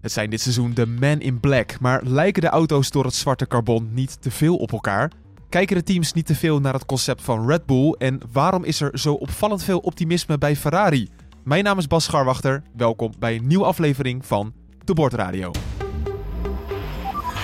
Het 0.00 0.12
zijn 0.12 0.30
dit 0.30 0.40
seizoen 0.40 0.74
de 0.74 0.86
Men 0.86 1.20
in 1.20 1.40
Black, 1.40 1.80
maar 1.80 2.02
lijken 2.04 2.42
de 2.42 2.48
auto's 2.48 2.90
door 2.90 3.04
het 3.04 3.14
zwarte 3.14 3.46
carbon 3.46 3.88
niet 3.94 4.22
te 4.22 4.30
veel 4.30 4.56
op 4.56 4.72
elkaar? 4.72 5.10
Kijken 5.48 5.76
de 5.76 5.82
teams 5.82 6.12
niet 6.12 6.26
te 6.26 6.34
veel 6.34 6.60
naar 6.60 6.72
het 6.72 6.86
concept 6.86 7.22
van 7.22 7.48
Red 7.48 7.66
Bull 7.66 7.94
en 7.98 8.20
waarom 8.32 8.64
is 8.64 8.80
er 8.80 8.98
zo 8.98 9.12
opvallend 9.12 9.64
veel 9.64 9.78
optimisme 9.78 10.38
bij 10.38 10.56
Ferrari? 10.56 11.08
Mijn 11.44 11.64
naam 11.64 11.78
is 11.78 11.86
Bas 11.86 12.04
Scharwachter, 12.04 12.62
welkom 12.76 13.12
bij 13.18 13.34
een 13.34 13.46
nieuwe 13.46 13.64
aflevering 13.64 14.26
van 14.26 14.52
De 14.84 14.94
Bordradio. 14.94 15.50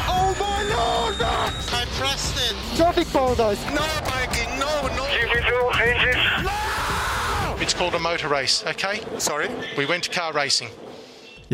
Oh 0.09 0.29
my 0.29 0.75
lord! 0.75 1.21
I 1.21 1.87
pressed 1.99 2.51
it. 2.51 2.77
Traffic 2.77 3.07
paradise. 3.13 3.61
No 3.71 3.83
biking, 4.05 4.59
no, 4.59 4.95
no. 4.97 5.05
It's 7.61 7.75
called 7.75 7.95
a 7.95 7.99
motor 7.99 8.29
race, 8.29 8.63
okay? 8.69 9.01
Sorry? 9.17 9.49
We 9.77 9.87
went 9.87 10.03
to 10.03 10.21
car 10.21 10.33
racing. 10.33 10.69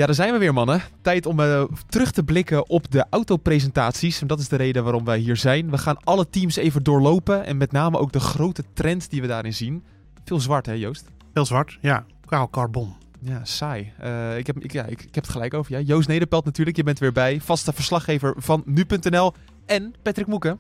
Ja, 0.01 0.07
daar 0.07 0.15
zijn 0.15 0.33
we 0.33 0.39
weer 0.39 0.55
mannen. 0.55 0.83
Tijd 1.03 1.27
om 1.27 1.41
eh, 1.41 1.65
terug 1.89 2.11
te 2.11 2.25
blikken 2.25 2.69
op 2.69 2.91
de 2.91 3.07
autopresentaties. 3.11 4.21
En 4.21 4.27
dat 4.27 4.39
is 4.39 4.49
de 4.49 4.57
reden 4.57 4.83
waarom 4.83 5.05
wij 5.05 5.19
hier 5.19 5.37
zijn. 5.37 5.71
We 5.71 5.79
gaan 5.79 6.05
alle 6.05 6.29
teams 6.31 6.57
even 6.57 6.83
doorlopen 6.83 7.45
en 7.45 7.57
met 7.57 7.73
name 7.73 7.99
ook 7.99 8.13
de 8.13 8.21
grote 8.21 8.65
trend 8.73 9.11
die 9.11 9.21
we 9.21 9.27
daarin 9.27 9.55
zien. 9.55 9.85
Veel 10.25 10.41
zwart 10.41 10.67
hè 10.67 10.73
Joost? 10.73 11.11
Heel 11.33 11.45
zwart, 11.45 11.79
ja. 11.81 12.05
Kaal 12.25 12.51
carbon. 12.51 12.97
Ja, 13.19 13.45
saai. 13.45 13.93
Eh, 13.99 14.39
ik, 14.39 14.47
heb, 14.47 14.59
ik, 14.59 14.73
ja, 14.73 14.85
ik, 14.85 15.03
ik 15.03 15.15
heb 15.15 15.25
het 15.25 15.33
gelijk 15.33 15.55
over. 15.55 15.73
Ja. 15.73 15.81
Joost 15.81 16.09
Nederpelt 16.09 16.45
natuurlijk, 16.45 16.77
je 16.77 16.83
bent 16.83 16.99
weer 16.99 17.13
bij. 17.13 17.41
Vaste 17.41 17.73
verslaggever 17.73 18.35
van 18.37 18.63
nu.nl. 18.67 19.33
En 19.67 19.95
Patrick 20.03 20.27
Moeken. 20.27 20.59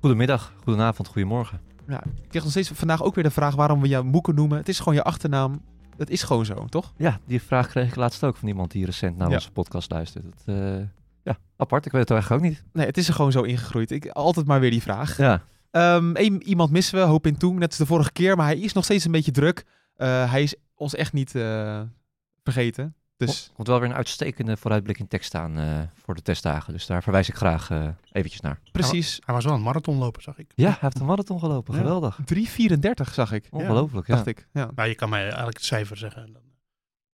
Goedemiddag, 0.00 0.52
goedenavond, 0.64 1.08
goedemorgen. 1.08 1.60
Ja, 1.88 2.02
ik 2.04 2.28
kreeg 2.28 2.42
nog 2.42 2.50
steeds 2.50 2.70
vandaag 2.74 3.02
ook 3.02 3.14
weer 3.14 3.24
de 3.24 3.30
vraag 3.30 3.54
waarom 3.54 3.80
we 3.80 3.88
jou 3.88 4.04
Moeken 4.04 4.34
noemen. 4.34 4.58
Het 4.58 4.68
is 4.68 4.78
gewoon 4.78 4.94
je 4.94 5.02
achternaam. 5.02 5.60
Dat 6.02 6.10
is 6.10 6.22
gewoon 6.22 6.44
zo, 6.44 6.64
toch? 6.64 6.92
Ja, 6.96 7.20
die 7.26 7.42
vraag 7.42 7.68
kreeg 7.68 7.88
ik 7.88 7.96
laatst 7.96 8.24
ook 8.24 8.36
van 8.36 8.48
iemand 8.48 8.70
die 8.70 8.84
recent 8.84 9.16
naar 9.16 9.28
Ja. 9.28 9.34
onze 9.34 9.50
podcast 9.50 9.90
luistert. 9.90 10.24
Dat, 10.24 10.56
eh, 10.56 10.78
ja, 11.22 11.38
apart. 11.56 11.86
Ik 11.86 11.92
weet 11.92 12.00
het 12.00 12.10
eigenlijk 12.10 12.42
ook 12.44 12.48
niet. 12.50 12.62
Nee, 12.72 12.86
het 12.86 12.96
is 12.96 13.08
er 13.08 13.14
gewoon 13.14 13.32
zo 13.32 13.42
ingegroeid. 13.42 13.90
Ik, 13.90 14.06
altijd 14.08 14.46
maar 14.46 14.60
weer 14.60 14.70
die 14.70 14.82
vraag. 14.82 15.16
Ja, 15.16 15.42
Ehm, 15.70 16.14
één- 16.14 16.42
iemand 16.42 16.70
missen 16.70 16.98
we, 16.98 17.04
Hoop 17.04 17.26
in 17.26 17.36
Toen, 17.36 17.58
net 17.58 17.68
als 17.68 17.78
de 17.78 17.86
vorige 17.86 18.12
keer. 18.12 18.36
Maar 18.36 18.46
hij 18.46 18.58
is 18.58 18.72
nog 18.72 18.84
steeds 18.84 19.04
een 19.04 19.10
beetje 19.12 19.30
druk. 19.30 19.64
Eh, 19.96 20.30
hij 20.30 20.42
is 20.42 20.54
ons 20.74 20.94
echt 20.94 21.12
niet 21.12 21.34
eh, 21.34 21.80
vergeten. 22.42 22.94
Dus 23.26 23.50
komt 23.54 23.66
wel 23.68 23.80
weer 23.80 23.88
een 23.88 23.94
uitstekende 23.94 24.56
vooruitblik 24.56 24.98
in 24.98 25.08
tekst 25.08 25.34
aan 25.34 25.58
eh, 25.58 25.64
voor 26.04 26.14
de 26.14 26.22
testdagen. 26.22 26.72
Dus 26.72 26.86
daar 26.86 27.02
verwijs 27.02 27.28
ik 27.28 27.34
graag 27.34 27.70
eh, 27.70 27.88
eventjes 28.12 28.40
naar. 28.40 28.58
precies 28.72 29.20
Hij 29.24 29.34
was 29.34 29.44
wel 29.44 29.54
een 29.54 29.62
marathonloper, 29.62 30.22
zag 30.22 30.38
ik. 30.38 30.52
Ja, 30.54 30.68
hij 30.68 30.78
heeft 30.80 31.00
een 31.00 31.06
marathon 31.06 31.38
gelopen. 31.38 31.74
Ja. 31.74 31.80
Geweldig. 31.80 32.18
3,34 32.34 33.12
zag 33.12 33.32
ik. 33.32 33.46
Ongelooflijk, 33.50 34.06
ja. 34.06 34.14
Dacht 34.14 34.26
ik. 34.26 34.48
Ja. 34.52 34.70
Nou, 34.74 34.88
je 34.88 34.94
kan 34.94 35.08
mij 35.08 35.22
eigenlijk 35.22 35.56
het 35.56 35.66
cijfer 35.66 35.96
zeggen. 35.96 36.22
en 36.22 36.32
Dan, 36.32 36.42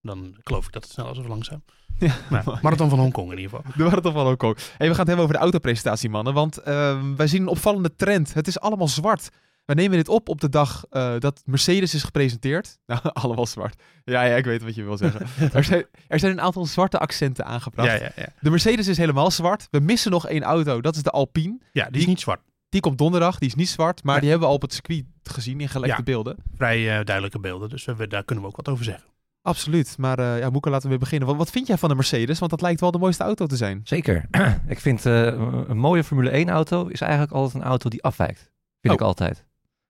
dan 0.01 0.37
geloof 0.43 0.67
ik 0.67 0.73
dat 0.73 0.83
het 0.83 0.93
snel 0.93 1.11
is 1.11 1.19
of 1.19 1.27
langzaam. 1.27 1.63
Ja, 1.99 2.15
Nou, 2.31 2.59
marathon 2.63 2.89
van 2.89 2.99
Hongkong 2.99 3.33
in 3.33 3.39
ieder 3.39 3.61
geval. 3.75 3.91
De 3.91 4.01
toch 4.01 4.13
wel 4.13 4.27
ook. 4.27 4.43
Hey, 4.43 4.53
we 4.59 4.77
gaan 4.79 4.89
het 4.89 4.97
hebben 4.97 5.19
over 5.19 5.35
de 5.35 5.41
autopresentatie, 5.41 6.11
mannen. 6.11 6.35
Want 6.35 6.57
ehm, 6.57 7.15
wij 7.17 7.27
zien 7.27 7.43
een 7.43 7.49
opvallende 7.49 7.95
trend. 7.95 8.35
Het 8.35 8.47
is 8.47 8.61
allemaal 8.61 8.89
zwart. 8.89 9.31
We 9.69 9.75
nemen 9.75 9.97
dit 9.97 10.09
op 10.09 10.29
op 10.29 10.41
de 10.41 10.49
dag 10.49 10.85
eh, 10.91 11.15
dat 11.19 11.43
Mercedes 11.45 11.95
is 11.95 12.03
gepresenteerd. 12.03 12.79
Nou, 12.87 13.01
allemaal 13.13 13.47
zwart. 13.47 13.83
Ja, 14.05 14.23
ja, 14.23 14.37
ik 14.37 14.45
weet 14.45 14.63
wat 14.63 14.75
je 14.75 14.83
wil 14.85 14.97
zeggen. 14.97 15.27
er, 15.53 15.65
zijn, 15.65 15.85
er 16.07 16.19
zijn 16.19 16.33
een 16.33 16.41
aantal 16.41 16.67
zwarte 16.67 16.99
accenten 16.99 17.45
aangebracht. 17.45 17.89
Ja, 17.89 17.95
ja, 17.95 18.11
ja. 18.17 18.27
De 18.41 18.51
Mercedes 18.51 18.87
is 18.87 18.97
helemaal 18.97 19.31
zwart. 19.31 19.69
We 19.71 19.81
missen 19.81 20.11
nog 20.11 20.27
één 20.29 20.43
auto. 20.43 20.81
Dat 20.81 20.97
is 20.97 21.03
de 21.03 21.11
Alpine. 21.11 21.59
ja, 21.73 21.89
die 21.91 22.01
is 22.01 22.07
niet 22.07 22.21
zwart. 22.21 22.41
Die 22.69 22.81
komt 22.81 22.99
donderdag. 22.99 23.39
Die 23.39 23.49
is 23.49 23.55
niet 23.55 23.69
zwart. 23.69 24.03
Maar 24.03 24.21
die 24.21 24.29
hebben 24.29 24.47
we 24.47 24.53
al 24.53 24.59
op 24.59 24.63
het 24.63 24.73
circuit 24.73 25.05
gezien 25.23 25.61
in 25.61 25.69
gelekte 25.69 25.97
Ja. 25.97 26.03
beelden. 26.03 26.37
Vrij 26.57 26.79
eh, 26.99 27.05
duidelijke 27.05 27.39
beelden, 27.41 27.69
dus 27.69 27.85
we, 27.85 28.07
daar 28.09 28.25
kunnen 28.25 28.45
we 28.45 28.51
ook 28.51 28.57
wat 28.57 28.69
over 28.69 28.85
zeggen. 28.85 29.05
Absoluut. 29.43 29.99
Maar 29.99 30.19
eh 30.19 30.39
ja, 30.39 30.51
Moeke, 30.51 30.69
laten 30.69 30.83
we 30.83 30.89
weer 30.89 30.99
beginnen. 30.99 31.29
Wat, 31.29 31.37
wat 31.37 31.51
vind 31.51 31.67
jij 31.67 31.79
van 31.79 31.89
de 31.89 31.95
Mercedes? 31.95 32.39
Want 32.39 32.51
dat 32.51 32.61
lijkt 32.61 32.81
wel 32.81 32.91
de 32.91 32.99
mooiste 32.99 33.23
auto 33.23 33.47
te 33.47 33.57
zijn. 33.57 33.81
Zeker. 33.85 34.27
ik 34.69 34.81
vind 34.81 35.07
eh, 35.07 35.23
een 35.69 35.79
mooie 35.79 36.05
Formule 36.05 36.31
1 36.31 36.49
auto 36.49 36.87
is 36.87 37.01
eigenlijk 37.01 37.33
altijd 37.33 37.63
een 37.63 37.69
auto 37.69 37.89
die 37.89 38.03
afwijkt. 38.03 38.39
Vind 38.81 38.95
Oh. 38.95 39.01
ik 39.01 39.07
altijd. 39.07 39.47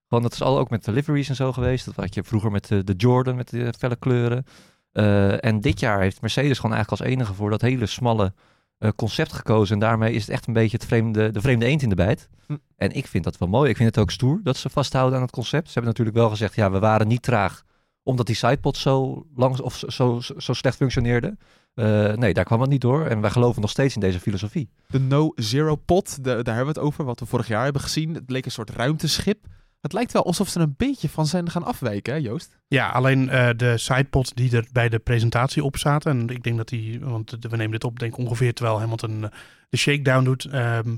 Gewoon 0.08 0.22
dat 0.22 0.32
is 0.32 0.42
al 0.42 0.58
ook 0.58 0.70
met 0.70 0.84
de 0.84 0.92
liveries 0.92 1.28
en 1.28 1.34
zo 1.34 1.52
geweest. 1.52 1.84
Dat 1.84 1.96
had 1.96 2.14
je 2.14 2.22
vroeger 2.24 2.50
met 2.50 2.68
de, 2.68 2.84
de 2.84 2.94
Jordan 2.96 3.36
met 3.36 3.50
de 3.50 3.72
felle 3.78 3.96
kleuren. 3.96 4.44
Eh, 4.92 5.44
en 5.44 5.60
dit 5.60 5.80
jaar 5.80 6.00
heeft 6.00 6.20
Mercedes 6.20 6.56
gewoon 6.58 6.76
eigenlijk 6.76 7.02
als 7.02 7.10
enige 7.12 7.34
voor 7.34 7.50
dat 7.50 7.60
hele 7.60 7.86
smalle 7.86 8.32
eh, 8.78 8.90
concept 8.96 9.32
gekozen. 9.32 9.74
En 9.74 9.80
daarmee 9.80 10.12
is 10.12 10.20
het 10.20 10.30
echt 10.30 10.46
een 10.46 10.52
beetje 10.52 10.76
het 10.76 10.86
vreemde, 10.86 11.30
de 11.30 11.40
vreemde 11.40 11.66
eend 11.66 11.82
in 11.82 11.88
de 11.88 11.94
bijt. 11.94 12.28
Hm. 12.46 12.56
En 12.76 12.92
ik 12.92 13.06
vind 13.06 13.24
dat 13.24 13.38
wel 13.38 13.48
mooi. 13.48 13.70
Ik 13.70 13.76
vind 13.76 13.88
het 13.88 13.98
ook 13.98 14.10
stoer 14.10 14.40
dat 14.42 14.56
ze 14.56 14.68
vasthouden 14.70 15.16
aan 15.16 15.24
het 15.24 15.34
concept. 15.34 15.66
Ze 15.66 15.72
hebben 15.72 15.90
natuurlijk 15.90 16.16
wel 16.16 16.28
gezegd, 16.30 16.54
ja, 16.54 16.70
we 16.70 16.78
waren 16.78 17.08
niet 17.08 17.22
traag 17.22 17.62
omdat 18.02 18.26
die 18.26 18.36
sidepods 18.36 18.80
zo, 18.80 19.26
lang, 19.34 19.60
of 19.60 19.76
zo, 19.86 20.20
zo, 20.20 20.34
zo 20.38 20.52
slecht 20.52 20.76
functioneerden. 20.76 21.38
Eh, 21.74 22.12
nee, 22.12 22.34
daar 22.34 22.44
kwam 22.44 22.60
het 22.60 22.70
niet 22.70 22.80
door. 22.80 23.06
En 23.06 23.20
wij 23.20 23.30
geloven 23.30 23.60
nog 23.60 23.70
steeds 23.70 23.94
in 23.94 24.00
deze 24.00 24.20
filosofie. 24.20 24.70
De 24.86 25.00
No 25.00 25.32
Zero 25.34 25.74
Pot, 25.76 26.24
de- 26.24 26.42
daar 26.42 26.54
hebben 26.56 26.74
we 26.74 26.80
het 26.80 26.88
over, 26.88 27.04
wat 27.04 27.20
we 27.20 27.26
vorig 27.26 27.48
jaar 27.48 27.64
hebben 27.64 27.82
gezien. 27.82 28.14
Het 28.14 28.30
leek 28.30 28.44
een 28.44 28.50
soort 28.50 28.70
ruimteschip. 28.70 29.46
Het 29.80 29.92
lijkt 29.92 30.12
wel 30.12 30.24
alsof 30.24 30.48
ze 30.48 30.60
een 30.60 30.74
beetje 30.76 31.08
van 31.08 31.26
zijn 31.26 31.50
gaan 31.50 31.64
afwijken, 31.64 32.12
hè 32.12 32.18
Joost? 32.18 32.58
Ja, 32.68 32.88
alleen 32.90 33.28
eh, 33.28 33.48
de 33.56 33.78
sidepods 33.78 34.32
die 34.34 34.56
er 34.56 34.66
bij 34.72 34.88
de 34.88 34.98
presentatie 34.98 35.64
op 35.64 35.76
zaten. 35.76 36.10
En 36.10 36.28
ik 36.28 36.42
denk 36.42 36.56
dat 36.56 36.68
die, 36.68 37.00
want 37.00 37.30
we 37.40 37.56
nemen 37.56 37.70
dit 37.70 37.84
op, 37.84 37.98
denk 37.98 38.16
ongeveer 38.16 38.54
terwijl 38.54 38.78
Hamilton 38.78 39.24
eh, 39.24 39.30
de 39.68 39.76
shakedown 39.76 40.24
doet. 40.24 40.44
ehm, 40.44 40.96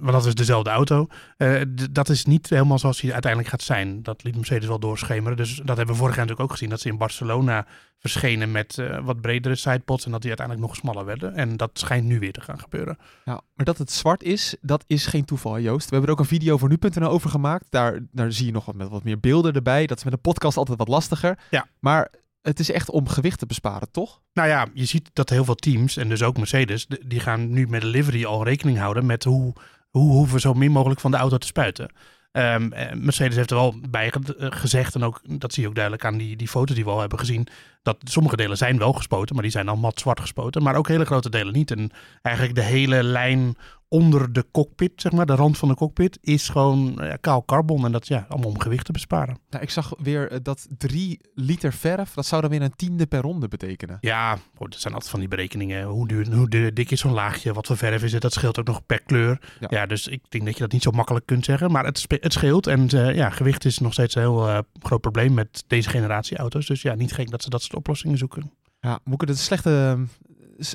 want 0.00 0.12
dat 0.12 0.26
is 0.26 0.34
dezelfde 0.34 0.70
auto. 0.70 1.06
Eh, 1.36 1.62
dat 1.90 2.08
is 2.08 2.24
niet 2.24 2.48
helemaal 2.48 2.78
zoals 2.78 3.00
hij 3.00 3.12
uiteindelijk 3.12 3.50
gaat 3.50 3.62
zijn. 3.62 4.02
Dat 4.02 4.22
liet 4.24 4.36
Mercedes 4.36 4.68
wel 4.68 4.78
doorschemeren. 4.78 5.36
Dus 5.36 5.56
dat 5.64 5.76
hebben 5.76 5.94
we 5.94 6.00
vorig 6.00 6.16
jaar 6.16 6.24
natuurlijk 6.24 6.40
ook 6.40 6.50
gezien. 6.50 6.68
Dat 6.68 6.80
ze 6.80 6.88
in 6.88 6.98
Barcelona 6.98 7.66
verschenen 7.98 8.50
met 8.50 8.78
eh, 8.78 8.98
wat 9.04 9.20
bredere 9.20 9.54
sidepods. 9.54 10.04
En 10.04 10.10
dat 10.10 10.20
die 10.20 10.28
uiteindelijk 10.28 10.66
nog 10.66 10.76
smaller 10.76 11.04
werden. 11.04 11.34
En 11.34 11.56
dat 11.56 11.70
schijnt 11.72 12.04
nu 12.04 12.18
weer 12.18 12.32
te 12.32 12.40
gaan 12.40 12.60
gebeuren. 12.60 12.98
Ja, 13.24 13.40
maar 13.54 13.64
dat 13.64 13.78
het 13.78 13.92
zwart 13.92 14.22
is, 14.22 14.56
dat 14.60 14.84
is 14.86 15.06
geen 15.06 15.24
toeval, 15.24 15.60
Joost. 15.60 15.88
We 15.88 15.90
hebben 15.90 16.06
er 16.06 16.16
ook 16.18 16.22
een 16.22 16.38
video 16.38 16.58
voor 16.58 16.68
nu.nl 16.68 17.08
over 17.08 17.30
gemaakt. 17.30 17.66
Daar, 17.70 18.00
daar 18.12 18.32
zie 18.32 18.46
je 18.46 18.52
nog 18.52 18.64
wat, 18.64 18.74
met 18.74 18.88
wat 18.88 19.04
meer 19.04 19.20
beelden 19.20 19.54
erbij. 19.54 19.86
Dat 19.86 19.98
is 19.98 20.04
met 20.04 20.12
een 20.12 20.20
podcast 20.20 20.56
altijd 20.56 20.78
wat 20.78 20.88
lastiger. 20.88 21.38
Ja. 21.50 21.66
Maar 21.78 22.10
het 22.48 22.58
is 22.58 22.70
echt 22.70 22.90
om 22.90 23.08
gewicht 23.08 23.38
te 23.38 23.46
besparen, 23.46 23.90
toch? 23.90 24.20
Nou 24.32 24.48
ja, 24.48 24.66
je 24.74 24.84
ziet 24.84 25.10
dat 25.12 25.30
heel 25.30 25.44
veel 25.44 25.54
teams, 25.54 25.96
en 25.96 26.08
dus 26.08 26.22
ook 26.22 26.36
Mercedes, 26.36 26.86
die 27.06 27.20
gaan 27.20 27.50
nu 27.50 27.66
met 27.66 27.80
de 27.80 27.86
livery 27.86 28.24
al 28.24 28.44
rekening 28.44 28.78
houden 28.78 29.06
met 29.06 29.24
hoe, 29.24 29.52
hoe 29.90 30.12
hoeven 30.12 30.34
we 30.34 30.40
zo 30.40 30.54
min 30.54 30.70
mogelijk 30.70 31.00
van 31.00 31.10
de 31.10 31.16
auto 31.16 31.38
te 31.38 31.46
spuiten. 31.46 31.90
Eh, 32.30 32.56
Mercedes 32.94 33.36
heeft 33.36 33.50
er 33.50 33.56
wel 33.56 33.74
bij 33.90 34.10
eh, 34.10 34.46
gezegd, 34.50 34.94
en 34.94 35.02
ook, 35.02 35.20
dat 35.22 35.52
zie 35.52 35.62
je 35.62 35.68
ook 35.68 35.74
duidelijk 35.74 36.04
aan 36.04 36.16
die, 36.16 36.36
die 36.36 36.48
foto's 36.48 36.74
die 36.74 36.84
we 36.84 36.90
al 36.90 37.00
hebben 37.00 37.18
gezien, 37.18 37.46
dat 37.88 38.10
sommige 38.10 38.36
delen 38.36 38.56
zijn 38.56 38.78
wel 38.78 38.92
gespoten, 38.92 39.34
maar 39.34 39.42
die 39.42 39.52
zijn 39.52 39.66
dan 39.66 39.78
mat 39.78 40.00
zwart 40.00 40.20
gespoten, 40.20 40.62
maar 40.62 40.76
ook 40.76 40.88
hele 40.88 41.04
grote 41.04 41.30
delen 41.30 41.52
niet. 41.52 41.70
En 41.70 41.90
eigenlijk 42.22 42.54
de 42.54 42.62
hele 42.62 43.02
lijn 43.02 43.56
onder 43.88 44.32
de 44.32 44.46
cockpit, 44.52 44.92
zeg 44.96 45.12
maar, 45.12 45.26
de 45.26 45.34
rand 45.34 45.58
van 45.58 45.68
de 45.68 45.74
cockpit, 45.74 46.18
is 46.20 46.48
gewoon 46.48 47.00
eh, 47.00 47.14
kaal 47.20 47.44
carbon. 47.44 47.84
En 47.84 47.92
dat 47.92 48.02
is 48.02 48.08
ja, 48.08 48.26
allemaal 48.28 48.50
om 48.50 48.60
gewicht 48.60 48.84
te 48.84 48.92
besparen. 48.92 49.38
Nou, 49.50 49.62
ik 49.62 49.70
zag 49.70 49.92
weer 49.98 50.30
eh, 50.30 50.38
dat 50.42 50.66
drie 50.78 51.20
liter 51.34 51.72
verf, 51.72 52.14
dat 52.14 52.26
zou 52.26 52.40
dan 52.40 52.50
weer 52.50 52.62
een 52.62 52.76
tiende 52.76 53.06
per 53.06 53.20
ronde 53.20 53.48
betekenen. 53.48 53.98
Ja, 54.00 54.32
oh, 54.32 54.68
dat 54.70 54.80
zijn 54.80 54.94
altijd 54.94 55.10
van 55.10 55.20
die 55.20 55.28
berekeningen. 55.28 55.84
Hoe, 55.84 56.08
duur, 56.08 56.34
hoe 56.34 56.72
dik 56.72 56.90
is 56.90 57.00
zo'n 57.00 57.12
laagje? 57.12 57.52
Wat 57.52 57.66
voor 57.66 57.76
verf 57.76 58.02
is 58.02 58.12
het? 58.12 58.22
Dat 58.22 58.32
scheelt 58.32 58.58
ook 58.58 58.66
nog 58.66 58.86
per 58.86 59.02
kleur. 59.02 59.40
Ja. 59.60 59.66
Ja, 59.70 59.86
dus 59.86 60.06
ik 60.06 60.20
denk 60.28 60.44
dat 60.44 60.54
je 60.54 60.60
dat 60.60 60.72
niet 60.72 60.82
zo 60.82 60.90
makkelijk 60.90 61.26
kunt 61.26 61.44
zeggen. 61.44 61.70
Maar 61.70 61.84
het, 61.84 62.04
het 62.08 62.32
scheelt. 62.32 62.66
En 62.66 62.88
eh, 62.88 63.14
ja, 63.14 63.30
gewicht 63.30 63.64
is 63.64 63.78
nog 63.78 63.92
steeds 63.92 64.14
een 64.14 64.22
heel 64.22 64.48
eh, 64.48 64.58
groot 64.82 65.00
probleem 65.00 65.34
met 65.34 65.64
deze 65.66 65.88
generatie 65.88 66.36
auto's. 66.36 66.66
Dus 66.66 66.82
ja, 66.82 66.94
niet 66.94 67.12
gek 67.12 67.30
dat 67.30 67.42
ze 67.42 67.50
dat 67.50 67.62
soort 67.62 67.72
oplossingen 67.78 68.18
zoeken. 68.18 68.52
Ja, 68.80 68.98
Moeke, 69.04 69.26
dat 69.26 69.34
is 69.34 69.40
een 69.40 69.46
slechte, 69.46 69.98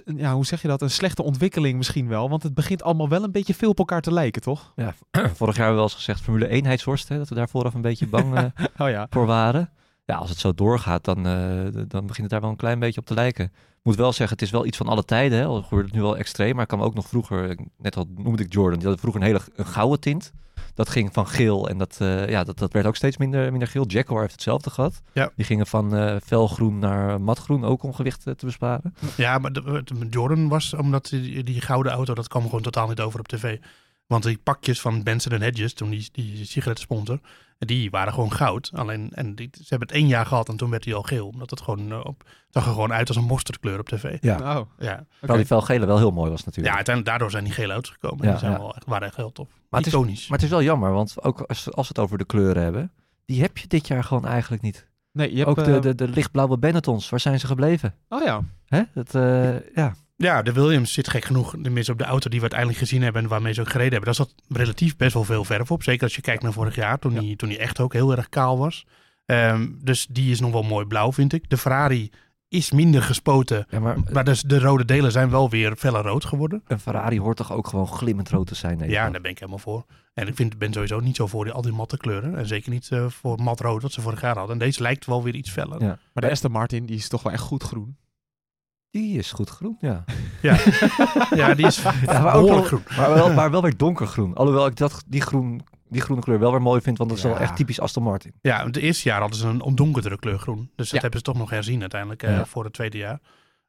eh, 0.05 0.15
ja, 0.17 0.33
hoe 0.33 0.45
zeg 0.45 0.61
je 0.61 0.67
dat? 0.67 0.81
Een 0.81 0.89
slechte 0.89 1.23
ontwikkeling 1.23 1.77
misschien 1.77 2.07
wel. 2.07 2.29
Want 2.29 2.43
het 2.43 2.53
begint 2.53 2.83
allemaal 2.83 3.09
wel 3.09 3.23
een 3.23 3.31
beetje 3.31 3.53
veel 3.53 3.69
op 3.69 3.77
elkaar 3.79 4.01
te 4.01 4.13
lijken, 4.13 4.41
toch? 4.41 4.73
Ja, 4.75 4.93
vorig 5.11 5.31
jaar 5.37 5.45
hebben 5.45 5.67
we 5.67 5.73
wel 5.73 5.83
eens 5.83 5.93
gezegd 5.93 6.21
Formule 6.21 6.61
1-heidsworst. 6.61 7.07
Hè, 7.07 7.17
dat 7.17 7.29
we 7.29 7.35
daar 7.35 7.49
vooraf 7.49 7.73
een 7.73 7.81
beetje 7.81 8.07
bang 8.07 8.35
eh, 8.35 8.43
Oh 8.81 8.89
ja. 8.89 9.07
voor 9.09 9.25
waren. 9.25 9.69
Ja, 10.05 10.15
als 10.15 10.29
het 10.29 10.39
zo 10.39 10.53
doorgaat, 10.53 11.03
dan, 11.05 11.25
eh, 11.27 11.65
d- 11.83 11.89
dan 11.89 12.01
begint 12.07 12.17
het 12.17 12.29
daar 12.29 12.41
wel 12.41 12.49
een 12.49 12.55
klein 12.55 12.79
beetje 12.79 12.99
op 12.99 13.05
te 13.05 13.13
lijken. 13.13 13.45
Ik 13.45 13.89
moet 13.89 13.95
wel 13.95 14.11
zeggen, 14.13 14.37
het 14.37 14.45
is 14.45 14.51
wel 14.51 14.65
iets 14.65 14.77
van 14.77 14.87
alle 14.87 15.05
tijden. 15.05 15.37
Hè. 15.39 15.45
Al 15.45 15.61
gebeurt 15.61 15.85
het 15.85 15.95
nu 15.95 16.01
wel 16.01 16.17
extreem, 16.17 16.53
maar 16.53 16.63
ik 16.63 16.69
kan 16.69 16.81
ook 16.81 16.93
nog 16.93 17.07
vroeger, 17.07 17.57
net 17.77 17.97
al 17.97 18.07
noemde 18.15 18.43
ik 18.43 18.53
Jordan, 18.53 18.79
die 18.79 18.87
had 18.87 18.99
vroeger 18.99 19.21
een 19.21 19.27
hele 19.27 19.41
een 19.55 19.65
gouden 19.65 19.99
tint. 19.99 20.31
Dat 20.75 20.89
ging 20.89 21.09
van 21.13 21.27
geel 21.27 21.69
en 21.69 21.77
dat, 21.77 21.97
eh, 21.99 22.29
ja, 22.29 22.43
dat, 22.43 22.57
dat 22.57 22.73
werd 22.73 22.85
ook 22.85 22.95
steeds 22.95 23.17
minder, 23.17 23.49
minder 23.51 23.67
geel. 23.67 23.83
Jaguar 23.87 24.19
heeft 24.21 24.31
hetzelfde 24.33 24.69
gehad. 24.69 25.01
Ja. 25.13 25.31
Die 25.35 25.45
gingen 25.45 25.67
van 25.67 25.95
eh, 25.95 26.15
felgroen 26.25 26.79
naar 26.79 27.21
matgroen, 27.21 27.63
ook 27.65 27.83
om 27.83 27.93
gewicht 27.93 28.27
eh, 28.27 28.33
te 28.33 28.45
besparen. 28.45 28.95
Ja, 29.17 29.37
maar 29.37 29.51
de- 29.53 29.83
Jordan 30.09 30.47
was, 30.47 30.73
omdat 30.73 31.07
die, 31.09 31.43
die 31.43 31.61
gouden 31.61 31.91
auto, 31.91 32.13
dat 32.13 32.27
kwam 32.27 32.43
gewoon 32.43 32.61
totaal 32.61 32.87
niet 32.87 32.99
over 33.01 33.19
op 33.19 33.27
tv. 33.27 33.57
Want 34.13 34.25
die 34.25 34.37
pakjes 34.43 34.81
van 34.81 35.03
Benson 35.03 35.41
Hedges, 35.41 35.73
toen 35.73 35.89
die, 35.89 36.09
die 36.11 36.45
sigarettensponsor, 36.45 37.19
die 37.59 37.89
waren 37.89 38.13
gewoon 38.13 38.31
goud. 38.31 38.71
Alleen, 38.73 39.11
en 39.13 39.35
die, 39.35 39.49
ze 39.51 39.65
hebben 39.67 39.87
het 39.87 39.97
één 39.97 40.07
jaar 40.07 40.25
gehad 40.25 40.49
en 40.49 40.57
toen 40.57 40.69
werd 40.69 40.85
hij 40.85 40.93
al 40.93 41.01
geel. 41.03 41.27
Omdat 41.27 41.49
het 41.49 41.61
gewoon, 41.61 41.91
eh, 41.91 41.99
op, 42.05 42.23
zag 42.49 42.65
er 42.65 42.71
gewoon 42.71 42.93
uit 42.93 43.07
als 43.07 43.17
een 43.17 43.23
mosterdkleur 43.23 43.79
op 43.79 43.89
tv. 43.89 44.17
Ja. 44.21 44.57
Oh, 44.59 44.67
Ja, 44.79 45.05
Terwijl 45.17 45.39
die 45.39 45.47
felgele 45.47 45.85
wel 45.85 45.97
heel 45.97 46.11
mooi 46.11 46.29
was 46.29 46.39
ja 46.39 46.45
natuurlijk. 46.45 46.75
uiteindelijk, 46.75 47.05
daardoor 47.05 47.31
zijn 47.31 47.43
die 47.43 47.53
gele 47.53 47.73
auto's 47.73 47.91
gekomen. 47.91 48.25
Ja, 48.25 48.31
die 48.31 48.39
zijn 48.39 48.51
ja. 48.51 48.57
wel, 48.57 48.75
echt- 48.75 48.85
waren 48.85 49.07
echt 49.07 49.15
heel 49.15 49.31
tof. 49.31 49.47
Maar 49.69 49.81
het 49.81 49.93
is-. 49.93 50.27
Maar 50.27 50.37
het 50.37 50.43
is 50.43 50.49
wel 50.49 50.63
jammer, 50.63 50.91
want 50.91 51.23
ook 51.23 51.41
als, 51.41 51.71
als 51.71 51.87
we 51.87 51.93
het 51.95 51.99
over 52.03 52.17
de 52.17 52.25
kleuren 52.25 52.63
hebben, 52.63 52.91
die 53.25 53.41
heb 53.41 53.57
je 53.57 53.67
dit 53.67 53.87
jaar 53.87 54.03
gewoon 54.03 54.25
eigenlijk 54.25 54.61
niet. 54.61 54.87
nee, 55.11 55.31
je 55.31 55.37
hebt... 55.37 55.49
ook 55.49 55.65
de, 55.65 55.75
eh, 55.75 55.81
de, 55.81 55.95
de 55.95 56.07
lichtblauwe 56.07 56.57
Benettons, 56.57 57.09
waar 57.09 57.19
zijn 57.19 57.39
ze 57.39 57.47
gebleven? 57.47 57.93
Oh 58.09 58.23
ja. 58.23 58.43
Hè? 58.65 58.81
Dat, 58.93 59.15
eh, 59.15 59.75
ja. 59.75 59.95
Ja, 60.15 60.41
de 60.41 60.53
Williams 60.53 60.93
zit 60.93 61.09
gek 61.09 61.25
genoeg 61.25 61.55
tenminste 61.61 61.91
op 61.91 61.97
de 61.97 62.03
auto 62.03 62.29
die 62.29 62.39
we 62.39 62.45
uiteindelijk 62.45 62.79
gezien 62.79 63.01
hebben 63.01 63.23
en 63.23 63.29
waarmee 63.29 63.53
ze 63.53 63.61
ook 63.61 63.69
gereden 63.69 63.91
hebben. 63.91 64.15
Daar 64.15 64.25
zat 64.27 64.35
relatief 64.57 64.95
best 64.95 65.13
wel 65.13 65.23
veel 65.23 65.43
verf 65.43 65.71
op. 65.71 65.83
Zeker 65.83 66.03
als 66.03 66.15
je 66.15 66.21
kijkt 66.21 66.43
naar 66.43 66.53
vorig 66.53 66.75
jaar, 66.75 66.99
toen, 66.99 67.15
hij, 67.15 67.33
toen 67.35 67.49
hij 67.49 67.59
echt 67.59 67.79
ook 67.79 67.93
heel 67.93 68.15
erg 68.15 68.29
kaal 68.29 68.57
was. 68.57 68.85
Ehm, 69.25 69.67
dus 69.81 70.07
die 70.09 70.31
is 70.31 70.39
nog 70.39 70.51
wel 70.51 70.63
mooi 70.63 70.85
blauw, 70.85 71.13
vind 71.13 71.33
ik. 71.33 71.49
De 71.49 71.57
Ferrari 71.57 72.11
is 72.47 72.71
minder 72.71 73.01
gespoten, 73.01 73.65
Ja, 73.69 73.79
maar 73.79 73.97
maar 74.11 74.23
dus 74.23 74.41
de 74.41 74.59
rode 74.59 74.85
delen 74.85 75.11
zijn 75.11 75.29
wel 75.29 75.49
weer 75.49 75.75
feller 75.75 76.01
rood 76.01 76.25
geworden. 76.25 76.63
een 76.67 76.79
Ferrari 76.79 77.19
hoort 77.19 77.37
toch 77.37 77.51
ook 77.53 77.67
gewoon 77.67 77.87
glimmend 77.87 78.29
rood 78.29 78.47
te 78.47 78.55
zijn? 78.55 78.77
Nee, 78.77 78.89
Ja, 78.89 79.09
daar 79.09 79.21
ben 79.21 79.31
ik 79.31 79.39
helemaal 79.39 79.59
voor. 79.59 79.85
En 80.13 80.27
ik 80.27 80.35
vind, 80.35 80.57
ben 80.57 80.73
sowieso 80.73 80.99
niet 80.99 81.15
zo 81.15 81.27
voor 81.27 81.43
die, 81.43 81.53
al 81.53 81.61
die 81.61 81.71
matte 81.71 81.97
kleuren. 81.97 82.37
En 82.37 82.47
zeker 82.47 82.71
niet 82.71 82.87
eh, 82.91 83.05
voor 83.09 83.41
mat 83.41 83.59
rood 83.59 83.81
wat 83.81 83.91
ze 83.91 84.01
vorig 84.01 84.21
jaar 84.21 84.37
hadden. 84.37 84.53
En 84.53 84.65
deze 84.65 84.81
lijkt 84.81 85.05
wel 85.05 85.23
weer 85.23 85.35
iets 85.35 85.51
feller. 85.51 85.81
Ja. 85.81 85.99
Maar 86.13 86.23
de 86.23 86.29
Aston 86.29 86.51
Martin 86.51 86.85
die 86.85 86.95
is 86.95 87.07
toch 87.07 87.23
wel 87.23 87.33
echt 87.33 87.41
goed 87.41 87.63
groen. 87.63 87.97
Die 88.93 89.17
is 89.17 89.31
goed 89.31 89.49
groen, 89.49 89.77
ja. 89.79 90.03
Ja, 90.41 90.57
ja 91.35 91.53
die 91.53 91.65
is 91.65 91.81
Ja, 91.81 92.21
maar, 92.21 92.33
ook 92.35 92.47
wel, 92.49 92.61
groen. 92.63 92.83
maar, 92.97 93.13
wel, 93.13 93.33
maar 93.33 93.51
wel 93.51 93.61
weer 93.61 93.77
donkergroen. 93.77 94.33
Alhoewel 94.35 94.65
ik 94.65 94.75
dat, 94.75 95.03
die, 95.07 95.21
groen, 95.21 95.61
die 95.89 96.01
groene 96.01 96.21
kleur 96.21 96.39
wel 96.39 96.51
weer 96.51 96.61
mooi 96.61 96.81
vind, 96.81 96.97
want 96.97 97.09
dat 97.09 97.17
is 97.19 97.23
Ja. 97.25 97.29
wel 97.31 97.39
echt 97.39 97.55
typisch 97.55 97.79
Aston 97.79 98.03
Martin. 98.03 98.33
Ja, 98.41 98.61
want 98.61 98.73
de 98.73 98.81
eerste 98.81 99.09
jaar 99.09 99.19
hadden 99.19 99.37
ze 99.39 99.47
een 99.47 99.61
ondonkerdere 99.61 100.17
kleur 100.19 100.39
groen. 100.39 100.57
Dus 100.75 100.85
dat 100.85 100.87
Ja. 100.95 100.99
hebben 100.99 101.17
ze 101.19 101.25
toch 101.25 101.37
nog 101.37 101.49
herzien 101.49 101.81
uiteindelijk 101.81 102.23
eh, 102.23 102.41
voor 102.45 102.63
het 102.63 102.73
tweede 102.73 102.97
jaar. 102.97 103.19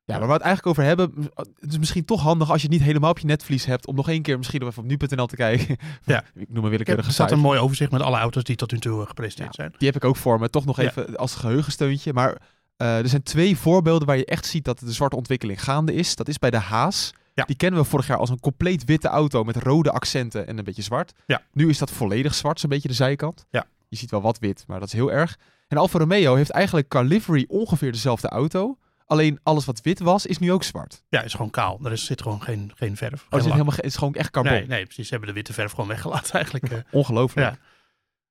Ja, 0.06 0.18
maar 0.18 0.18
waar 0.18 0.38
we 0.38 0.44
het 0.44 0.54
eigenlijk 0.54 0.78
over 0.78 0.88
hebben, 0.88 1.28
het 1.60 1.70
is 1.72 1.78
misschien 1.78 2.04
toch 2.04 2.20
handig 2.22 2.50
als 2.50 2.60
je 2.62 2.66
het 2.68 2.76
niet 2.76 2.86
helemaal 2.86 3.10
op 3.10 3.18
je 3.18 3.26
netvlies 3.26 3.64
hebt, 3.64 3.86
om 3.86 3.94
nog 3.94 4.08
één 4.08 4.22
keer 4.22 4.36
misschien 4.38 4.62
even 4.62 4.82
op 4.82 4.88
nu.nl 4.88 5.26
te 5.26 5.36
kijken. 5.36 5.76
Ja. 6.04 6.24
ik 6.34 6.48
noem 6.48 6.62
heb, 6.62 6.70
willekeurige 6.70 7.06
er 7.08 7.14
staat 7.14 7.30
een 7.30 7.38
mooi 7.38 7.58
overzicht 7.58 7.90
met 7.90 8.00
alle 8.00 8.16
auto's 8.18 8.44
die 8.44 8.56
tot 8.56 8.72
nu 8.72 8.78
toe 8.78 9.06
gepresenteerd 9.06 9.54
zijn. 9.54 9.74
Die 9.78 9.86
heb 9.88 9.96
ik 9.96 10.04
ook 10.04 10.16
voor 10.16 10.38
me, 10.40 10.50
toch 10.50 10.64
nog 10.64 10.80
Ja. 10.80 10.88
even 10.88 11.16
als 11.16 11.34
geheugensteuntje. 11.34 12.12
Maar 12.12 12.36
eh, 12.76 12.98
er 12.98 13.08
zijn 13.08 13.22
twee 13.22 13.56
voorbeelden 13.56 14.06
waar 14.06 14.16
je 14.16 14.24
echt 14.24 14.46
ziet 14.46 14.64
dat 14.64 14.78
de 14.78 14.92
zwarte 14.92 15.16
ontwikkeling 15.16 15.62
gaande 15.62 15.92
is. 15.94 16.16
Dat 16.16 16.28
is 16.28 16.38
bij 16.38 16.50
de 16.50 16.58
Haas. 16.58 17.12
Ja. 17.34 17.44
Die 17.44 17.56
kennen 17.56 17.80
we 17.80 17.86
vorig 17.86 18.06
jaar 18.06 18.18
als 18.18 18.30
een 18.30 18.40
compleet 18.40 18.84
witte 18.84 19.08
auto 19.08 19.44
met 19.44 19.56
rode 19.56 19.90
accenten 19.90 20.46
en 20.46 20.58
een 20.58 20.64
beetje 20.64 20.82
zwart. 20.82 21.12
Ja. 21.26 21.42
Nu 21.52 21.68
is 21.68 21.78
dat 21.78 21.90
volledig 21.90 22.34
zwart, 22.34 22.60
zo'n 22.60 22.70
beetje 22.70 22.88
de 22.88 22.94
zijkant. 22.94 23.46
Ja. 23.50 23.66
Je 23.88 23.96
ziet 23.96 24.10
wel 24.10 24.22
wat 24.22 24.38
wit, 24.38 24.64
maar 24.66 24.78
dat 24.78 24.88
is 24.88 24.94
heel 24.94 25.12
erg. 25.12 25.38
En 25.68 25.76
Alfa 25.76 25.98
Romeo 25.98 26.34
heeft 26.34 26.50
eigenlijk 26.50 26.88
qua 26.88 27.00
livery 27.00 27.44
ongeveer 27.48 27.92
dezelfde 27.92 28.28
auto. 28.28 28.78
Alleen 29.06 29.38
alles 29.42 29.64
wat 29.64 29.80
wit 29.80 29.98
was, 29.98 30.26
is 30.26 30.38
nu 30.38 30.52
ook 30.52 30.62
zwart. 30.62 31.02
Ja, 31.08 31.22
is 31.22 31.32
gewoon 31.34 31.50
kaal. 31.50 31.80
Er 31.84 31.92
is, 31.92 32.04
zit 32.04 32.22
gewoon 32.22 32.42
geen, 32.42 32.72
geen 32.74 32.96
verf. 32.96 33.12
Oh, 33.24 33.30
het, 33.30 33.44
is 33.44 33.50
helemaal, 33.52 33.74
het 33.74 33.84
is 33.84 33.96
gewoon 33.96 34.14
echt 34.14 34.30
carbon. 34.30 34.52
nee, 34.52 34.66
nee, 34.66 34.84
precies. 34.84 35.04
Ze 35.04 35.10
hebben 35.10 35.28
de 35.28 35.34
witte 35.34 35.52
verf 35.52 35.70
gewoon 35.70 35.88
weggelaten 35.88 36.32
eigenlijk. 36.40 36.70
eh. 36.70 36.78
Ongelooflijk. 36.90 37.46
Ja. 37.46 37.58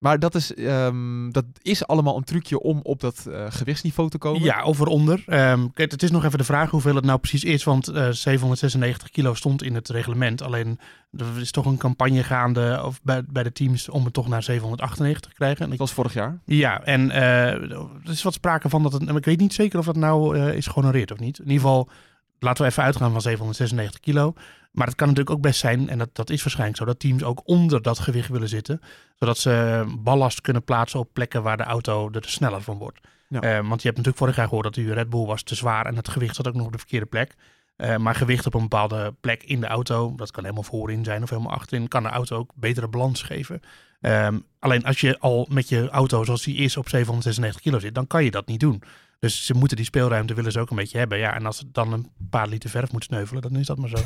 Maar 0.03 0.19
dat 0.19 0.35
is, 0.35 0.53
ehm, 0.53 1.31
dat 1.31 1.45
is 1.61 1.87
allemaal 1.87 2.17
een 2.17 2.23
trucje 2.23 2.59
om 2.59 2.79
op 2.83 2.99
dat 2.99 3.25
eh, 3.31 3.45
gewichtsniveau 3.49 4.09
te 4.09 4.17
komen. 4.17 4.41
Ja, 4.41 4.61
over-onder. 4.61 5.23
Ehm, 5.25 5.67
kijk, 5.73 5.91
het 5.91 6.03
is 6.03 6.11
nog 6.11 6.25
even 6.25 6.37
de 6.37 6.43
vraag 6.43 6.69
hoeveel 6.69 6.95
het 6.95 7.05
nou 7.05 7.19
precies 7.19 7.43
is. 7.43 7.63
Want 7.63 7.87
eh 7.87 8.09
796 8.09 9.09
kilo 9.09 9.33
stond 9.33 9.63
in 9.63 9.75
het 9.75 9.89
reglement. 9.89 10.41
Alleen 10.41 10.79
er 11.17 11.39
is 11.39 11.51
toch 11.51 11.65
een 11.65 11.77
campagne 11.77 12.23
gaande 12.23 12.81
of 12.85 12.99
bij, 13.03 13.23
bij 13.29 13.43
de 13.43 13.51
teams 13.51 13.89
om 13.89 14.03
het 14.03 14.13
toch 14.13 14.27
naar 14.27 14.43
798 14.43 15.31
te 15.31 15.37
krijgen. 15.37 15.63
En 15.63 15.69
Dat 15.69 15.79
was 15.79 15.93
vorig 15.93 16.13
jaar. 16.13 16.39
ja, 16.45 16.81
en 16.83 17.11
eh, 17.11 17.51
er 17.51 17.87
is 18.03 18.23
wat 18.23 18.33
sprake 18.33 18.69
van 18.69 18.83
dat 18.83 18.93
het... 18.93 19.09
Ik 19.09 19.25
weet 19.25 19.39
niet 19.39 19.53
zeker 19.53 19.79
of 19.79 19.85
dat 19.85 19.95
nou 19.95 20.37
eh, 20.37 20.53
is 20.53 20.67
gehonoreerd 20.67 21.11
of 21.11 21.19
niet. 21.19 21.37
In 21.39 21.43
ieder 21.43 21.61
geval, 21.61 21.89
laten 22.43 22.63
we 22.63 22.69
even 22.69 22.83
uitgaan 22.83 23.11
van 23.11 23.21
796 23.21 23.99
kilo. 23.99 24.33
Maar 24.71 24.87
het 24.87 24.95
kan 24.95 25.07
natuurlijk 25.07 25.35
ook 25.35 25.41
best 25.41 25.59
zijn, 25.59 25.89
en 25.89 25.97
dat, 25.97 26.09
dat 26.13 26.29
is 26.29 26.43
waarschijnlijk 26.43 26.79
zo, 26.79 26.85
dat 26.85 26.99
teams 26.99 27.23
ook 27.23 27.41
onder 27.45 27.81
dat 27.81 27.99
gewicht 27.99 28.29
willen 28.29 28.49
zitten. 28.49 28.81
Zodat 29.15 29.37
ze 29.37 29.83
ballast 29.99 30.41
kunnen 30.41 30.63
plaatsen 30.63 30.99
op 30.99 31.09
plekken 31.13 31.43
waar 31.43 31.57
de 31.57 31.63
auto 31.63 32.09
er 32.11 32.29
sneller 32.29 32.61
van 32.61 32.77
wordt. 32.77 32.99
Ja. 33.27 33.41
Eh, 33.41 33.67
want 33.67 33.81
je 33.81 33.87
hebt 33.87 33.97
natuurlijk 33.97 34.17
vorig 34.17 34.35
jaar 34.35 34.47
gehoord 34.47 34.63
dat 34.63 34.73
die 34.73 34.93
Red 34.93 35.09
Bull 35.09 35.25
was 35.25 35.43
te 35.43 35.55
zwaar 35.55 35.85
en 35.85 35.95
het 35.95 36.09
gewicht 36.09 36.35
zat 36.35 36.47
ook 36.47 36.53
nog 36.53 36.65
op 36.65 36.71
de 36.71 36.77
verkeerde 36.77 37.05
plek. 37.05 37.35
Eh, 37.75 37.97
maar 37.97 38.15
gewicht 38.15 38.45
op 38.45 38.53
een 38.53 38.61
bepaalde 38.61 39.15
plek 39.21 39.43
in 39.43 39.59
de 39.59 39.67
auto, 39.67 40.13
dat 40.15 40.31
kan 40.31 40.43
helemaal 40.43 40.63
voorin 40.63 41.03
zijn 41.03 41.23
of 41.23 41.29
helemaal 41.29 41.51
achterin, 41.51 41.87
kan 41.87 42.03
de 42.03 42.09
auto 42.09 42.37
ook 42.37 42.51
betere 42.55 42.87
balans 42.87 43.21
geven. 43.21 43.61
Ehm, 44.01 44.39
alleen 44.59 44.83
als 44.83 45.01
je 45.01 45.19
al 45.19 45.47
met 45.49 45.69
je 45.69 45.89
auto 45.89 46.23
zoals 46.23 46.43
die 46.43 46.55
is 46.55 46.77
op 46.77 46.89
796 46.89 47.61
kilo 47.61 47.79
zit, 47.79 47.95
dan 47.95 48.07
kan 48.07 48.23
je 48.23 48.31
dat 48.31 48.47
niet 48.47 48.59
doen. 48.59 48.83
Dus 49.23 49.45
ze 49.45 49.53
moeten 49.53 49.77
die 49.77 49.85
speelruimte 49.85 50.33
willen 50.33 50.51
ze 50.51 50.59
ook 50.59 50.69
een 50.69 50.75
beetje 50.75 50.97
hebben. 50.97 51.17
Ja, 51.17 51.33
en 51.35 51.45
als 51.45 51.59
het 51.59 51.73
dan 51.73 51.93
een 51.93 52.09
paar 52.29 52.47
liter 52.47 52.69
verf 52.69 52.91
moet 52.91 53.03
sneuvelen, 53.03 53.41
dan 53.41 53.55
is 53.55 53.65
dat 53.65 53.77
maar 53.77 53.89
zo. 53.89 53.97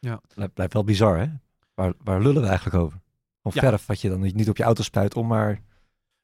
Blijft, 0.34 0.54
blijft 0.54 0.72
wel 0.72 0.84
bizar, 0.84 1.18
hè? 1.18 1.26
Waar, 1.74 1.92
waar 2.04 2.20
lullen 2.22 2.42
we 2.42 2.48
eigenlijk 2.48 2.76
over? 2.76 3.00
Ja. 3.42 3.50
verf 3.50 3.86
wat 3.86 4.00
je 4.00 4.08
dan 4.08 4.20
niet, 4.20 4.48
op 4.48 4.56
je 4.56 4.62
auto 4.62 4.82
spuit 4.82 5.14
om 5.14 5.26
maar 5.26 5.48
een 5.50 5.60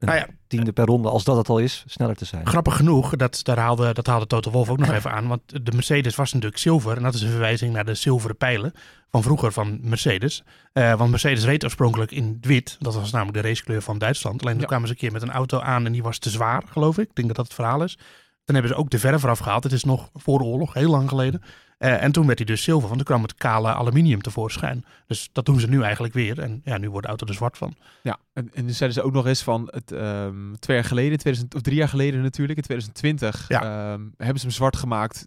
Nou 0.09 0.19
ja, 0.19 0.27
tiende 0.47 0.73
per 0.73 0.85
ronde, 0.85 1.09
als 1.09 1.25
dat 1.25 1.37
het 1.37 1.49
al 1.49 1.59
is, 1.59 1.85
sneller 1.87 2.17
te 2.17 2.25
zijn. 2.25 2.47
Grappig 2.47 2.77
genoeg, 2.77 3.17
dat, 3.17 3.41
daar 3.43 3.59
haalde, 3.59 3.95
dat 3.95 4.07
haalde 4.07 4.27
Toto 4.27 4.51
Wolff 4.51 4.71
ook 4.71 4.79
nog 4.79 4.91
even 4.99 5.13
aan. 5.13 5.27
Want 5.29 5.65
de 5.67 5.73
Mercedes 5.73 6.15
was 6.15 6.33
natuurlijk 6.33 6.61
zilver. 6.61 6.97
En 6.97 7.03
dat 7.03 7.15
is 7.15 7.23
een 7.23 7.31
verwijzing 7.31 7.73
naar 7.73 7.85
de 7.85 7.95
zilveren 7.95 8.37
pijlen 8.37 8.73
van 9.11 9.23
vroeger 9.23 9.53
van 9.53 9.79
Mercedes. 9.83 10.43
Eh, 10.73 10.95
want 10.99 11.11
Mercedes 11.11 11.45
reed 11.45 11.65
oorspronkelijk 11.65 12.11
in 12.11 12.39
wit. 12.41 12.77
Dat 12.81 12.95
was 12.95 13.11
namelijk 13.13 13.43
de 13.43 13.49
racekleur 13.49 13.83
van 13.83 13.99
Duitsland. 13.99 14.41
Alleen 14.41 14.53
toen 14.53 14.63
Ja. 14.63 14.69
kwamen 14.69 14.87
ze 14.87 14.93
een 14.93 14.99
keer 15.01 15.13
met 15.13 15.23
een 15.23 15.31
auto 15.31 15.61
aan 15.61 15.87
en 15.87 15.93
die 15.93 16.03
was 16.03 16.19
te 16.19 16.31
zwaar, 16.31 16.63
geloof 16.69 16.99
ik. 16.99 17.09
Ik 17.09 17.15
denk 17.15 17.27
dat 17.27 17.37
dat 17.37 17.45
het 17.47 17.55
verhaal 17.55 17.83
is. 17.85 17.99
Dan 18.47 18.55
hebben 18.55 18.73
ze 18.75 18.79
ook 18.81 18.91
de 18.91 18.99
verf 18.99 19.23
eraf 19.23 19.39
gehaald. 19.39 19.63
Het 19.65 19.73
is 19.73 19.85
nog 19.85 20.11
voor 20.15 20.39
de 20.39 20.45
oorlog, 20.45 20.75
heel 20.75 20.91
lang 20.91 21.09
geleden. 21.09 21.43
Eh, 21.79 22.03
en 22.03 22.13
toen 22.13 22.27
werd 22.27 22.39
hij 22.39 22.47
dus 22.47 22.63
zilver, 22.63 22.85
want 22.89 22.97
toen 22.97 23.07
kwam 23.07 23.23
het 23.23 23.35
kale 23.35 23.75
aluminium 23.75 24.23
tevoorschijn. 24.23 24.85
Dus 25.07 25.29
dat 25.33 25.47
doen 25.47 25.61
ze 25.61 25.69
nu 25.69 25.83
eigenlijk 25.83 26.15
weer. 26.15 26.39
En 26.41 26.61
ja, 26.65 26.79
nu 26.79 26.91
wordt 26.91 27.03
de 27.03 27.09
auto 27.09 27.27
er 27.27 27.35
zwart 27.35 27.59
van. 27.59 27.75
Ja, 28.03 28.19
en, 28.33 28.51
en 28.55 28.75
zeiden 28.75 28.99
ze 29.01 29.07
ook 29.07 29.13
nog 29.13 29.27
eens 29.27 29.43
van 29.43 29.69
het, 29.71 29.93
ehm, 29.93 30.55
twee 30.59 30.77
jaar 30.77 30.87
geleden, 30.87 31.19
2000, 31.19 31.55
of 31.55 31.61
drie 31.61 31.77
jaar 31.77 31.89
geleden 31.89 32.23
natuurlijk, 32.23 32.59
in 32.59 32.65
2020, 32.65 33.45
Ja. 33.49 33.63
ehm, 33.63 34.01
hebben 34.17 34.39
ze 34.41 34.47
hem 34.47 34.55
zwart 34.55 34.77
gemaakt 34.77 35.27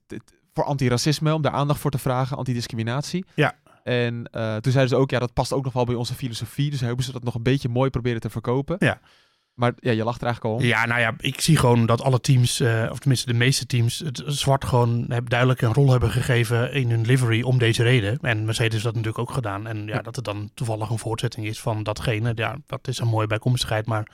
voor 0.53 0.63
antiracisme, 0.63 1.33
om 1.33 1.41
daar 1.41 1.51
aandacht 1.51 1.79
voor 1.79 1.91
te 1.91 1.97
vragen, 1.97 2.37
antidiscriminatie. 2.37 3.25
Ja. 3.35 3.55
En 3.83 4.29
eh, 4.31 4.55
toen 4.55 4.71
zeiden 4.71 4.95
ze 4.97 5.01
ook, 5.01 5.09
ja, 5.11 5.19
dat 5.19 5.33
past 5.33 5.53
ook 5.53 5.63
nog 5.63 5.73
wel 5.73 5.85
bij 5.85 5.95
onze 5.95 6.13
filosofie, 6.13 6.69
dus 6.69 6.79
hebben 6.81 7.05
ze 7.05 7.11
dat 7.11 7.23
nog 7.23 7.35
een 7.35 7.43
beetje 7.43 7.69
mooi 7.69 7.89
proberen 7.89 8.21
te 8.21 8.29
verkopen. 8.29 8.75
Ja. 8.79 8.99
Maar 9.59 9.73
ja, 9.79 9.91
je 9.91 10.03
lacht 10.03 10.21
er 10.21 10.27
eigenlijk 10.27 10.55
al 10.55 10.61
om. 10.61 10.67
Ja, 10.67 10.85
nou 10.85 10.99
ja, 10.99 11.13
ik 11.17 11.41
zie 11.41 11.57
gewoon 11.57 11.85
dat 11.85 12.01
alle 12.01 12.19
teams, 12.21 12.59
eh, 12.59 12.87
of 12.91 12.99
tenminste 12.99 13.27
de 13.31 13.37
meeste 13.37 13.65
teams, 13.65 13.99
het 13.99 14.23
zwart 14.25 14.65
gewoon 14.65 15.05
heb- 15.07 15.29
duidelijk 15.29 15.61
een 15.61 15.73
rol 15.73 15.91
hebben 15.91 16.09
gegeven 16.11 16.73
in 16.73 16.89
hun 16.89 17.05
livery 17.05 17.41
om 17.41 17.57
deze 17.57 17.83
reden. 17.83 18.17
En 18.21 18.45
Mercedes 18.45 18.71
heeft 18.71 18.83
dat 18.83 18.93
natuurlijk 18.95 19.19
ook 19.19 19.31
gedaan. 19.31 19.67
En 19.67 19.85
ja, 19.87 19.93
Ja. 19.93 20.01
dat 20.01 20.15
het 20.15 20.25
dan 20.25 20.51
toevallig 20.53 20.89
een 20.89 20.97
voortzetting 20.99 21.45
is 21.45 21.59
van 21.59 21.83
datgene, 21.83 22.31
ja, 22.35 22.57
dat 22.65 22.87
is 22.87 22.99
een 22.99 23.07
mooie 23.07 23.27
bijkomstigheid. 23.27 23.85
Maar 23.85 24.11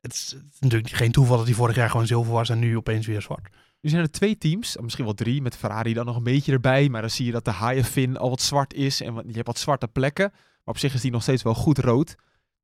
het 0.00 0.12
is, 0.12 0.30
het 0.30 0.52
is 0.52 0.60
natuurlijk 0.60 0.92
geen 0.92 1.12
toeval 1.12 1.36
dat 1.36 1.46
hij 1.46 1.54
vorig 1.54 1.76
jaar 1.76 1.90
gewoon 1.90 2.06
zilver 2.06 2.32
was 2.32 2.48
en 2.48 2.58
nu 2.58 2.76
opeens 2.76 3.06
weer 3.06 3.22
zwart. 3.22 3.48
Nu 3.80 3.90
zijn 3.90 4.02
er 4.02 4.10
twee 4.10 4.38
teams, 4.38 4.76
misschien 4.80 5.04
wel 5.04 5.14
drie, 5.14 5.42
met 5.42 5.56
Ferrari 5.56 5.92
dan 5.94 6.06
nog 6.06 6.16
een 6.16 6.22
beetje 6.22 6.52
erbij. 6.52 6.88
Maar 6.88 7.00
dan 7.00 7.10
zie 7.10 7.26
je 7.26 7.32
dat 7.32 7.44
de 7.44 7.50
haaienvin 7.50 8.16
al 8.16 8.30
wat 8.30 8.40
zwart 8.42 8.74
is 8.74 9.00
en 9.00 9.14
je 9.14 9.32
hebt 9.34 9.46
wat 9.46 9.58
zwarte 9.58 9.88
plekken. 9.88 10.30
Maar 10.32 10.74
op 10.74 10.78
zich 10.78 10.94
is 10.94 11.00
die 11.00 11.10
nog 11.10 11.22
steeds 11.22 11.42
wel 11.42 11.54
goed 11.54 11.78
rood. 11.78 12.14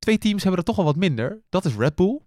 Twee 0.01 0.19
teams 0.19 0.41
hebben 0.43 0.61
er 0.61 0.67
toch 0.67 0.77
wel 0.77 0.85
wat 0.85 0.97
minder. 0.97 1.41
Dat 1.49 1.65
is 1.65 1.77
Red 1.77 1.95
Bull 1.95 2.21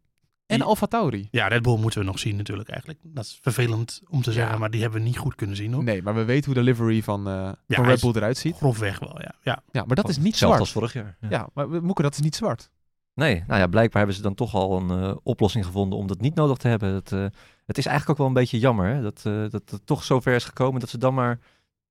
en 0.45 0.55
Die- 0.57 0.65
Alfa 0.67 0.85
Tauri. 0.85 1.27
Ja, 1.31 1.47
Red 1.47 1.61
Bull 1.61 1.77
moeten 1.77 1.99
we 1.99 2.05
nog 2.05 2.19
zien 2.19 2.35
natuurlijk 2.35 2.69
eigenlijk. 2.69 2.99
Dat 3.03 3.23
is 3.25 3.39
vervelend 3.41 4.01
om 4.09 4.21
te 4.21 4.31
zeggen, 4.31 4.53
Ja. 4.53 4.59
maar 4.59 4.69
die 4.69 4.81
hebben 4.81 4.99
we 4.99 5.05
niet 5.07 5.17
goed 5.17 5.35
kunnen 5.35 5.55
zien 5.55 5.73
hoor. 5.73 5.83
Nee, 5.83 6.01
maar 6.01 6.15
we 6.15 6.23
weten 6.23 6.45
hoe 6.45 6.63
de 6.63 6.69
livery 6.69 7.01
van, 7.03 7.27
eh, 7.27 7.51
van 7.67 7.85
Red 7.85 8.01
Bull 8.01 8.11
eruit 8.15 8.37
ziet. 8.37 8.55
Grofweg 8.55 8.99
wel, 8.99 9.21
ja. 9.21 9.35
ja. 9.41 9.63
Ja, 9.71 9.83
maar 9.85 9.95
dat 9.95 10.09
is 10.09 10.17
niet 10.17 10.35
zwart. 10.37 10.59
als 10.59 10.71
vorig 10.71 10.93
jaar. 10.93 11.17
Ja. 11.21 11.27
Ja, 11.29 11.49
maar 11.53 11.69
Moeke, 11.83 12.01
dat 12.01 12.13
is 12.13 12.19
niet 12.19 12.35
zwart. 12.35 12.69
Nee, 13.13 13.43
nou 13.47 13.59
ja, 13.59 13.67
blijkbaar 13.67 13.97
hebben 13.97 14.15
ze 14.15 14.21
dan 14.21 14.33
toch 14.35 14.53
al 14.53 14.77
een 14.77 14.89
eh, 15.03 15.15
oplossing 15.23 15.65
gevonden 15.65 15.99
om 15.99 16.07
dat 16.07 16.21
niet 16.21 16.35
nodig 16.35 16.57
te 16.57 16.67
hebben. 16.67 16.93
Het, 16.93 17.11
eh, 17.11 17.25
het 17.65 17.77
is 17.77 17.85
eigenlijk 17.85 18.09
ook 18.09 18.17
wel 18.17 18.27
een 18.27 18.41
beetje 18.41 18.59
jammer 18.59 18.87
hè, 18.95 19.01
dat, 19.01 19.21
eh, 19.25 19.33
dat 19.49 19.69
het 19.69 19.85
toch 19.85 20.03
zover 20.03 20.33
is 20.35 20.43
gekomen 20.43 20.79
dat 20.79 20.89
ze 20.89 20.97
dan 20.97 21.13
maar 21.13 21.39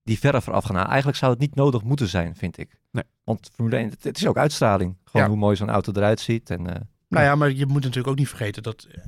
die 0.04 0.18
verf 0.18 0.46
eraf 0.46 0.64
gaan 0.64 0.74
halen. 0.74 0.90
Eigenlijk 0.90 1.18
zou 1.18 1.32
het 1.32 1.40
niet 1.40 1.54
nodig 1.54 1.82
moeten 1.82 2.08
zijn, 2.08 2.36
vind 2.36 2.58
ik. 2.58 2.76
Nee. 2.90 3.04
Want 3.24 3.50
Formule 3.54 3.76
1, 3.76 3.90
het, 3.90 4.04
het 4.04 4.16
is 4.16 4.26
ook 4.26 4.36
uitstraling. 4.36 4.96
Gewoon 5.04 5.22
Ja. 5.22 5.28
hoe 5.32 5.40
mooi 5.40 5.56
zo'n 5.56 5.70
auto 5.70 5.92
eruit 5.92 6.20
ziet. 6.20 6.50
En, 6.50 6.74
eh, 6.74 6.80
Nou 7.08 7.24
ja, 7.24 7.34
maar 7.34 7.50
je 7.50 7.66
moet 7.66 7.82
natuurlijk 7.82 8.08
ook 8.08 8.16
niet 8.18 8.28
vergeten 8.28 8.62
dat 8.62 8.86
eh, 8.90 9.02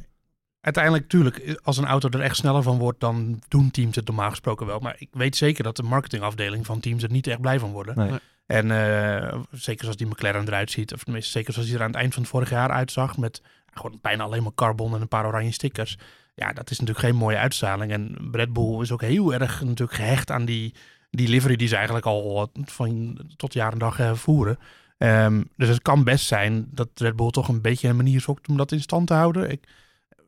uiteindelijk, 0.61 1.09
tuurlijk, 1.09 1.59
als 1.63 1.77
een 1.77 1.87
auto 1.87 2.09
er 2.09 2.21
echt 2.21 2.37
sneller 2.37 2.63
van 2.63 2.79
wordt, 2.79 3.01
dan 3.01 3.43
doen 3.49 3.71
teams 3.71 3.97
het 3.97 4.07
normaal 4.07 4.31
gesproken 4.31 4.67
wel. 4.67 4.79
Maar 4.79 4.97
ik 4.99 5.09
weet 5.13 5.37
zeker 5.37 5.65
dat 5.65 5.77
de 5.77 5.83
marketingafdeling 5.83 6.67
van 6.67 6.81
teams 6.81 7.03
er 7.03 7.11
niet 7.11 7.27
echt 7.27 7.41
blij 7.41 7.59
van 7.59 7.73
worden. 7.73 7.97
Nee. 7.99 8.11
Nee. 8.11 8.19
En 8.47 8.71
eh, 8.71 9.39
zeker 9.51 9.83
zoals 9.83 9.97
die 9.97 10.07
McLaren 10.07 10.47
eruit 10.47 10.71
ziet, 10.71 10.93
of 10.95 11.05
tenminste 11.05 11.31
zeker 11.31 11.53
zoals 11.53 11.69
hij 11.69 11.77
er 11.79 11.85
aan 11.85 11.91
het 11.91 12.01
eind 12.01 12.13
van 12.13 12.23
het 12.23 12.31
vorig 12.31 12.51
jaar 12.51 12.71
uitzag, 12.71 13.17
met 13.17 13.43
gewoon 13.73 13.99
bijna 14.03 14.25
alleen 14.25 14.43
maar 14.43 14.55
carbon 14.55 14.95
en 14.95 15.01
een 15.01 15.09
paar 15.09 15.27
oranje 15.27 15.53
stickers. 15.53 15.99
Ja, 16.35 16.53
dat 16.53 16.71
is 16.71 16.79
natuurlijk 16.79 17.07
geen 17.07 17.17
mooie 17.17 17.37
uitstraling. 17.37 17.93
En 17.93 18.29
Red 18.33 18.53
Bull 18.53 18.81
is 18.81 18.93
ook 18.93 19.01
heel 19.01 19.35
erg 19.35 19.63
natuurlijk 19.63 19.99
gehecht 19.99 20.31
aan 20.31 20.45
die, 20.45 20.75
die 21.11 21.29
livery 21.29 21.57
die 21.57 21.69
ze 21.69 21.75
eigenlijk 21.77 22.07
al 22.07 22.51
van 22.55 23.19
tot 23.37 23.53
jaar 23.53 23.73
en 23.73 23.79
dag 23.79 23.99
eh, 23.99 24.15
voeren. 24.15 24.59
Ehm, 24.99 25.43
dus 25.57 25.69
het 25.69 25.83
kan 25.83 26.05
best 26.05 26.27
zijn 26.27 26.67
dat 26.71 26.89
Red 26.95 27.17
Bull 27.17 27.31
toch 27.31 27.49
een 27.49 27.61
beetje 27.61 27.89
een 27.89 27.97
manier 27.97 28.21
zoekt 28.21 28.49
om 28.49 28.57
dat 28.57 28.73
in 28.73 28.81
stand 28.81 29.07
te 29.07 29.15
houden. 29.15 29.51
Ik, 29.51 29.69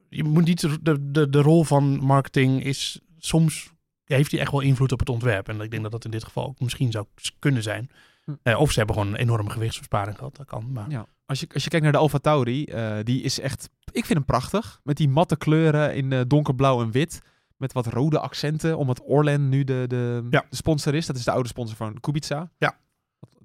je 0.09 0.25
moet 0.25 0.45
niet 0.45 0.61
de, 0.61 1.11
de, 1.11 1.31
de 1.31 1.41
rol 1.41 1.65
van 1.65 1.99
marketing 2.01 2.65
is 2.65 3.01
soms 3.19 3.75
heeft 4.05 4.31
hij 4.31 4.41
echt 4.41 4.51
wel 4.51 4.61
invloed 4.61 4.93
op 4.93 4.99
het 4.99 5.09
ontwerp. 5.09 5.49
En 5.49 5.61
ik 5.61 5.71
denk 5.71 5.83
dat 5.83 5.93
dat 5.93 6.05
in 6.05 6.11
dit 6.11 6.25
geval 6.25 6.47
ook 6.47 6.61
misschien 6.61 6.91
zou 6.91 7.07
kunnen 7.39 7.63
zijn. 7.63 7.91
Hm. 8.25 8.33
Eh, 8.43 8.61
of 8.61 8.73
ze 8.73 8.79
hebben 8.79 8.97
gewoon 8.97 9.13
een 9.13 9.21
enorme 9.21 9.51
gewichtsbesparing 9.51 10.17
gehad. 10.17 10.37
Dat 10.37 10.47
kan. 10.47 10.73
Maar 10.73 10.91
Ja. 10.91 11.07
Als, 11.27 11.41
je, 11.41 11.47
als 11.55 11.65
je 11.65 11.69
kijkt 11.69 11.85
naar 11.85 11.95
de 11.95 12.01
Alfa 12.01 12.19
Tauri, 12.19 12.65
eh, 12.65 12.97
die 13.03 13.23
is 13.23 13.41
echt... 13.41 13.71
Ik 13.97 14.05
vind 14.05 14.19
hem 14.19 14.25
prachtig. 14.25 14.81
Met 14.85 14.97
die 14.97 15.09
matte 15.09 15.37
kleuren 15.37 15.95
in 15.95 16.13
eh, 16.13 16.21
donkerblauw 16.27 16.81
en 16.83 16.91
wit. 16.91 17.21
met 17.57 17.73
wat 17.73 17.87
rode 17.87 18.19
accenten, 18.19 18.77
omdat 18.79 19.01
Orlen 19.03 19.49
nu 19.49 19.65
de, 19.65 19.85
de, 19.89 20.27
Ja. 20.31 20.45
de 20.51 20.57
sponsor 20.57 20.95
is. 20.95 21.07
Dat 21.07 21.17
is 21.17 21.25
de 21.25 21.31
oude 21.31 21.49
sponsor 21.49 21.77
van 21.77 22.01
Kubica. 22.01 22.51
Ja. 22.59 22.77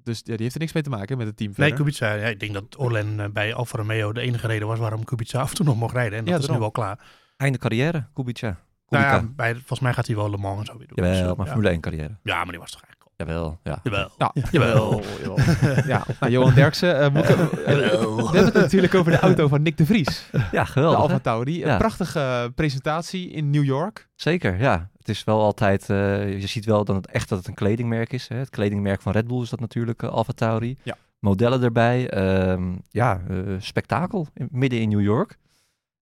Dus 0.02 0.18
ja, 0.18 0.32
die 0.34 0.42
heeft 0.42 0.54
er 0.54 0.60
niks 0.60 0.72
mee 0.72 0.82
te 0.82 0.88
maken 0.90 1.16
met 1.18 1.26
het 1.26 1.36
team 1.36 1.52
Nee. 1.56 1.72
Kubica, 1.72 2.12
ja, 2.14 2.26
ik 2.26 2.40
denk 2.40 2.52
dat 2.52 2.76
Orlen 2.76 3.20
eh, 3.20 3.28
bij 3.30 3.54
Alfa 3.54 3.76
Romeo 3.78 4.12
de 4.12 4.20
enige 4.20 4.46
reden 4.46 4.68
was 4.68 4.78
waarom 4.78 5.04
Kubica 5.04 5.40
af 5.40 5.48
en 5.50 5.54
toe 5.56 5.66
nog 5.66 5.76
mocht 5.76 5.94
rijden. 5.94 6.18
En 6.18 6.24
dat 6.24 6.34
Ja, 6.34 6.40
is 6.40 6.48
nu 6.48 6.58
wel 6.58 6.70
klaar. 6.70 6.98
Einde 7.36 7.58
carrière, 7.58 8.06
Kubica. 8.14 8.58
Nou 8.88 9.04
ja, 9.04 9.22
bij, 9.36 9.54
volgens 9.54 9.80
mij 9.80 9.92
gaat 9.92 10.06
hij 10.06 10.16
wel 10.16 10.30
Le 10.30 10.36
Mans 10.36 10.58
en 10.60 10.66
zo 10.66 10.78
weer 10.78 10.86
doen. 10.86 11.04
Dus, 11.06 11.18
eh, 11.20 11.26
maar 11.26 11.36
ja. 11.46 11.52
Formule 11.52 11.70
1 11.70 11.80
carrière. 11.80 12.16
Ja, 12.22 12.36
maar 12.36 12.50
die 12.50 12.58
was 12.60 12.70
toch 12.70 12.82
eigenlijk 12.82 13.01
al. 13.01 13.01
Jawel, 13.26 13.58
ja. 13.62 13.78
Jawel. 13.82 14.10
Ja, 14.18 14.32
Jawel. 14.50 15.02
ja, 15.86 16.04
nou, 16.20 16.32
Johan 16.32 16.54
Derksen. 16.54 17.00
eh, 17.00 17.10
moet, 17.12 17.24
eh, 17.24 17.36
we 17.36 18.22
hebben 18.22 18.44
het 18.44 18.54
natuurlijk 18.54 18.94
over 18.94 19.12
de 19.12 19.18
auto 19.18 19.48
van 19.48 19.62
Nick 19.62 19.76
de 19.76 19.86
Vries. 19.86 20.28
Ja, 20.52 20.64
De 20.64 20.70
geweldig. 20.70 20.96
hè? 20.98 21.02
Alfa 21.02 21.18
Tauri. 21.18 21.64
Een 21.64 21.78
prachtige 21.78 22.52
presentatie 22.54 23.30
in 23.30 23.50
New 23.50 23.64
York. 23.64 24.08
Zeker, 24.14 24.60
ja. 24.60 24.90
Het 24.98 25.08
is 25.08 25.24
wel 25.24 25.40
altijd, 25.40 25.90
eh, 25.90 26.40
je 26.40 26.46
ziet 26.46 26.64
wel 26.64 26.84
dat 26.84 26.96
het 26.96 27.06
echt 27.06 27.28
dat 27.28 27.38
het 27.38 27.48
een 27.48 27.54
kledingmerk 27.54 28.12
is. 28.12 28.28
Hè? 28.28 28.36
Het 28.36 28.50
kledingmerk 28.50 29.00
van 29.02 29.12
Red 29.12 29.26
Bull 29.26 29.42
is 29.42 29.50
dat 29.50 29.60
natuurlijk, 29.60 30.02
uh, 30.02 30.10
Alfa 30.10 30.32
Tauri. 30.32 30.76
Ja. 30.82 30.96
Modellen 31.18 31.62
erbij. 31.62 32.10
ehm, 32.10 32.72
ja, 32.90 33.20
eh, 33.28 33.36
spektakel 33.58 34.26
in- 34.34 34.48
midden 34.50 34.80
in 34.80 34.88
New 34.88 35.00
York. 35.02 35.36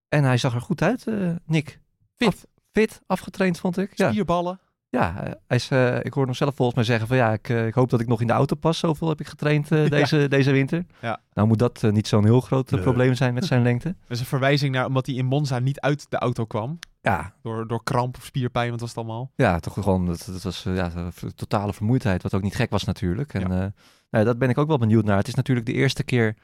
En 0.08 0.24
hij 0.24 0.36
zag 0.36 0.54
er 0.54 0.60
goed 0.60 0.82
uit, 0.82 1.06
eh, 1.06 1.30
Nick. 1.46 1.80
Fit. 2.16 2.28
Af- 2.28 2.44
fit, 2.72 3.00
afgetraind 3.06 3.58
vond 3.58 3.78
ik. 3.78 3.90
Ja, 3.98 4.10
Spierballen. 4.10 4.58
ja 4.62 4.69
hij 4.98 5.56
is, 5.56 5.70
eh, 5.70 5.96
ik 5.96 6.12
hoorde 6.12 6.28
hem 6.30 6.34
zelf 6.34 6.54
volgens 6.54 6.76
mij 6.76 6.86
zeggen 6.86 7.06
van 7.06 7.16
ja, 7.16 7.32
ik, 7.32 7.48
eh, 7.48 7.66
ik 7.66 7.74
hoop 7.74 7.90
dat 7.90 8.00
ik 8.00 8.06
nog 8.06 8.20
in 8.20 8.26
de 8.26 8.32
auto 8.32 8.56
pas. 8.56 8.78
Zoveel 8.78 9.08
heb 9.08 9.20
ik 9.20 9.26
getraind 9.26 9.70
eh, 9.72 9.82
Ja. 9.84 9.88
deze, 9.88 10.28
deze 10.28 10.50
winter. 10.50 10.84
Ja. 11.00 11.20
Nou 11.32 11.48
moet 11.48 11.58
dat 11.58 11.82
niet 11.82 12.08
zo'n 12.08 12.24
heel 12.24 12.40
groot 12.40 12.70
Nee. 12.70 12.80
probleem 12.80 13.14
zijn 13.14 13.34
met 13.34 13.44
zijn 13.44 13.62
lengte. 13.68 13.88
Dat 13.88 13.96
is 14.08 14.20
een 14.20 14.26
verwijzing 14.26 14.74
naar 14.74 14.86
omdat 14.86 15.06
hij 15.06 15.14
in 15.14 15.24
Monza 15.26 15.58
niet 15.58 15.80
uit 15.80 16.06
de 16.10 16.16
auto 16.18 16.44
kwam. 16.44 16.78
Ja, 17.02 17.34
Door, 17.42 17.66
door 17.68 17.82
kramp 17.84 18.16
of 18.16 18.24
spierpijn, 18.24 18.70
wat 18.70 18.80
was 18.80 18.88
het 18.88 18.98
allemaal? 18.98 19.30
Ja, 19.34 19.58
toch 19.60 19.72
gewoon, 19.74 20.06
dat, 20.06 20.28
dat 20.32 20.42
was 20.42 20.62
ja, 20.62 20.90
totale 21.34 21.72
vermoeidheid, 21.72 22.22
wat 22.22 22.34
ook 22.34 22.42
niet 22.42 22.54
gek 22.56 22.70
was 22.70 22.84
natuurlijk. 22.84 23.34
En 23.34 23.40
Ja. 23.40 23.46
ja. 23.48 23.54
nou, 23.58 23.72
ja, 24.10 24.24
dat 24.24 24.38
ben 24.38 24.48
ik 24.48 24.58
ook 24.58 24.68
wel 24.68 24.78
benieuwd 24.78 25.04
naar. 25.04 25.16
Het 25.16 25.28
is 25.28 25.34
natuurlijk 25.34 25.66
de 25.66 25.72
eerste 25.72 26.02
keer 26.02 26.36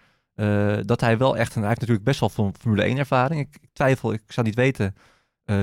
dat 0.84 1.00
hij 1.00 1.18
wel 1.18 1.36
echt, 1.36 1.54
en 1.54 1.58
hij 1.58 1.68
heeft 1.68 1.80
natuurlijk 1.80 2.06
best 2.06 2.20
wel 2.20 2.28
veel 2.28 2.52
Formule 2.60 2.82
1 2.82 2.98
ervaring. 2.98 3.40
Ik, 3.40 3.58
ik 3.60 3.68
twijfel, 3.72 4.12
ik 4.12 4.22
zou 4.26 4.46
niet 4.46 4.54
weten 4.56 4.94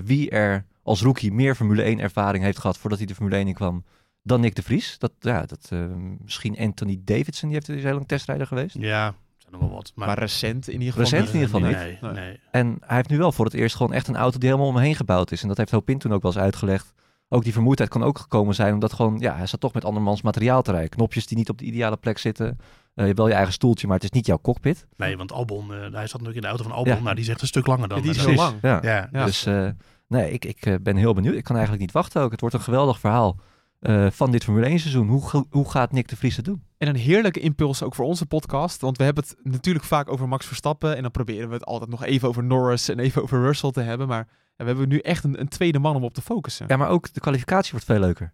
wie 0.03 0.29
er 0.29 0.65
als 0.83 1.01
rookie 1.01 1.31
meer 1.31 1.55
Formule 1.55 1.81
1 1.81 1.99
ervaring 1.99 2.43
heeft 2.43 2.59
gehad 2.59 2.77
voordat 2.77 2.99
hij 2.99 3.07
de 3.07 3.15
Formule 3.15 3.35
1 3.35 3.47
in 3.47 3.53
kwam 3.53 3.83
dan 4.21 4.41
Nick 4.41 4.55
de 4.55 4.63
Vries. 4.63 4.95
Dat, 4.99 5.11
ja, 5.19 5.45
dat, 5.45 5.67
eh, 5.69 5.85
misschien 6.23 6.57
Anthony 6.57 7.01
Davidson, 7.03 7.49
die 7.49 7.57
heeft 7.57 7.69
is 7.69 7.83
heel 7.83 7.93
lang 7.93 8.07
testrijder 8.07 8.47
geweest. 8.47 8.75
Ja, 8.79 9.13
zijn 9.37 9.53
er 9.53 9.59
wel 9.59 9.69
wat. 9.69 9.91
Maar, 9.95 10.07
Maar, 10.07 10.19
recent 10.19 10.67
in 10.67 10.81
ieder 10.81 10.93
geval. 10.93 11.03
Recent 11.03 11.27
in 11.27 11.33
ieder 11.39 11.49
geval 11.49 11.67
niet. 11.67 11.77
Nee, 11.77 11.97
Nee. 12.01 12.11
nee. 12.11 12.39
En 12.51 12.77
hij 12.79 12.95
heeft 12.95 13.09
nu 13.09 13.17
wel 13.17 13.31
voor 13.31 13.45
het 13.45 13.53
eerst 13.53 13.75
gewoon 13.75 13.93
echt 13.93 14.07
een 14.07 14.15
auto 14.15 14.37
die 14.37 14.47
helemaal 14.49 14.69
om 14.69 14.75
hem 14.75 14.83
heen 14.83 14.95
gebouwd 14.95 15.31
is. 15.31 15.41
En 15.41 15.47
dat 15.47 15.57
heeft 15.57 15.71
Hopin 15.71 15.97
toen 15.97 16.13
ook 16.13 16.21
wel 16.21 16.31
eens 16.31 16.41
uitgelegd. 16.41 16.93
Ook 17.29 17.43
die 17.43 17.53
vermoeidheid 17.53 17.89
kan 17.89 18.03
ook 18.03 18.17
gekomen 18.19 18.55
zijn 18.55 18.73
omdat 18.73 18.93
gewoon, 18.93 19.19
ja, 19.19 19.35
hij 19.35 19.47
staat 19.47 19.59
toch 19.59 19.73
met 19.73 19.85
andermans 19.85 20.21
materiaal 20.21 20.61
te 20.61 20.71
rijden. 20.71 20.89
Knopjes 20.89 21.27
die 21.27 21.37
niet 21.37 21.49
op 21.49 21.57
de 21.57 21.65
ideale 21.65 21.97
plek 21.97 22.17
zitten. 22.17 22.47
Eh, 22.47 22.55
je 22.93 23.03
hebt 23.03 23.17
wel 23.17 23.27
je 23.27 23.33
eigen 23.33 23.53
stoeltje, 23.53 23.87
maar 23.87 23.95
het 23.95 24.03
is 24.03 24.11
niet 24.11 24.25
jouw 24.25 24.39
cockpit. 24.41 24.87
Nee, 24.97 25.17
want 25.17 25.31
Albon, 25.31 25.73
eh, 25.73 25.79
hij 25.79 25.89
zat 26.07 26.19
natuurlijk 26.21 26.35
in 26.35 26.41
de 26.41 26.47
auto 26.47 26.63
van 26.63 26.71
Albon. 26.71 26.93
Ja. 26.93 27.01
Nou, 27.01 27.15
die 27.15 27.23
is 27.23 27.29
echt 27.29 27.41
een 27.41 27.47
stuk 27.47 27.67
langer 27.67 27.87
dan. 27.87 27.97
Ja, 27.97 28.03
die 28.03 28.11
is 28.11 28.25
heel 28.25 28.35
lang. 28.35 28.55
Ja. 28.61 28.79
Ja, 28.81 29.09
Ja. 29.11 29.25
Dus 29.25 29.45
eh, 29.45 29.69
nee, 30.13 30.31
ik, 30.31 30.45
ik 30.45 30.65
eh, 30.65 30.75
ben 30.81 30.95
heel 30.95 31.13
benieuwd. 31.13 31.35
Ik 31.35 31.43
kan 31.43 31.55
eigenlijk 31.55 31.85
niet 31.85 31.93
wachten 31.93 32.21
ook. 32.21 32.31
Het 32.31 32.39
wordt 32.39 32.55
een 32.55 32.61
geweldig 32.61 32.99
verhaal 32.99 33.39
eh, 33.79 34.07
van 34.11 34.31
dit 34.31 34.43
Formule 34.43 34.65
1 34.65 34.79
seizoen. 34.79 35.07
Hoe, 35.07 35.45
hoe 35.49 35.71
gaat 35.71 35.91
Nick 35.91 36.07
de 36.07 36.15
Vries 36.15 36.35
het 36.35 36.45
doen? 36.45 36.63
En 36.77 36.87
een 36.87 36.95
heerlijke 36.95 37.39
impuls 37.39 37.83
ook 37.83 37.95
voor 37.95 38.05
onze 38.05 38.25
podcast. 38.25 38.81
Want 38.81 38.97
we 38.97 39.03
hebben 39.03 39.23
het 39.23 39.35
natuurlijk 39.43 39.85
vaak 39.85 40.11
over 40.11 40.27
Max 40.27 40.45
Verstappen. 40.45 40.95
En 40.95 41.01
dan 41.01 41.11
proberen 41.11 41.47
we 41.47 41.53
het 41.53 41.65
altijd 41.65 41.89
nog 41.89 42.03
even 42.03 42.27
over 42.27 42.43
Norris 42.43 42.89
en 42.89 42.99
even 42.99 43.21
over 43.21 43.41
Russell 43.41 43.71
te 43.71 43.81
hebben. 43.81 44.07
Maar 44.07 44.27
we 44.55 44.63
hebben 44.65 44.87
nu 44.87 44.97
echt 44.97 45.23
een, 45.23 45.39
een 45.39 45.47
tweede 45.47 45.79
man 45.79 45.95
om 45.95 46.03
op 46.03 46.13
te 46.13 46.21
focussen. 46.21 46.65
Ja, 46.67 46.77
maar 46.77 46.89
ook 46.89 47.13
de 47.13 47.19
kwalificatie 47.19 47.71
wordt 47.71 47.85
veel 47.85 47.99
leuker. 47.99 48.33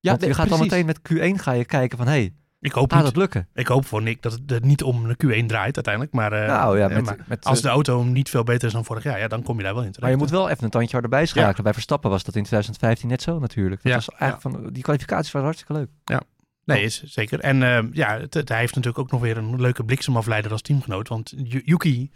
Ja, 0.00 0.10
Want 0.10 0.20
je 0.20 0.26
nee, 0.26 0.36
gaat 0.36 0.48
dan 0.48 0.58
precies. 0.58 0.84
meteen 0.84 1.20
met 1.20 1.36
Q1 1.38 1.42
ga 1.42 1.52
je 1.52 1.64
kijken 1.64 1.98
van, 1.98 2.06
hey, 2.06 2.34
Ik 2.60 2.72
hoop, 2.72 2.90
gaat 2.90 2.98
niet, 2.98 3.08
het 3.08 3.16
lukken? 3.16 3.48
ik 3.54 3.66
hoop 3.66 3.86
voor 3.86 4.02
Nick 4.02 4.22
dat 4.22 4.38
het 4.46 4.64
niet 4.64 4.82
om 4.82 5.04
een 5.04 5.16
Q1 5.42 5.46
draait 5.46 5.74
uiteindelijk. 5.74 6.14
Maar, 6.14 6.32
eh, 6.32 6.46
nou 6.48 6.78
ja, 6.78 6.88
eh, 6.88 6.94
met, 6.94 7.04
maar 7.04 7.18
met, 7.28 7.44
als 7.44 7.56
eh, 7.56 7.62
de 7.62 7.68
auto 7.68 8.02
niet 8.02 8.30
veel 8.30 8.44
beter 8.44 8.66
is 8.66 8.72
dan 8.72 8.84
vorig 8.84 9.02
jaar, 9.02 9.18
ja, 9.18 9.28
dan 9.28 9.42
kom 9.42 9.56
je 9.56 9.62
daar 9.62 9.74
wel 9.74 9.82
in 9.82 9.92
terecht. 9.92 10.02
Maar 10.02 10.10
je 10.10 10.16
moet 10.16 10.30
wel 10.38 10.48
even 10.48 10.64
een 10.64 10.70
tandje 10.70 10.92
harder 10.92 11.10
bijschakelen. 11.10 11.62
Bij 11.64 11.72
Verstappen 11.72 12.10
was 12.10 12.24
dat 12.24 12.34
in 12.34 12.42
2015 12.42 13.08
net 13.08 13.22
zo 13.22 13.38
natuurlijk. 13.38 13.82
Dat 13.82 13.92
Ja, 13.92 13.98
was 13.98 14.08
eigenlijk 14.08 14.40
van, 14.42 14.72
die 14.72 14.82
kwalificaties 14.82 15.32
waren 15.32 15.46
hartstikke 15.48 15.72
leuk. 16.04 16.20
Nee, 16.64 16.82
is 16.82 17.02
zeker. 17.02 17.40
En 17.40 17.62
eh, 17.62 17.82
ja, 17.92 18.18
het, 18.20 18.34
het- 18.34 18.48
hij 18.48 18.58
heeft 18.58 18.74
natuurlijk 18.74 19.04
ook 19.04 19.10
nog 19.10 19.20
weer 19.20 19.36
een 19.36 19.60
leuke 19.60 19.84
bliksemafleider 19.84 20.52
als 20.52 20.62
teamgenoot. 20.62 21.08
Want 21.08 21.32
Yu- 21.36 21.62
Yuki 21.64 22.10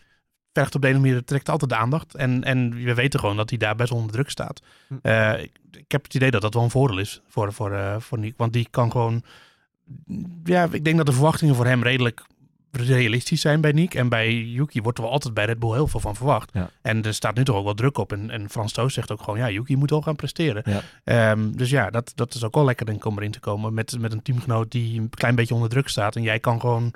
vergt 0.53 0.75
op 0.75 0.81
de 0.83 0.89
ene 0.89 0.99
manier 0.99 1.25
trekt 1.25 1.49
altijd 1.49 1.71
de 1.71 1.77
aandacht. 1.77 2.15
En, 2.15 2.45
en 2.45 2.75
we 2.85 2.95
weten 2.95 3.21
gewoon 3.21 3.37
dat 3.37 3.49
hij 3.51 3.59
daar 3.59 3.77
best 3.77 3.93
onder 3.93 4.13
druk 4.13 4.31
staat. 4.31 4.63
Hm. 4.89 4.95
Eh, 5.03 5.43
ik, 5.43 5.59
ik 5.71 5.93
heb 5.93 6.03
het 6.05 6.15
idee 6.15 6.31
dat 6.31 6.41
dat 6.43 6.55
wel 6.55 6.63
een 6.63 6.71
voordeel 6.71 6.99
is 6.99 7.23
voor, 7.29 7.53
voor, 7.53 7.73
eh, 7.73 7.97
voor 7.99 8.19
Nick. 8.19 8.35
Want 8.37 8.53
die 8.53 8.67
kan 8.71 8.91
gewoon... 8.91 9.23
Ja, 10.45 10.69
ik 10.71 10.85
denk 10.85 10.97
dat 10.97 11.07
de 11.07 11.13
verwachtingen 11.13 11.55
voor 11.55 11.67
hem 11.67 11.83
redelijk 11.83 12.27
realistisch 12.73 13.41
zijn 13.41 13.61
bij 13.61 13.73
Nick. 13.73 13.95
En 13.95 14.09
bij 14.09 14.35
Yuki 14.35 14.83
wordt 14.83 14.99
er 14.99 15.05
wel 15.05 15.13
altijd 15.13 15.35
bij 15.35 15.45
Red 15.45 15.59
Bull 15.59 15.73
heel 15.73 15.87
veel 15.87 16.01
van 16.01 16.17
verwacht. 16.17 16.51
Ja. 16.53 16.71
En 16.83 17.03
er 17.03 17.15
staat 17.15 17.35
nu 17.35 17.45
toch 17.45 17.57
ook 17.57 17.65
wel 17.65 17.75
druk 17.75 17.99
op. 17.99 18.13
En, 18.13 18.31
en 18.31 18.51
Frans 18.51 18.73
Toos 18.73 18.95
zegt 18.95 19.11
ook 19.13 19.23
gewoon, 19.23 19.39
ja, 19.39 19.51
Yuki 19.51 19.77
moet 19.77 19.91
wel 19.91 20.03
gaan 20.03 20.17
presteren. 20.17 20.63
Ja. 20.67 20.83
Ehm, 21.05 21.51
dus 21.51 21.71
ja, 21.71 21.91
dat, 21.91 22.13
dat 22.15 22.35
is 22.35 22.45
ook 22.45 22.55
wel 22.55 22.65
lekker 22.65 22.87
denk 22.87 22.99
ik 22.99 23.05
om 23.05 23.17
erin 23.17 23.31
te 23.31 23.41
komen. 23.41 23.75
Met, 23.75 23.99
met 23.99 24.13
een 24.13 24.23
teamgenoot 24.23 24.71
die 24.71 25.01
een 25.01 25.11
klein 25.11 25.35
beetje 25.35 25.55
onder 25.55 25.69
druk 25.69 25.89
staat. 25.89 26.17
En 26.17 26.23
jij 26.23 26.41
kan 26.41 26.61
gewoon 26.61 26.95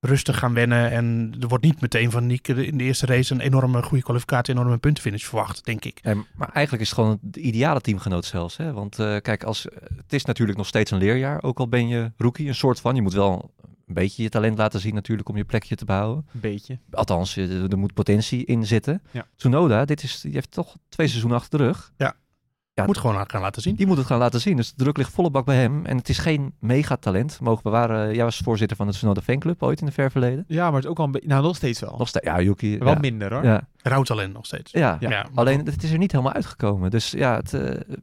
rustig 0.00 0.38
gaan 0.38 0.54
wennen. 0.54 0.90
En 0.90 1.34
er 1.40 1.48
wordt 1.48 1.64
niet 1.64 1.80
meteen 1.80 2.10
van 2.10 2.26
Nick 2.26 2.48
in 2.48 2.78
de 2.78 2.84
eerste 2.84 3.06
race 3.06 3.34
een 3.34 3.40
enorme 3.40 3.82
goede 3.82 4.02
kwalificatie, 4.04 4.54
een 4.54 4.58
enorme 4.60 4.78
puntenfinish 4.78 5.24
verwacht, 5.24 5.64
denk 5.64 5.84
ik. 5.84 5.98
En, 6.02 6.26
maar 6.34 6.48
eigenlijk 6.52 6.82
is 6.84 6.90
het 6.90 6.98
gewoon 6.98 7.18
de 7.22 7.40
ideale 7.40 7.80
teamgenoot 7.80 8.24
zelfs. 8.24 8.56
Hè? 8.56 8.72
Want 8.72 8.98
eh, 8.98 9.16
kijk, 9.20 9.44
als, 9.44 9.66
het 9.96 10.12
is 10.12 10.24
natuurlijk 10.24 10.58
nog 10.58 10.66
steeds 10.66 10.90
een 10.90 10.98
leerjaar. 10.98 11.42
Ook 11.42 11.58
al 11.58 11.68
ben 11.68 11.88
je 11.88 12.12
rookie, 12.16 12.48
een 12.48 12.54
soort 12.54 12.80
van. 12.80 12.94
Je 12.94 13.02
moet 13.02 13.12
wel 13.12 13.54
een 13.86 13.94
beetje 13.94 14.22
je 14.22 14.28
talent 14.28 14.58
laten 14.58 14.80
zien 14.80 14.94
natuurlijk 14.94 15.28
om 15.28 15.36
je 15.36 15.44
plekje 15.44 15.76
te 15.76 15.84
behouden. 15.84 16.26
Een 16.34 16.40
beetje. 16.40 16.78
Althans, 16.90 17.34
je- 17.34 17.66
er 17.70 17.78
moet 17.78 17.94
potentie 17.94 18.44
in 18.44 18.66
zitten. 18.66 19.02
Ja. 19.10 19.26
Tsunoda, 19.36 19.84
dit 19.84 20.02
is, 20.02 20.20
die 20.20 20.32
heeft 20.32 20.50
toch 20.50 20.76
twee 20.88 21.06
seizoenen 21.06 21.38
achter 21.38 21.58
de 21.58 21.64
rug. 21.64 21.92
Ja, 21.96 22.14
Moet 22.86 22.98
gewoon 22.98 23.30
gaan 23.30 23.40
laten 23.40 23.62
zien. 23.62 23.74
Die 23.74 23.86
moet 23.86 23.96
het 23.96 24.06
gaan 24.06 24.18
laten 24.18 24.40
zien. 24.40 24.56
Dus 24.56 24.68
de 24.74 24.82
druk 24.82 24.96
ligt 24.96 25.12
volle 25.12 25.30
bak 25.30 25.44
bij 25.44 25.56
hem. 25.56 25.86
En 25.86 25.96
het 25.96 26.08
is 26.08 26.18
geen 26.18 26.54
megatalent. 26.60 27.40
Mogen 27.40 27.62
bewaren. 27.62 28.14
Jij 28.14 28.24
was 28.24 28.38
voorzitter 28.38 28.76
van 28.76 28.86
de 28.86 28.92
Tsunoda 28.92 29.20
fanclub 29.20 29.62
ooit 29.62 29.80
in 29.80 29.86
de 29.86 29.92
ver 29.92 30.10
verleden. 30.10 30.44
Ja, 30.48 30.64
maar 30.64 30.74
het 30.74 30.84
is 30.84 30.90
ook 30.90 30.98
al 30.98 31.04
een 31.04 31.10
beetje... 31.10 31.28
Nou, 31.28 31.42
nog 31.42 31.56
steeds 31.56 31.80
wel. 31.80 31.96
Nog 31.98 32.08
steeds. 32.08 32.26
Ja, 32.26 32.40
Yuki. 32.40 32.78
wel 32.78 32.92
ja. 32.92 32.98
minder 32.98 33.34
hoor. 33.34 33.44
Ja, 33.44 33.68
Rouwtalent 33.76 34.32
nog 34.32 34.46
steeds. 34.46 34.72
ja. 34.72 34.96
Ja. 35.00 35.10
Ja, 35.10 35.26
Alleen 35.34 35.66
het 35.66 35.82
is 35.82 35.90
er 35.92 35.98
niet 35.98 36.12
helemaal 36.12 36.32
uitgekomen. 36.32 36.90
Dus 36.90 37.10
ja, 37.10 37.36
het, 37.36 37.54
eh, 37.54 37.94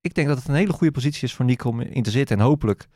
ik 0.00 0.14
denk 0.14 0.28
dat 0.28 0.36
het 0.38 0.48
een 0.48 0.54
hele 0.54 0.72
goede 0.72 0.92
positie 0.92 1.22
is 1.22 1.34
voor 1.34 1.44
Nico 1.44 1.68
om 1.68 1.80
in 1.80 2.02
te 2.02 2.10
zitten. 2.10 2.38
En 2.38 2.44
hopelijk 2.44 2.88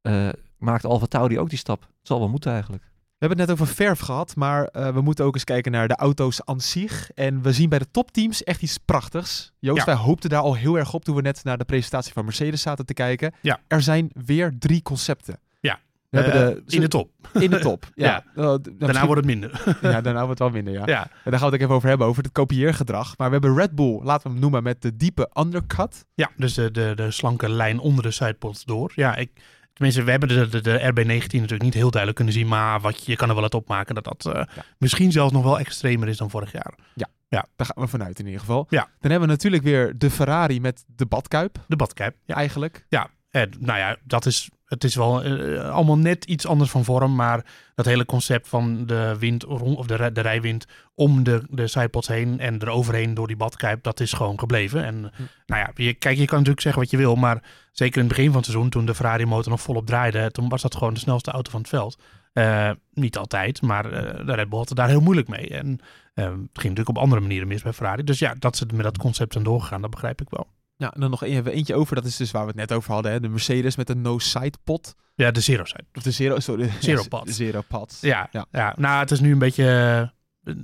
eh, 0.00 0.28
maakt 0.58 0.84
Alfa 0.84 1.06
Tauri 1.06 1.38
ook 1.38 1.48
die 1.48 1.58
stap. 1.58 1.80
Het 1.80 1.90
zal 2.02 2.18
wel 2.18 2.28
moeten 2.28 2.52
eigenlijk. 2.52 2.82
We 3.24 3.30
hebben 3.30 3.46
het 3.48 3.58
net 3.58 3.66
over 3.68 3.74
verf 3.84 3.98
gehad, 3.98 4.36
maar 4.36 4.64
eh, 4.64 4.88
we 4.88 5.00
moeten 5.00 5.24
ook 5.24 5.34
eens 5.34 5.44
kijken 5.44 5.72
naar 5.72 5.88
de 5.88 5.96
auto's 5.96 6.44
aan 6.44 6.60
zich. 6.60 7.10
En 7.14 7.42
we 7.42 7.52
zien 7.52 7.68
bij 7.68 7.78
de 7.78 7.90
topteams 7.90 8.42
echt 8.42 8.62
iets 8.62 8.78
prachtigs. 8.78 9.52
Joost, 9.58 9.78
Ja. 9.78 9.84
wij 9.84 9.94
hoopten 9.94 10.30
daar 10.30 10.40
al 10.40 10.54
heel 10.54 10.78
erg 10.78 10.94
op 10.94 11.04
toen 11.04 11.14
we 11.14 11.20
net 11.22 11.44
naar 11.44 11.58
de 11.58 11.64
presentatie 11.64 12.12
van 12.12 12.24
Mercedes 12.24 12.62
zaten 12.62 12.86
te 12.86 12.94
kijken. 12.94 13.34
Ja. 13.40 13.60
Er 13.68 13.82
zijn 13.82 14.10
weer 14.26 14.52
drie 14.58 14.82
concepten. 14.82 15.38
Ja. 15.60 15.78
We 16.10 16.20
hebben 16.20 16.40
Eh, 16.48 16.62
de, 16.66 16.74
in 16.74 16.80
de 16.80 16.88
top. 16.88 17.10
in 17.32 17.50
de 17.50 17.58
top. 17.58 17.86
ja. 17.94 18.24
Nou, 18.34 18.60
Daarna 18.78 19.06
wordt 19.06 19.20
het 19.26 19.30
minder. 19.30 19.62
Ja, 19.82 20.00
daarna 20.00 20.24
wordt 20.26 20.28
het 20.28 20.38
wel 20.38 20.50
minder, 20.62 20.72
ja. 20.72 20.82
ja. 20.86 21.02
En 21.24 21.30
daar 21.30 21.40
gaan 21.40 21.40
we 21.40 21.44
het 21.44 21.54
ook 21.54 21.60
even 21.60 21.74
over 21.74 21.88
hebben, 21.88 22.06
over 22.06 22.22
het 22.22 22.32
kopieergedrag. 22.32 23.18
Maar 23.18 23.26
we 23.26 23.32
hebben 23.32 23.56
Red 23.56 23.74
Bull, 23.74 24.00
laten 24.02 24.26
we 24.26 24.32
hem 24.32 24.40
noemen, 24.40 24.62
met 24.62 24.82
de 24.82 24.96
diepe 24.96 25.30
undercut. 25.38 26.04
Ja, 26.14 26.30
dus 26.36 26.54
de, 26.54 26.70
de, 26.70 26.92
de 26.96 27.10
slanke 27.10 27.48
lijn 27.48 27.78
onder 27.78 28.02
de 28.02 28.10
sidepods 28.10 28.64
door. 28.64 28.92
Ja, 28.94 29.16
ik, 29.16 29.30
tenminste, 29.74 30.02
we 30.02 30.10
hebben 30.10 30.28
de, 30.28 30.48
de, 30.48 30.60
de 30.60 30.78
RB19 30.78 31.26
natuurlijk 31.30 31.62
niet 31.62 31.74
heel 31.74 31.90
duidelijk 31.90 32.14
kunnen 32.14 32.34
zien. 32.34 32.48
Maar 32.48 32.80
wat 32.80 33.04
je, 33.04 33.10
je 33.10 33.16
kan 33.16 33.28
er 33.28 33.34
wel 33.34 33.42
uit 33.42 33.54
opmaken 33.54 33.94
dat 33.94 34.04
dat 34.04 34.26
eh, 34.26 34.42
misschien 34.78 35.12
zelfs 35.12 35.32
nog 35.32 35.42
wel 35.44 35.58
extremer 35.58 36.08
is 36.08 36.16
dan 36.16 36.30
vorig 36.30 36.52
jaar. 36.52 36.74
Daar 37.56 37.66
gaan 37.66 37.84
we 37.84 37.88
vanuit 37.88 38.18
in 38.18 38.24
ieder 38.24 38.40
geval. 38.40 38.66
Ja. 38.68 38.80
Dan 39.00 39.10
hebben 39.10 39.28
we 39.28 39.34
natuurlijk 39.34 39.62
weer 39.62 39.98
de 39.98 40.10
Ferrari 40.10 40.60
met 40.60 40.84
de 40.86 41.06
badkuip, 41.06 41.64
De 41.68 41.76
badkuip. 41.76 42.16
ja. 42.24 42.34
eigenlijk. 42.34 42.86
Ja, 42.88 43.10
en, 43.30 43.50
nou 43.58 43.78
ja, 43.78 43.96
dat 44.04 44.26
is, 44.26 44.50
het 44.74 44.84
is 44.84 44.94
wel 44.94 45.22
eh, 45.22 45.70
allemaal 45.70 45.98
net 45.98 46.24
iets 46.24 46.46
anders 46.46 46.70
van 46.70 46.84
vorm. 46.84 47.14
Maar 47.14 47.44
dat 47.74 47.84
hele 47.84 48.04
concept 48.04 48.48
van 48.48 48.86
de 48.86 49.16
wind, 49.18 49.42
rond- 49.42 49.78
of 49.78 49.86
de, 49.86 50.12
de 50.12 50.20
rijwind 50.20 50.66
om 50.94 51.22
de, 51.22 51.42
de 51.50 51.66
sidepods 51.66 52.08
heen 52.08 52.40
en 52.40 52.62
eroverheen 52.62 53.14
door 53.14 53.26
die 53.26 53.36
badkuip, 53.36 53.82
dat 53.82 54.00
is 54.00 54.12
gewoon 54.12 54.38
gebleven. 54.38 54.84
En 54.84 55.00
nou 55.46 55.60
ja, 55.60 55.70
je, 55.74 55.94
kijk, 55.94 56.16
je 56.16 56.24
kan 56.24 56.38
natuurlijk 56.38 56.60
zeggen 56.60 56.82
wat 56.82 56.90
je 56.90 56.96
wil, 56.96 57.14
maar 57.14 57.42
zeker 57.72 57.96
in 58.00 58.06
het 58.06 58.16
begin 58.16 58.26
van 58.26 58.36
het 58.36 58.44
seizoen, 58.44 58.70
toen 58.70 58.86
de 58.86 58.94
Ferrari 58.94 59.26
motor 59.26 59.50
nog 59.50 59.60
volop 59.60 59.86
draaide, 59.86 60.30
toen 60.30 60.48
was 60.48 60.62
dat 60.62 60.74
gewoon 60.74 60.94
de 60.94 61.00
snelste 61.00 61.30
auto 61.30 61.50
van 61.50 61.60
het 61.60 61.68
veld. 61.68 61.98
Eh, 62.32 62.70
niet 62.92 63.16
altijd, 63.16 63.62
maar 63.62 63.92
eh, 63.92 64.26
de 64.26 64.34
Red 64.34 64.48
Bull 64.48 64.58
had 64.58 64.68
het 64.68 64.78
daar 64.78 64.88
heel 64.88 65.00
moeilijk 65.00 65.28
mee. 65.28 65.48
En 65.48 65.78
eh, 66.14 66.24
het 66.24 66.34
ging 66.34 66.48
natuurlijk 66.52 66.88
op 66.88 66.98
andere 66.98 67.20
manieren 67.20 67.48
mis 67.48 67.62
bij 67.62 67.72
Ferrari. 67.72 68.04
Dus 68.04 68.18
ja, 68.18 68.34
dat 68.38 68.56
ze 68.56 68.66
met 68.74 68.82
dat 68.82 68.98
concept 68.98 69.32
zijn 69.32 69.44
doorgegaan, 69.44 69.80
dat 69.80 69.90
begrijp 69.90 70.20
ik 70.20 70.30
wel. 70.30 70.48
Ja, 70.76 70.92
en 70.92 71.00
dan 71.00 71.10
nog 71.10 71.22
een, 71.24 71.32
hebben 71.32 71.52
we 71.52 71.58
eentje 71.58 71.74
over, 71.74 71.94
dat 71.94 72.04
is 72.04 72.16
dus 72.16 72.30
waar 72.30 72.42
we 72.42 72.48
het 72.48 72.56
net 72.56 72.72
over 72.72 72.92
hadden. 72.92 73.12
Hè? 73.12 73.20
De 73.20 73.28
Mercedes 73.28 73.76
met 73.76 73.86
de 73.86 73.94
no-side 73.94 74.58
pot. 74.64 74.94
Ja, 75.14 75.30
de 75.30 75.40
zero 75.40 75.64
side. 75.64 75.84
Of 75.94 76.02
de 76.02 76.10
zero, 76.10 76.38
sorry. 76.40 76.70
Zero 76.80 77.02
de 77.02 77.08
pot. 77.16 77.30
Zero 77.30 77.60
pot. 77.68 77.98
Ja, 78.00 78.28
Ja. 78.32 78.46
ja. 78.50 78.74
nou, 78.76 78.98
het 79.00 79.10
is 79.10 79.20
nu 79.20 79.32
een 79.32 79.38
beetje. 79.38 80.12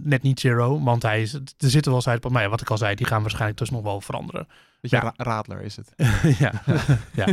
net 0.02 0.22
niet 0.22 0.40
zero, 0.40 0.82
want 0.82 1.02
hij 1.02 1.22
is, 1.22 1.34
er 1.34 1.42
zitten 1.56 1.92
wel 1.92 2.00
sidepods. 2.00 2.34
Maar 2.34 2.42
ja, 2.42 2.48
wat 2.48 2.60
ik 2.60 2.70
al 2.70 2.78
zei, 2.78 2.94
die 2.94 3.06
gaan 3.06 3.20
waarschijnlijk 3.20 3.58
dus 3.58 3.70
nog 3.70 3.82
wel 3.82 4.00
veranderen. 4.00 4.46
Beetje 4.80 4.96
Ja. 4.96 5.02
ra- 5.02 5.24
radler 5.24 5.60
is 5.62 5.76
het. 5.76 5.92
ja, 6.38 6.52
ja, 7.14 7.26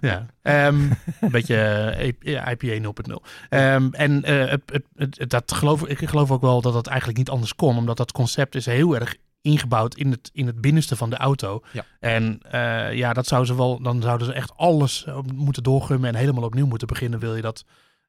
ja. 0.00 0.26
Ehm, 0.42 0.80
een 1.20 1.30
beetje 1.30 1.56
eh, 1.56 2.12
ja, 2.20 2.50
IPA 2.50 2.92
0.0. 3.10 3.14
Ehm, 3.48 3.88
en 3.92 4.22
eh, 4.24 4.48
het- 4.50 4.82
het- 4.94 5.30
dat 5.30 5.52
geloof, 5.52 5.86
ik 5.86 6.08
geloof 6.08 6.30
ook 6.30 6.40
wel 6.40 6.60
dat 6.60 6.72
dat 6.72 6.86
eigenlijk 6.86 7.18
niet 7.18 7.30
anders 7.30 7.54
kon, 7.54 7.76
omdat 7.76 7.96
dat 7.96 8.12
concept 8.12 8.54
is 8.54 8.66
heel 8.66 8.94
erg 8.94 9.16
ingebouwd 9.42 9.94
in 9.94 10.10
het, 10.10 10.30
in 10.32 10.46
het 10.46 10.60
binnenste 10.60 10.96
van 10.96 11.10
de 11.10 11.16
auto. 11.16 11.62
Ja. 11.72 11.84
En 12.00 12.40
eh, 12.50 12.94
ja, 12.94 13.12
dat 13.12 13.26
zou 13.26 13.44
ze 13.44 13.56
wel, 13.56 13.82
dan 13.82 14.02
zouden 14.02 14.26
ze 14.26 14.32
echt 14.32 14.56
alles 14.56 15.06
moeten 15.34 15.62
doorgummen 15.62 16.08
en 16.08 16.14
helemaal 16.14 16.44
opnieuw 16.44 16.66
moeten 16.66 16.88
beginnen. 16.88 17.18
Wil 17.20 17.36
je 17.36 17.42
dat, 17.42 17.64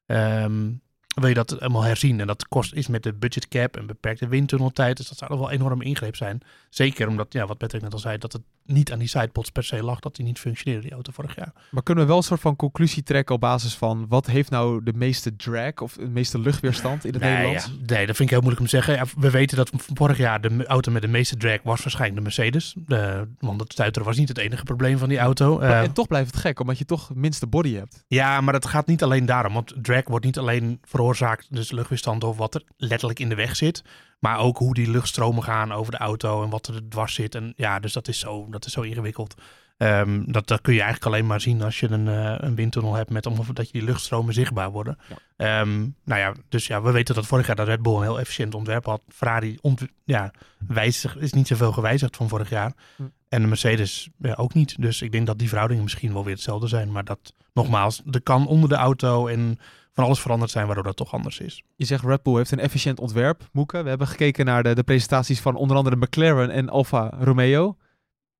ehm, 0.06 0.70
wil 1.14 1.28
je 1.28 1.34
dat 1.34 1.50
helemaal 1.50 1.82
herzien? 1.82 2.20
En 2.20 2.26
dat 2.26 2.48
kost 2.48 2.74
is 2.74 2.86
met 2.86 3.02
de 3.02 3.12
budget 3.12 3.48
cap 3.48 3.76
en 3.76 3.86
beperkte 3.86 4.28
windtunneltijd. 4.28 4.96
Dus 4.96 5.08
dat 5.08 5.18
zou 5.18 5.38
wel 5.38 5.46
een 5.48 5.54
enorme 5.54 5.84
ingreep 5.84 6.16
zijn. 6.16 6.40
Zeker 6.70 7.08
omdat, 7.08 7.32
ja, 7.32 7.46
wat 7.46 7.58
Patrick 7.58 7.82
net 7.82 7.92
al 7.92 7.98
zei, 7.98 8.18
dat 8.18 8.32
het 8.32 8.42
niet 8.64 8.92
aan 8.92 8.98
die 8.98 9.08
sidepods 9.08 9.50
per 9.50 9.64
se 9.64 9.82
lag, 9.82 10.00
dat 10.00 10.16
die 10.16 10.24
niet 10.24 10.38
functioneerde, 10.38 10.82
die 10.82 10.92
auto 10.94 11.12
vorig 11.12 11.36
jaar. 11.36 11.52
Maar 11.70 11.82
kunnen 11.82 12.04
we 12.04 12.08
wel 12.10 12.18
een 12.18 12.26
soort 12.26 12.40
van 12.40 12.56
conclusie 12.56 13.02
trekken 13.02 13.34
op 13.34 13.40
basis 13.40 13.74
van 13.74 14.06
wat 14.08 14.26
heeft 14.26 14.50
nou 14.50 14.82
de 14.84 14.92
meeste 14.92 15.36
drag 15.36 15.80
of 15.80 15.92
de 15.92 16.08
meeste 16.08 16.38
luchtweerstand 16.38 17.04
in 17.04 17.12
het 17.12 17.22
nee, 17.22 17.32
Nederlands? 17.32 17.66
ja. 17.66 17.94
nee, 17.94 18.06
dat 18.06 18.16
vind 18.16 18.18
ik 18.18 18.30
heel 18.30 18.40
moeilijk 18.40 18.60
om 18.60 18.66
te 18.68 18.76
zeggen. 18.76 18.94
Ja, 18.94 19.04
we 19.20 19.30
weten 19.30 19.56
dat 19.56 19.70
vorig 19.94 20.16
jaar 20.16 20.40
de 20.40 20.66
auto 20.66 20.92
met 20.92 21.02
de 21.02 21.08
meeste 21.08 21.36
drag 21.36 21.58
was 21.62 21.82
waarschijnlijk 21.82 22.16
de 22.16 22.22
Mercedes. 22.22 22.74
De, 22.76 23.28
want 23.38 23.60
het 23.60 23.72
stuiteren 23.72 24.08
was 24.08 24.16
niet 24.16 24.28
het 24.28 24.38
enige 24.38 24.62
probleem 24.64 24.98
van 24.98 25.08
die 25.08 25.18
auto. 25.18 25.58
Maar- 25.58 25.70
Eh, 25.70 25.80
en 25.80 25.92
toch 25.92 26.06
blijft 26.06 26.30
het 26.30 26.40
gek, 26.40 26.60
omdat 26.60 26.78
je 26.78 26.84
toch 26.84 27.14
minste 27.14 27.46
body 27.46 27.74
hebt. 27.74 28.04
Ja, 28.08 28.40
maar 28.40 28.54
het 28.54 28.66
gaat 28.66 28.86
niet 28.86 29.02
alleen 29.02 29.26
daarom. 29.26 29.52
Want 29.52 29.72
drag 29.82 30.02
wordt 30.08 30.24
niet 30.24 30.38
alleen 30.38 30.80
veroorzaakt, 31.02 31.46
dus 31.50 31.70
luchtweerstand 31.70 32.20
door 32.20 32.34
wat 32.34 32.54
er 32.54 32.62
letterlijk 32.76 33.18
in 33.18 33.28
de 33.28 33.34
weg 33.34 33.56
zit. 33.56 33.82
Maar 34.18 34.38
ook 34.38 34.58
hoe 34.58 34.74
die 34.74 34.90
luchtstromen 34.90 35.42
gaan 35.42 35.72
over 35.72 35.92
de 35.92 35.98
auto 35.98 36.42
en 36.42 36.50
wat 36.50 36.66
er 36.66 36.88
dwars 36.88 37.14
zit. 37.14 37.34
En 37.34 37.52
ja, 37.56 37.80
dus 37.80 37.92
dat 37.92 38.08
is 38.08 38.18
zo, 38.18 38.46
dat 38.50 38.66
is 38.66 38.72
zo 38.72 38.80
ingewikkeld. 38.80 39.34
Ehm, 39.76 40.22
dat, 40.26 40.46
dat 40.46 40.60
kun 40.60 40.74
je 40.74 40.80
eigenlijk 40.80 41.12
alleen 41.12 41.26
maar 41.26 41.40
zien 41.40 41.62
als 41.62 41.80
je 41.80 41.90
een, 41.90 42.08
eh, 42.08 42.34
een 42.36 42.54
windtunnel 42.54 42.94
hebt 42.94 43.10
met 43.10 43.26
om, 43.26 43.36
dat 43.52 43.66
je 43.66 43.72
die 43.72 43.82
luchtstromen 43.82 44.34
zichtbaar 44.34 44.70
worden. 44.70 44.98
Ehm, 45.36 45.78
nou 46.04 46.20
ja, 46.20 46.34
dus 46.48 46.66
ja, 46.66 46.82
we 46.82 46.90
weten 46.90 47.14
dat 47.14 47.26
vorig 47.26 47.46
jaar 47.46 47.56
dat 47.56 47.66
Red 47.66 47.82
Bull 47.82 47.96
een 47.96 48.02
heel 48.02 48.20
efficiënt 48.20 48.54
ontwerp 48.54 48.84
had. 48.84 49.02
Ferrari 49.08 49.58
ont, 49.60 49.86
ja, 50.04 50.30
wijzig, 50.68 51.16
is 51.16 51.32
niet 51.32 51.46
zoveel 51.46 51.72
gewijzigd 51.72 52.16
van 52.16 52.28
vorig 52.28 52.50
jaar. 52.50 52.72
Hm. 52.96 53.02
En 53.28 53.42
de 53.42 53.48
Mercedes 53.48 54.08
ja, 54.18 54.34
ook 54.34 54.54
niet. 54.54 54.80
Dus 54.80 55.02
ik 55.02 55.12
denk 55.12 55.26
dat 55.26 55.38
die 55.38 55.48
verhoudingen 55.48 55.82
misschien 55.82 56.12
wel 56.12 56.24
weer 56.24 56.34
hetzelfde 56.34 56.66
zijn. 56.66 56.92
Maar 56.92 57.04
dat, 57.04 57.34
nogmaals, 57.54 58.02
er 58.10 58.22
kan 58.22 58.46
onder 58.46 58.68
de 58.68 58.74
auto 58.74 59.26
en 59.26 59.58
van 59.92 60.04
alles 60.04 60.20
veranderd 60.20 60.50
zijn 60.50 60.66
waardoor 60.66 60.84
dat 60.84 60.96
toch 60.96 61.12
anders 61.12 61.40
is. 61.40 61.62
Je 61.76 61.84
zegt 61.84 62.04
Red 62.04 62.22
Bull 62.22 62.36
heeft 62.36 62.50
een 62.50 62.58
efficiënt 62.58 63.00
ontwerp, 63.00 63.48
Moeke. 63.52 63.82
We 63.82 63.88
hebben 63.88 64.06
gekeken 64.06 64.44
naar 64.44 64.62
de, 64.62 64.74
de 64.74 64.82
presentaties 64.82 65.40
van 65.40 65.56
onder 65.56 65.76
andere 65.76 65.96
McLaren 65.96 66.50
en 66.50 66.68
Alfa 66.68 67.10
Romeo. 67.18 67.76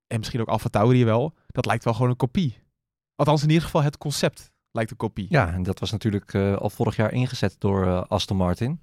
En 0.07 0.19
misschien 0.19 0.41
ook 0.41 0.49
Alfa 0.49 0.69
Tauri 0.69 1.05
wel. 1.05 1.35
Dat 1.47 1.67
lijkt 1.67 1.85
wel 1.85 1.95
gewoon 1.95 2.11
een 2.11 2.17
kopie. 2.17 2.59
Althans, 3.15 3.43
in 3.43 3.49
ieder 3.49 3.65
geval 3.65 3.83
het 3.83 3.99
concept 3.99 4.53
lijkt 4.71 4.91
een 4.91 4.97
kopie. 4.97 5.27
Ja, 5.29 5.53
en 5.53 5.63
dat 5.63 5.79
was 5.79 5.91
natuurlijk 5.91 6.35
eh, 6.35 6.57
al 6.57 6.71
vorig 6.71 6.97
jaar 6.97 7.13
ingezet 7.13 7.57
door 7.59 7.87
eh, 7.87 8.03
Aston 8.09 8.37
Martin. 8.37 8.81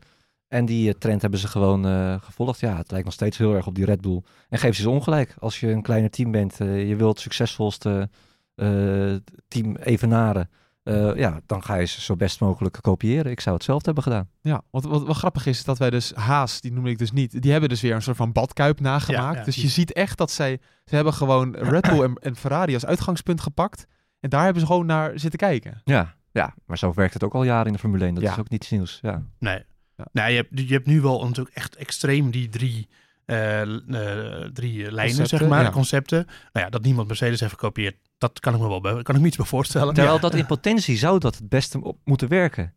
En 0.49 0.65
die 0.65 0.89
eh, 0.89 0.99
trend 0.99 1.21
hebben 1.21 1.39
ze 1.39 1.47
gewoon 1.47 1.85
eh, 1.85 2.21
gevolgd. 2.21 2.59
Ja, 2.59 2.77
het 2.77 2.91
lijkt 2.91 3.05
nog 3.05 3.13
steeds 3.13 3.37
heel 3.37 3.55
erg 3.55 3.67
op 3.67 3.75
die 3.75 3.85
Red 3.85 4.01
Bull. 4.01 4.21
En 4.49 4.59
geef 4.59 4.75
ze 4.75 4.89
ongelijk. 4.89 5.35
Als 5.39 5.59
je 5.59 5.67
een 5.67 5.81
kleiner 5.81 6.09
team 6.09 6.31
bent, 6.31 6.57
je 6.57 6.95
wilt 6.95 7.13
het 7.13 7.19
succesvolste 7.19 8.09
eh, 8.55 9.15
team 9.47 9.75
evenaren. 9.75 10.49
Eh, 10.83 11.15
ja, 11.15 11.39
dan 11.45 11.63
ga 11.63 11.75
je 11.75 11.85
ze 11.85 12.01
zo 12.01 12.15
best 12.15 12.39
mogelijk 12.39 12.77
kopiëren. 12.81 13.31
Ik 13.31 13.39
zou 13.39 13.55
het 13.55 13.63
zelf 13.65 13.85
hebben 13.85 14.03
gedaan. 14.03 14.29
Ja, 14.41 14.61
want 14.71 14.85
wat, 14.85 15.03
wat 15.05 15.15
grappig 15.17 15.45
is, 15.45 15.57
is 15.57 15.63
dat 15.63 15.77
wij 15.77 15.89
dus 15.89 16.13
Haas, 16.13 16.61
die 16.61 16.71
noemde 16.73 16.89
ik 16.89 16.97
dus 16.97 17.11
niet, 17.11 17.41
die 17.41 17.51
hebben 17.51 17.69
dus 17.69 17.81
weer 17.81 17.95
een 17.95 18.01
soort 18.01 18.17
van 18.17 18.31
badkuip 18.31 18.79
nagemaakt. 18.79 19.33
Ja, 19.33 19.39
ja, 19.39 19.45
dus 19.45 19.55
je 19.55 19.67
ziet 19.67 19.93
echt 19.93 20.17
dat 20.17 20.31
zij, 20.31 20.59
ze 20.85 20.95
hebben 20.95 21.13
gewoon 21.13 21.55
Red 21.73 21.81
Bull 21.89 22.01
en, 22.03 22.13
en 22.15 22.35
Ferrari 22.35 22.73
als 22.73 22.85
uitgangspunt 22.85 23.41
gepakt. 23.41 23.87
En 24.19 24.29
daar 24.29 24.43
hebben 24.43 24.61
ze 24.61 24.67
gewoon 24.67 24.85
naar 24.85 25.11
zitten 25.19 25.39
kijken. 25.39 25.81
Ja, 25.83 26.15
ja, 26.31 26.53
maar 26.65 26.77
zo 26.77 26.93
werkt 26.93 27.13
het 27.13 27.23
ook 27.23 27.33
al 27.33 27.43
jaren 27.43 27.65
in 27.67 27.73
de 27.73 27.79
Formule 27.79 28.05
1. 28.05 28.13
Dat 28.13 28.23
Ja. 28.23 28.31
is 28.31 28.39
ook 28.39 28.49
niets 28.49 28.69
nieuws. 28.69 28.99
Ja. 29.01 29.23
Nee. 29.39 29.63
Ja. 29.95 30.05
Nou, 30.11 30.29
je, 30.29 30.35
hebt, 30.35 30.49
je 30.67 30.73
hebt 30.73 30.85
nu 30.85 31.01
wel 31.01 31.27
natuurlijk 31.27 31.55
echt 31.55 31.75
extreem 31.75 32.31
die 32.31 32.49
drie, 32.49 32.89
eh, 33.25 33.61
eh, 33.61 34.49
drie 34.53 34.91
lijnen, 34.91 35.15
Concepten, 35.15 35.37
zeg 35.37 35.47
maar, 35.47 35.63
ja. 35.63 35.69
concepten. 35.69 36.25
Nou 36.53 36.65
ja, 36.65 36.69
dat 36.71 36.81
niemand 36.81 37.07
Mercedes 37.07 37.39
heeft 37.39 37.51
gekopieerd, 37.51 37.95
dat 38.19 38.39
kan 38.39 38.53
ik 38.53 38.59
me 38.59 38.67
wel 38.67 38.81
bij, 38.81 39.01
kan 39.01 39.15
ik 39.15 39.21
me 39.21 39.27
iets 39.27 39.37
bij 39.37 39.45
voorstellen. 39.45 39.93
Terwijl 39.93 40.15
Ja. 40.15 40.21
dat 40.21 40.33
in 40.33 40.45
potentie 40.55 40.97
zou 40.97 41.19
dat 41.19 41.35
het 41.35 41.49
beste 41.49 41.83
op 41.83 41.97
moeten 42.03 42.27
werken. 42.27 42.73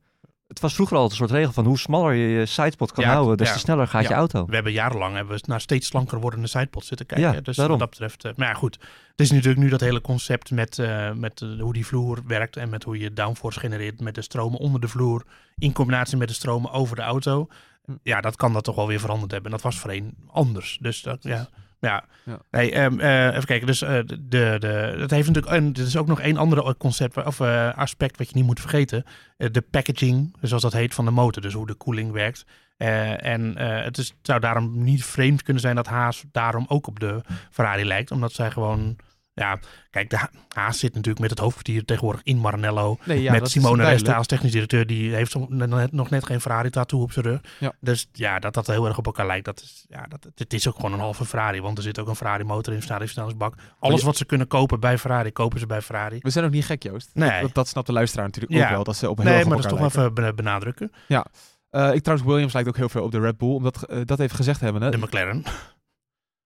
Het 0.48 0.60
was 0.60 0.74
vroeger 0.74 0.96
al 0.96 1.04
een 1.04 1.10
soort 1.10 1.30
regel 1.30 1.52
van 1.52 1.64
hoe 1.64 1.78
smaller 1.78 2.14
je 2.14 2.26
je 2.28 2.46
sidespot 2.46 2.92
kan 2.92 3.04
Ja, 3.04 3.12
houden, 3.12 3.36
des 3.36 3.52
te 3.52 3.58
sneller 3.58 3.88
gaat 3.88 4.08
je 4.08 4.14
auto. 4.14 4.46
We 4.46 4.54
hebben 4.54 4.72
jarenlang 4.72 5.14
hebben 5.14 5.34
we 5.36 5.42
naar 5.46 5.60
steeds 5.60 5.86
slanker 5.86 6.20
wordende 6.20 6.46
sidepods 6.46 6.86
zitten 6.86 7.06
kijken. 7.06 7.32
Ja, 7.32 7.40
dus 7.40 7.56
daarom. 7.56 7.78
wat 7.78 7.90
dat 7.90 7.98
betreft. 7.98 8.24
eh, 8.24 8.32
maar 8.36 8.48
ja, 8.48 8.54
goed. 8.54 8.78
Het 9.10 9.20
is 9.20 9.30
natuurlijk 9.30 9.58
nu 9.62 9.68
dat 9.68 9.80
hele 9.80 10.00
concept 10.00 10.50
met, 10.50 10.78
eh, 10.78 11.12
met 11.12 11.40
eh, 11.40 11.60
hoe 11.60 11.72
die 11.72 11.86
vloer 11.86 12.18
werkt 12.26 12.56
en 12.56 12.68
met 12.70 12.84
hoe 12.84 12.98
je 12.98 13.12
downforce 13.12 13.60
genereert 13.60 14.00
met 14.00 14.14
de 14.14 14.22
stromen 14.22 14.58
onder 14.58 14.80
de 14.80 14.88
vloer 14.88 15.24
in 15.56 15.72
combinatie 15.72 16.16
met 16.16 16.28
de 16.28 16.34
stromen 16.34 16.72
over 16.72 16.96
de 16.96 17.02
auto. 17.02 17.48
Hm. 17.84 17.92
Ja, 18.02 18.20
dat 18.20 18.36
kan 18.36 18.52
dat 18.52 18.64
toch 18.64 18.76
wel 18.76 18.86
weer 18.86 19.00
veranderd 19.00 19.30
hebben. 19.30 19.50
En 19.50 19.56
dat 19.56 19.66
was 19.66 19.78
voorheen 19.80 20.14
anders. 20.26 20.78
Dus 20.80 21.02
dat, 21.02 21.22
ja. 21.22 21.48
Ja, 21.88 22.04
Ja. 22.24 22.40
Nee, 22.50 22.72
ehm, 22.72 23.00
eh, 23.00 23.26
even 23.26 23.44
kijken. 23.44 23.66
Dus 23.66 23.82
eh, 23.82 23.98
de, 24.06 24.56
de, 24.58 24.94
dat 24.98 25.10
heeft 25.10 25.26
natuurlijk. 25.26 25.54
En 25.54 25.72
er 25.72 25.86
is 25.86 25.96
ook 25.96 26.06
nog 26.06 26.20
één 26.20 26.36
ander 26.36 26.76
concept 26.76 27.24
of 27.24 27.40
eh, 27.40 27.74
aspect 27.74 28.18
wat 28.18 28.28
je 28.28 28.34
niet 28.34 28.44
moet 28.44 28.60
vergeten. 28.60 29.04
De 29.36 29.60
packaging, 29.70 30.36
zoals 30.40 30.62
dat 30.62 30.72
heet, 30.72 30.94
van 30.94 31.04
de 31.04 31.10
motor. 31.10 31.42
Dus 31.42 31.52
hoe 31.52 31.66
de 31.66 31.74
koeling 31.74 32.12
werkt. 32.12 32.44
En 32.76 33.58
het 33.58 33.98
is, 33.98 34.14
zou 34.22 34.40
daarom 34.40 34.82
niet 34.82 35.04
vreemd 35.04 35.42
kunnen 35.42 35.62
zijn 35.62 35.76
dat 35.76 35.86
Haas 35.86 36.24
daarom 36.32 36.64
ook 36.68 36.86
op 36.86 37.00
de 37.00 37.20
Ferrari 37.50 37.84
lijkt. 37.84 38.10
Omdat 38.10 38.32
zij 38.32 38.50
gewoon. 38.50 38.96
Ja, 39.34 39.58
kijk, 39.90 40.10
de 40.10 40.16
Ha- 40.16 40.30
Haas 40.48 40.78
zit 40.78 40.90
natuurlijk 40.94 41.20
met 41.20 41.30
het 41.30 41.38
hoofdkwartier 41.38 41.84
tegenwoordig 41.84 42.22
in 42.24 42.38
Maranello. 42.40 42.96
Nee, 43.04 43.22
ja, 43.22 43.32
met 43.32 43.50
Simone. 43.50 43.84
Resta 43.84 44.14
als 44.16 44.26
technisch 44.26 44.52
directeur. 44.52 44.86
Die 44.86 45.14
heeft 45.14 45.34
nog 45.92 46.10
net 46.10 46.26
geen 46.26 46.40
Ferrari-tattoo 46.40 47.00
op 47.02 47.12
zijn 47.12 47.24
rug. 47.24 47.40
Ja. 47.60 47.72
Dus 47.80 48.08
ja, 48.12 48.38
dat 48.38 48.54
dat 48.54 48.66
heel 48.66 48.86
erg 48.86 48.98
op 48.98 49.06
elkaar 49.06 49.26
lijkt. 49.26 49.44
Dat 49.44 49.60
is, 49.60 49.84
ja, 49.88 50.06
dat, 50.08 50.26
het 50.34 50.52
is 50.52 50.68
ook 50.68 50.74
gewoon 50.76 50.92
een 50.92 50.98
halve 50.98 51.24
Ferrari. 51.24 51.60
Want 51.60 51.76
er 51.76 51.82
zit 51.82 51.98
ook 51.98 52.08
een 52.08 52.16
Ferrari-motor 52.16 52.72
in 52.74 52.80
de 52.80 52.86
versnellingsbak. 52.86 53.54
Alles 53.78 54.02
wat 54.02 54.16
ze 54.16 54.24
kunnen 54.24 54.46
kopen 54.46 54.80
bij 54.80 54.98
Ferrari, 54.98 55.32
kopen 55.32 55.60
ze 55.60 55.66
bij 55.66 55.82
Ferrari. 55.82 56.18
We 56.22 56.30
zijn 56.30 56.44
ook 56.44 56.50
niet 56.50 56.64
gek, 56.64 56.82
Joost. 56.82 57.10
Nee. 57.14 57.40
Dat, 57.40 57.54
dat 57.54 57.68
snapt 57.68 57.86
de 57.86 57.92
luisteraar 57.92 58.26
natuurlijk 58.26 58.52
Ja. 58.54 58.64
ook 58.64 58.70
wel, 58.70 58.84
dat 58.84 58.96
ze 58.96 59.10
op 59.10 59.16
heel 59.18 59.26
Nee, 59.26 59.44
maar 59.44 59.56
dat 59.56 59.64
is 59.64 59.70
toch 59.78 59.84
even 59.86 60.14
ben- 60.14 60.36
benadrukken. 60.36 60.92
lijken. 61.06 61.30
Eh, 61.70 61.94
ik 61.94 62.02
trouwens, 62.02 62.28
Williams 62.30 62.52
lijkt 62.52 62.68
ook 62.68 62.76
heel 62.76 62.88
veel 62.88 63.02
op 63.02 63.10
de 63.10 63.20
Red 63.20 63.36
Bull, 63.38 63.54
omdat 63.54 63.82
eh, 63.82 64.00
dat 64.04 64.20
even 64.20 64.36
gezegd 64.36 64.60
hebben. 64.60 64.82
Hè? 64.82 64.90
De 64.90 64.98
McLaren. 64.98 65.44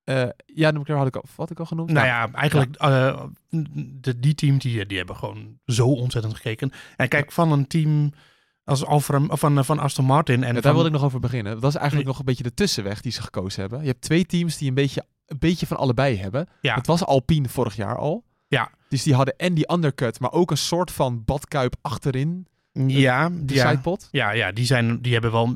Eh, 0.07 0.29
ja, 0.47 0.71
McLaren 0.71 0.97
had 0.97 1.07
ik 1.07 1.17
al, 1.17 1.23
wat 1.23 1.37
had 1.37 1.51
ik 1.51 1.59
al 1.59 1.67
genoemd. 1.67 1.91
Nou 1.91 2.07
ja, 2.07 2.33
eigenlijk 2.33 2.77
eh, 2.77 3.23
de, 3.51 4.19
die 4.19 4.35
team 4.35 4.59
die, 4.59 4.87
die 4.87 4.97
hebben 4.97 5.17
gewoon 5.17 5.59
zo 5.65 5.87
ontzettend 5.87 6.35
gekeken. 6.35 6.73
En 6.97 7.09
kijk, 7.09 7.33
van 7.33 7.53
een 7.53 7.67
team 7.67 8.13
als 8.65 8.85
Alfa, 8.85 9.21
of 9.29 9.41
van, 9.41 9.65
van 9.65 9.79
Aston 9.79 10.05
Martin 10.05 10.43
en 10.43 10.47
Ja, 10.47 10.53
daar 10.53 10.63
van, 10.63 10.73
wilde 10.73 10.89
ik 10.89 10.95
nog 10.95 11.05
over 11.05 11.21
beginnen. 11.21 11.61
Dat 11.61 11.71
is 11.71 11.77
eigenlijk 11.77 12.09
nog 12.09 12.19
een 12.19 12.25
beetje 12.25 12.43
de 12.43 12.55
tussenweg 12.55 13.01
die 13.01 13.13
ze 13.13 13.23
gekozen 13.23 13.61
hebben. 13.61 13.81
Je 13.81 13.87
hebt 13.87 14.01
twee 14.01 14.27
teams 14.27 14.57
die 14.59 14.69
een 14.69 14.75
beetje, 14.75 15.05
een 15.27 15.39
beetje 15.39 15.67
van 15.67 15.77
allebei 15.77 16.17
hebben. 16.17 16.49
Ja. 16.61 16.75
Het 16.75 16.87
was 16.87 17.05
Alpine 17.05 17.49
vorig 17.49 17.77
jaar 17.77 17.99
al. 17.99 18.25
Ja. 18.49 18.71
Dus 18.89 19.03
die 19.03 19.15
hadden 19.15 19.37
en 19.37 19.55
die 19.55 19.73
undercut, 19.73 20.21
maar 20.21 20.33
ook 20.33 20.51
een 20.51 20.57
soort 20.57 20.91
van 20.91 21.25
badkuip 21.25 21.77
achterin. 21.81 22.47
Ja, 22.87 23.29
Die 23.33 23.57
ja, 23.57 23.69
sidepod. 23.69 24.09
ja, 24.11 24.31
ja, 24.31 24.53
die 24.53 24.65
zijn, 24.65 25.01
die 25.03 25.13
hebben 25.13 25.33
wel. 25.33 25.55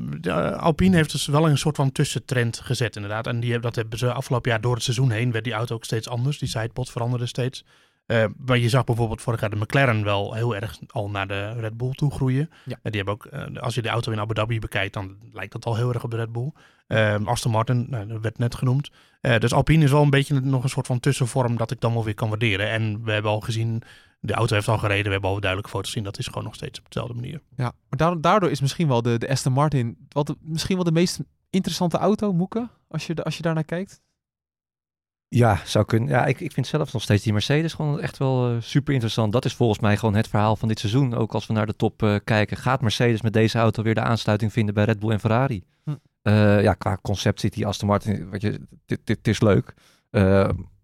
Alpine 0.57 0.95
heeft 0.95 1.11
dus 1.11 1.25
wel 1.25 1.49
een 1.49 1.57
soort 1.57 1.75
van 1.75 1.91
tussentrend 1.91 2.59
gezet, 2.59 2.95
inderdaad. 2.95 3.27
En 3.27 3.39
die, 3.39 3.51
hebben- 3.51 3.67
dat 3.71 3.75
hebben 3.79 3.97
ze 3.99 4.13
afgelopen 4.13 4.51
jaar 4.51 4.61
door 4.61 4.73
het 4.73 4.83
seizoen 4.83 5.11
heen 5.11 5.31
werd 5.31 5.43
die 5.43 5.53
auto 5.53 5.75
ook 5.75 5.83
steeds 5.85 6.09
anders. 6.09 6.39
Die 6.39 6.47
sidepods 6.49 6.91
veranderden 6.91 7.27
steeds. 7.27 7.65
Eh, 8.05 8.25
maar 8.45 8.57
je 8.57 8.69
zag 8.69 8.83
bijvoorbeeld 8.83 9.21
vorig 9.21 9.39
jaar 9.41 9.49
de 9.49 9.55
McLaren 9.55 10.03
wel 10.03 10.33
heel 10.33 10.55
erg 10.55 10.77
al 10.87 11.09
naar 11.09 11.27
de 11.27 11.51
Red 11.53 11.77
Bull 11.77 11.91
toe 11.91 12.11
groeien. 12.11 12.49
Ja. 12.65 12.75
En 12.83 12.91
die 12.91 13.01
hebben 13.01 13.13
ook, 13.13 13.25
eh, 13.25 13.61
als 13.61 13.75
je 13.75 13.81
de 13.81 13.89
auto 13.89 14.11
in 14.11 14.19
Abu 14.19 14.33
Dhabi 14.33 14.59
bekijkt, 14.59 14.93
dan 14.93 15.15
lijkt 15.33 15.51
dat 15.51 15.65
al 15.65 15.75
heel 15.75 15.93
erg 15.93 16.03
op 16.03 16.11
de 16.11 16.17
Red 16.17 16.31
Bull. 16.31 16.51
Eh, 16.87 17.15
Aston 17.25 17.51
Martin, 17.51 17.85
nou, 17.89 18.07
dat 18.07 18.21
werd 18.21 18.37
net 18.37 18.55
genoemd. 18.55 18.89
Eh, 19.21 19.37
dus 19.37 19.53
Alpine 19.53 19.83
is 19.83 19.91
wel 19.91 20.01
een 20.01 20.09
beetje 20.09 20.39
nog 20.39 20.63
een 20.63 20.69
soort 20.69 20.87
van 20.87 20.99
tussenvorm 20.99 21.57
dat 21.57 21.71
ik 21.71 21.79
dan 21.79 21.93
wel 21.93 22.03
weer 22.03 22.13
kan 22.13 22.29
waarderen. 22.29 22.69
En 22.69 23.03
we 23.03 23.11
hebben 23.11 23.31
al 23.31 23.39
gezien, 23.39 23.81
de 24.23 24.33
auto 24.33 24.55
heeft 24.55 24.67
al 24.67 24.77
gereden, 24.77 25.05
we 25.05 25.11
hebben 25.11 25.29
al 25.29 25.39
duidelijke 25.39 25.71
foto's 25.71 25.87
gezien. 25.89 26.03
Dat 26.03 26.17
is 26.17 26.27
gewoon 26.27 26.43
nog 26.43 26.55
steeds 26.55 26.79
op 26.79 26.85
dezelfde 26.85 27.13
manier. 27.13 27.41
Ja, 27.55 27.63
maar 27.89 27.97
daardoor, 27.97 28.21
daardoor 28.21 28.49
is 28.49 28.61
misschien 28.61 28.87
wel 28.87 29.01
de, 29.01 29.17
de 29.17 29.29
Aston 29.29 29.53
Martin 29.53 29.97
wat 30.09 30.27
de- 30.27 30.35
misschien 30.41 30.75
wel 30.75 30.83
de 30.85 30.91
meest 30.91 31.19
interessante 31.49 31.97
auto, 31.97 32.33
Moeke, 32.33 32.69
als 32.87 33.07
je, 33.07 33.13
de- 33.15 33.23
als 33.23 33.35
je 33.37 33.41
daarnaar 33.41 33.63
kijkt. 33.63 34.01
Ja, 35.27 35.59
zou 35.65 35.85
kunnen. 35.85 36.09
Ja, 36.09 36.25
ik, 36.25 36.39
ik 36.39 36.51
vind 36.51 36.67
zelf 36.67 36.93
nog 36.93 37.01
steeds 37.01 37.23
die 37.23 37.33
Mercedes 37.33 37.73
gewoon 37.73 37.99
echt 37.99 38.17
wel 38.17 38.49
eh, 38.49 38.55
super 38.61 38.93
interessant. 38.93 39.31
Dat 39.33 39.45
is 39.45 39.53
volgens 39.53 39.79
mij 39.79 39.97
gewoon 39.97 40.15
het 40.15 40.27
verhaal 40.27 40.55
van 40.55 40.67
dit 40.67 40.79
seizoen. 40.79 41.13
Ook 41.13 41.33
als 41.33 41.47
we 41.47 41.53
naar 41.53 41.65
de 41.65 41.75
top 41.75 42.03
eh, 42.03 42.15
kijken. 42.23 42.57
Gaat 42.57 42.81
Mercedes 42.81 43.21
met 43.21 43.33
deze 43.33 43.57
auto 43.57 43.83
weer 43.83 43.93
de 43.95 44.01
aansluiting 44.01 44.53
vinden 44.53 44.73
bij 44.73 44.83
Red 44.83 44.99
Bull 44.99 45.11
en 45.11 45.19
Ferrari? 45.19 45.63
Hm. 45.83 45.95
Eh, 46.21 46.61
ja, 46.61 46.73
qua 46.73 46.97
concept 47.01 47.39
zit 47.39 47.53
die 47.53 47.67
Aston 47.67 47.87
Martin, 47.87 48.29
weet 48.29 48.41
je, 48.41 48.61
dit, 48.85 48.99
dit 49.03 49.27
is 49.27 49.41
leuk. 49.41 49.73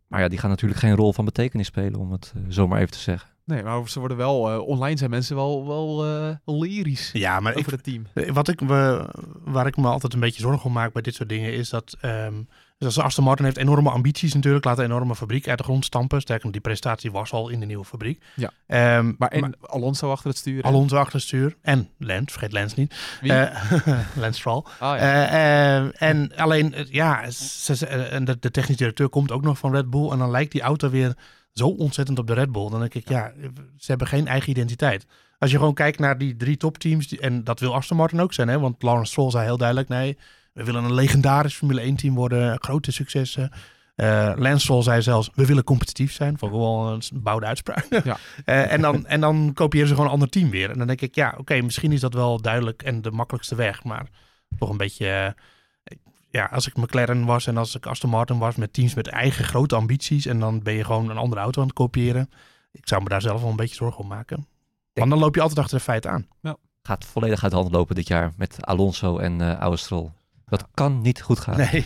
Maar 0.07 0.21
ja, 0.21 0.27
die 0.27 0.37
gaan 0.37 0.49
natuurlijk 0.49 0.79
geen 0.79 0.95
rol 0.95 1.13
van 1.13 1.25
betekenis 1.25 1.67
spelen, 1.67 1.99
om 1.99 2.11
het 2.11 2.33
eh, 2.35 2.41
zomaar 2.47 2.79
even 2.79 2.91
te 2.91 2.99
zeggen. 2.99 3.29
Nee, 3.43 3.63
maar 3.63 3.89
ze 3.89 3.99
worden 3.99 4.17
wel... 4.17 4.51
eh, 4.51 4.67
online 4.67 4.97
zijn 4.97 5.09
mensen 5.09 5.35
wel, 5.35 5.67
wel 5.67 6.05
eh, 6.05 6.35
lyrisch 6.45 7.11
Ja, 7.11 7.39
maar 7.39 7.51
ik, 7.51 7.57
over 7.57 7.71
het 7.71 7.83
team. 7.83 8.07
Wat 8.33 8.47
ik 8.47 8.61
me, 8.61 9.09
waar 9.43 9.67
ik 9.67 9.77
me 9.77 9.87
altijd 9.87 10.13
een 10.13 10.19
beetje 10.19 10.41
zorgen 10.41 10.65
om 10.65 10.73
maak 10.73 10.93
bij 10.93 11.01
dit 11.01 11.15
soort 11.15 11.29
dingen 11.29 11.53
is 11.53 11.69
dat. 11.69 11.97
ehm 12.01 12.41
dus 12.77 12.99
Aston 12.99 13.23
Martin 13.23 13.45
heeft 13.45 13.57
enorme 13.57 13.89
ambities 13.89 14.33
natuurlijk, 14.33 14.65
laat 14.65 14.77
een 14.77 14.85
enorme 14.85 15.15
fabriek 15.15 15.47
uit 15.47 15.57
de 15.57 15.63
grond 15.63 15.85
stampen. 15.85 16.21
Sterker 16.21 16.43
nog, 16.43 16.53
die 16.53 16.61
prestatie 16.61 17.11
was 17.11 17.31
al 17.31 17.49
in 17.49 17.59
de 17.59 17.65
nieuwe 17.65 17.85
fabriek. 17.85 18.23
Ja. 18.35 18.51
Ehm, 18.67 19.13
Maar 19.17 19.29
en 19.29 19.55
Alonso 19.61 20.11
achter 20.11 20.29
het 20.29 20.37
stuur. 20.37 20.63
Alonso 20.63 20.95
achter 20.97 21.13
het 21.13 21.23
stuur 21.23 21.55
en 21.61 21.89
Lance, 21.97 22.31
vergeet 22.31 22.51
Lance 22.51 22.79
niet. 22.79 22.95
Wie? 23.21 23.33
Eh, 23.33 23.71
Lance 24.21 24.39
Stroll. 24.39 24.63
ah, 24.79 24.79
ja. 24.79 24.97
Eh, 24.97 25.77
eh, 25.77 25.91
en 26.01 26.35
alleen, 26.35 26.73
eh, 26.73 26.85
ja, 26.89 27.29
ze, 27.31 27.87
en 27.87 28.25
de, 28.25 28.37
de 28.39 28.51
technisch 28.51 28.77
directeur 28.77 29.09
komt 29.09 29.31
ook 29.31 29.41
nog 29.41 29.57
van 29.57 29.71
Red 29.75 29.89
Bull. 29.89 30.09
En 30.11 30.17
dan 30.17 30.31
lijkt 30.31 30.51
die 30.51 30.61
auto 30.61 30.89
weer 30.89 31.17
zo 31.53 31.67
ontzettend 31.67 32.19
op 32.19 32.27
de 32.27 32.33
Red 32.33 32.51
Bull. 32.51 32.69
Dan 32.69 32.79
denk 32.79 32.93
ik, 32.93 33.09
ja, 33.09 33.31
ze 33.77 33.85
hebben 33.85 34.07
geen 34.07 34.27
eigen 34.27 34.49
identiteit. 34.49 35.05
Als 35.39 35.51
je 35.51 35.57
gewoon 35.57 35.73
kijkt 35.73 35.99
naar 35.99 36.17
die 36.17 36.35
drie 36.35 36.57
topteams, 36.57 37.15
en 37.17 37.43
dat 37.43 37.59
wil 37.59 37.75
Aston 37.75 37.97
Martin 37.97 38.21
ook 38.21 38.33
zijn, 38.33 38.47
hè? 38.47 38.59
want 38.59 38.81
Lawrence 38.81 39.11
Stroll 39.11 39.31
zei 39.31 39.43
heel 39.45 39.57
duidelijk, 39.57 39.89
nee, 39.89 40.17
we 40.57 40.63
willen 40.63 40.83
een 40.83 40.93
legendarisch 40.93 41.55
Formule 41.55 41.81
1 41.81 41.95
team 41.95 42.15
worden, 42.15 42.61
grote 42.61 42.91
successen. 42.91 43.51
Eh 43.95 44.31
Lance 44.35 44.59
Stroll 44.59 44.81
zei 44.81 45.01
zelfs, 45.01 45.29
we 45.33 45.45
willen 45.45 45.63
competitief 45.63 46.13
zijn. 46.13 46.37
Vond 46.37 46.51
ik 46.51 46.57
wel 46.57 46.91
een 46.91 47.01
bouwde 47.13 47.45
uitspraak. 47.45 47.85
Ja. 48.03 48.17
Eh, 48.45 48.71
en, 48.71 48.81
dan, 48.81 49.05
en 49.05 49.21
dan 49.21 49.51
kopiëren 49.53 49.87
ze 49.87 49.93
gewoon 49.93 50.07
een 50.07 50.13
ander 50.13 50.29
team 50.29 50.49
weer. 50.49 50.69
En 50.69 50.77
dan 50.77 50.87
denk 50.87 51.01
ik, 51.01 51.15
ja, 51.15 51.35
oké, 51.37 51.61
misschien 51.61 51.91
is 51.91 51.99
dat 51.99 52.13
wel 52.13 52.41
duidelijk 52.41 52.83
en 52.83 53.01
de 53.01 53.11
makkelijkste 53.11 53.55
weg. 53.55 53.83
Maar 53.83 54.07
toch 54.57 54.69
een 54.69 54.77
beetje, 54.77 55.35
eh, 55.83 55.97
ja, 56.29 56.45
als 56.45 56.67
ik 56.67 56.77
McLaren 56.77 57.25
was 57.25 57.47
en 57.47 57.57
als 57.57 57.75
ik 57.75 57.85
Aston 57.85 58.09
Martin 58.09 58.37
was 58.37 58.55
met 58.55 58.73
teams 58.73 58.93
met 58.93 59.07
eigen 59.07 59.45
grote 59.45 59.75
ambities. 59.75 60.25
En 60.25 60.39
dan 60.39 60.63
ben 60.63 60.73
je 60.73 60.83
gewoon 60.83 61.09
een 61.09 61.17
andere 61.17 61.41
auto 61.41 61.61
aan 61.61 61.67
het 61.67 61.75
kopiëren. 61.75 62.29
Ik 62.71 62.87
zou 62.87 63.03
me 63.03 63.09
daar 63.09 63.21
zelf 63.21 63.41
wel 63.41 63.49
een 63.49 63.55
beetje 63.55 63.75
zorgen 63.75 63.99
om 63.99 64.07
maken. 64.07 64.47
Want 64.93 65.09
dan 65.09 65.19
loop 65.19 65.35
je 65.35 65.41
altijd 65.41 65.59
achter 65.59 65.77
de 65.77 65.83
feiten 65.83 66.11
aan. 66.11 66.27
Gaat 66.83 67.05
volledig 67.05 67.43
uit 67.43 67.51
de 67.51 67.57
hand 67.57 67.71
lopen 67.71 67.95
dit 67.95 68.07
jaar 68.07 68.33
met 68.37 68.65
Alonso 68.65 69.17
en 69.17 69.41
eh 69.41 69.59
oude 69.59 69.77
Stroll. 69.77 70.11
Dat 70.49 70.67
kan 70.73 71.01
niet 71.01 71.21
goed 71.21 71.39
gaan. 71.39 71.57
Nee, 71.57 71.83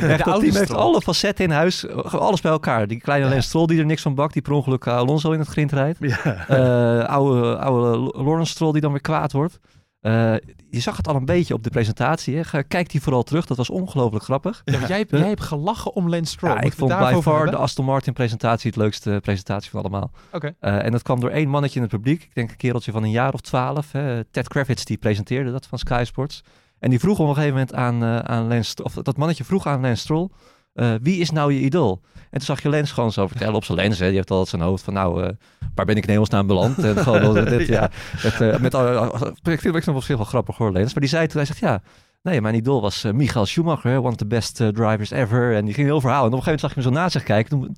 dat 0.00 0.22
oude 0.22 0.40
team 0.46 0.56
heeft 0.56 0.74
alle 0.74 1.00
facetten 1.00 1.44
in 1.44 1.50
huis. 1.50 1.86
eh, 1.86 2.14
Alles 2.14 2.40
bij 2.40 2.52
elkaar. 2.52 2.86
Die 2.86 3.00
kleine 3.00 3.28
Lance 3.28 3.48
Stroll 3.48 3.66
die 3.66 3.78
er 3.78 3.86
niks 3.86 4.02
van 4.02 4.14
bakt. 4.14 4.32
Die 4.32 4.42
per 4.42 4.52
ongeluk 4.52 4.84
eh, 4.86 4.96
Alonso 4.96 5.32
in 5.32 5.38
het 5.38 5.48
grind 5.48 5.72
rijdt. 5.72 5.98
ja. 6.00 6.46
Eh, 6.48 7.08
oude, 7.08 7.56
oude 7.58 8.12
Lawrence 8.22 8.52
Stroll 8.52 8.72
die 8.72 8.80
dan 8.80 8.90
weer 8.90 9.00
kwaad 9.00 9.32
wordt. 9.32 9.58
Eh, 10.00 10.34
je 10.70 10.80
zag 10.80 10.96
het 10.96 11.08
al 11.08 11.14
een 11.14 11.24
beetje 11.24 11.54
op 11.54 11.62
de 11.62 11.70
presentatie. 11.70 12.36
Hè. 12.36 12.62
Kijk 12.64 12.90
die 12.90 13.02
vooral 13.02 13.22
terug. 13.22 13.46
Dat 13.46 13.56
was 13.56 13.70
ongelooflijk 13.70 14.24
grappig. 14.24 14.62
Ja, 14.64 14.72
want 14.72 14.88
jij, 14.88 14.98
hebt- 14.98 15.10
jij 15.10 15.28
hebt 15.28 15.42
gelachen 15.42 15.94
om 15.94 16.08
Lance 16.08 16.32
Stroll. 16.32 16.52
Ja, 16.54 16.60
ik 16.60 16.72
vond 16.72 16.90
daarover 16.90 17.32
far 17.32 17.50
de? 17.50 17.56
Aston 17.56 17.84
Martin 17.84 18.12
presentatie 18.12 18.70
het 18.70 18.78
leukste 18.78 19.18
presentatie 19.22 19.70
van 19.70 19.80
allemaal. 19.80 20.10
Oké. 20.32 20.54
Eh, 20.60 20.84
en 20.84 20.92
dat 20.92 21.02
kwam 21.02 21.20
door 21.20 21.30
één 21.30 21.48
mannetje 21.48 21.76
in 21.76 21.82
het 21.82 21.90
publiek. 21.94 22.22
Ik 22.22 22.34
denk 22.34 22.50
een 22.50 22.56
kereltje 22.56 22.92
van 22.92 23.02
een 23.02 23.10
jaar 23.10 23.32
of 23.32 23.40
twaalf. 23.40 23.92
hè. 23.92 24.24
Ted 24.24 24.48
Kravitz 24.48 24.84
die 24.84 24.96
presenteerde 24.98 25.50
dat 25.52 25.66
van 25.66 25.78
Sky 25.78 26.02
Sports. 26.06 26.42
En 26.84 26.90
die 26.90 26.98
vroeg 26.98 27.18
op 27.18 27.28
een 27.28 27.34
gegeven 27.34 27.52
moment 27.54 27.74
aan, 27.74 28.02
eh 28.02 28.18
aan 28.18 28.48
Lance, 28.48 28.82
of 28.84 28.92
dat 28.92 29.16
mannetje 29.16 29.44
vroeg 29.44 29.66
aan 29.66 29.80
Lance 29.80 30.00
Stroll, 30.02 30.28
eh, 30.72 30.94
wie 31.02 31.18
is 31.20 31.30
nou 31.30 31.52
je 31.52 31.60
idool? 31.60 32.00
En 32.14 32.28
toen 32.30 32.40
zag 32.40 32.62
je 32.62 32.68
Lens 32.68 32.92
gewoon 32.92 33.12
zo 33.12 33.26
vertellen 33.26 33.54
op 33.54 33.64
zijn 33.64 33.78
lens. 33.78 33.98
Hè. 33.98 34.06
Die 34.06 34.14
heeft 34.16 34.30
altijd 34.30 34.48
zijn 34.48 34.62
hoofd 34.62 34.84
van, 34.84 34.92
nou, 34.94 35.22
eh, 35.22 35.30
waar 35.74 35.86
ben 35.86 35.96
ik 35.96 36.02
in 36.02 36.08
hemelsnaam 36.10 36.46
beland? 36.46 36.78
En 36.78 36.96
gewoon, 36.96 37.44
dit, 37.44 37.66
ja. 37.66 37.90
het, 38.16 38.60
met, 38.60 38.74
al- 38.74 39.26
ik 39.42 39.60
vind 39.60 39.74
het 39.74 39.88
op 39.88 40.02
zich 40.02 40.16
wel 40.16 40.24
grappig 40.24 40.56
hoor, 40.56 40.72
Lens. 40.72 40.92
Maar 40.92 41.00
die 41.02 41.10
zei 41.12 41.26
toen, 41.26 41.36
hij 41.36 41.46
zegt, 41.46 41.58
ja, 41.58 41.82
nee, 42.22 42.40
mijn 42.40 42.54
idool 42.54 42.80
was 42.80 43.04
Michael 43.12 43.46
Schumacher, 43.46 43.98
one 43.98 44.08
of 44.08 44.16
the 44.16 44.26
best 44.26 44.56
drivers 44.56 45.10
ever. 45.10 45.54
En 45.54 45.64
die 45.64 45.74
ging 45.74 45.86
heel 45.86 46.00
verhaal. 46.00 46.26
En 46.26 46.32
op 46.32 46.32
een 46.32 46.42
gegeven 46.42 46.60
moment 46.60 46.74
zag 46.74 46.74
je 46.74 46.80
hem 46.80 46.92
zo 46.92 47.00
naast 47.00 47.12
zich 47.12 47.22
kijken. 47.22 47.50
Toen 47.50 47.76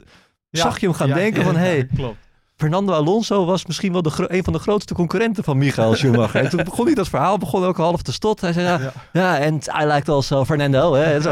zag 0.50 0.80
je 0.80 0.86
hem 0.86 0.94
gaan 0.94 1.08
Ja, 1.08 1.14
denken 1.14 1.42
van, 1.44 1.52
ja, 1.58 1.58
hey, 1.58 1.86
klopt. 1.94 2.18
Fernando 2.56 2.92
Alonso 2.92 3.44
was 3.44 3.66
misschien 3.66 3.92
wel 3.92 4.02
de 4.02 4.10
een 4.16 4.44
van 4.44 4.52
de 4.52 4.58
grootste 4.58 4.94
concurrenten 4.94 5.44
van 5.44 5.58
Michael 5.58 5.94
Schumacher. 5.94 6.40
en 6.44 6.50
toen 6.50 6.64
begon 6.70 6.84
hij 6.86 6.94
dat 6.94 7.08
verhaal, 7.08 7.38
begon 7.38 7.64
ook 7.64 7.76
half 7.76 8.02
te 8.02 8.12
stot. 8.12 8.40
Hij 8.40 8.52
zei, 8.52 8.66
ja, 8.66 8.92
Ja. 9.12 9.38
en 9.38 9.54
I 9.54 9.84
liked 9.84 10.08
also 10.08 10.44
Fernando. 10.44 10.94
Hè, 10.94 11.20
zo. 11.26 11.30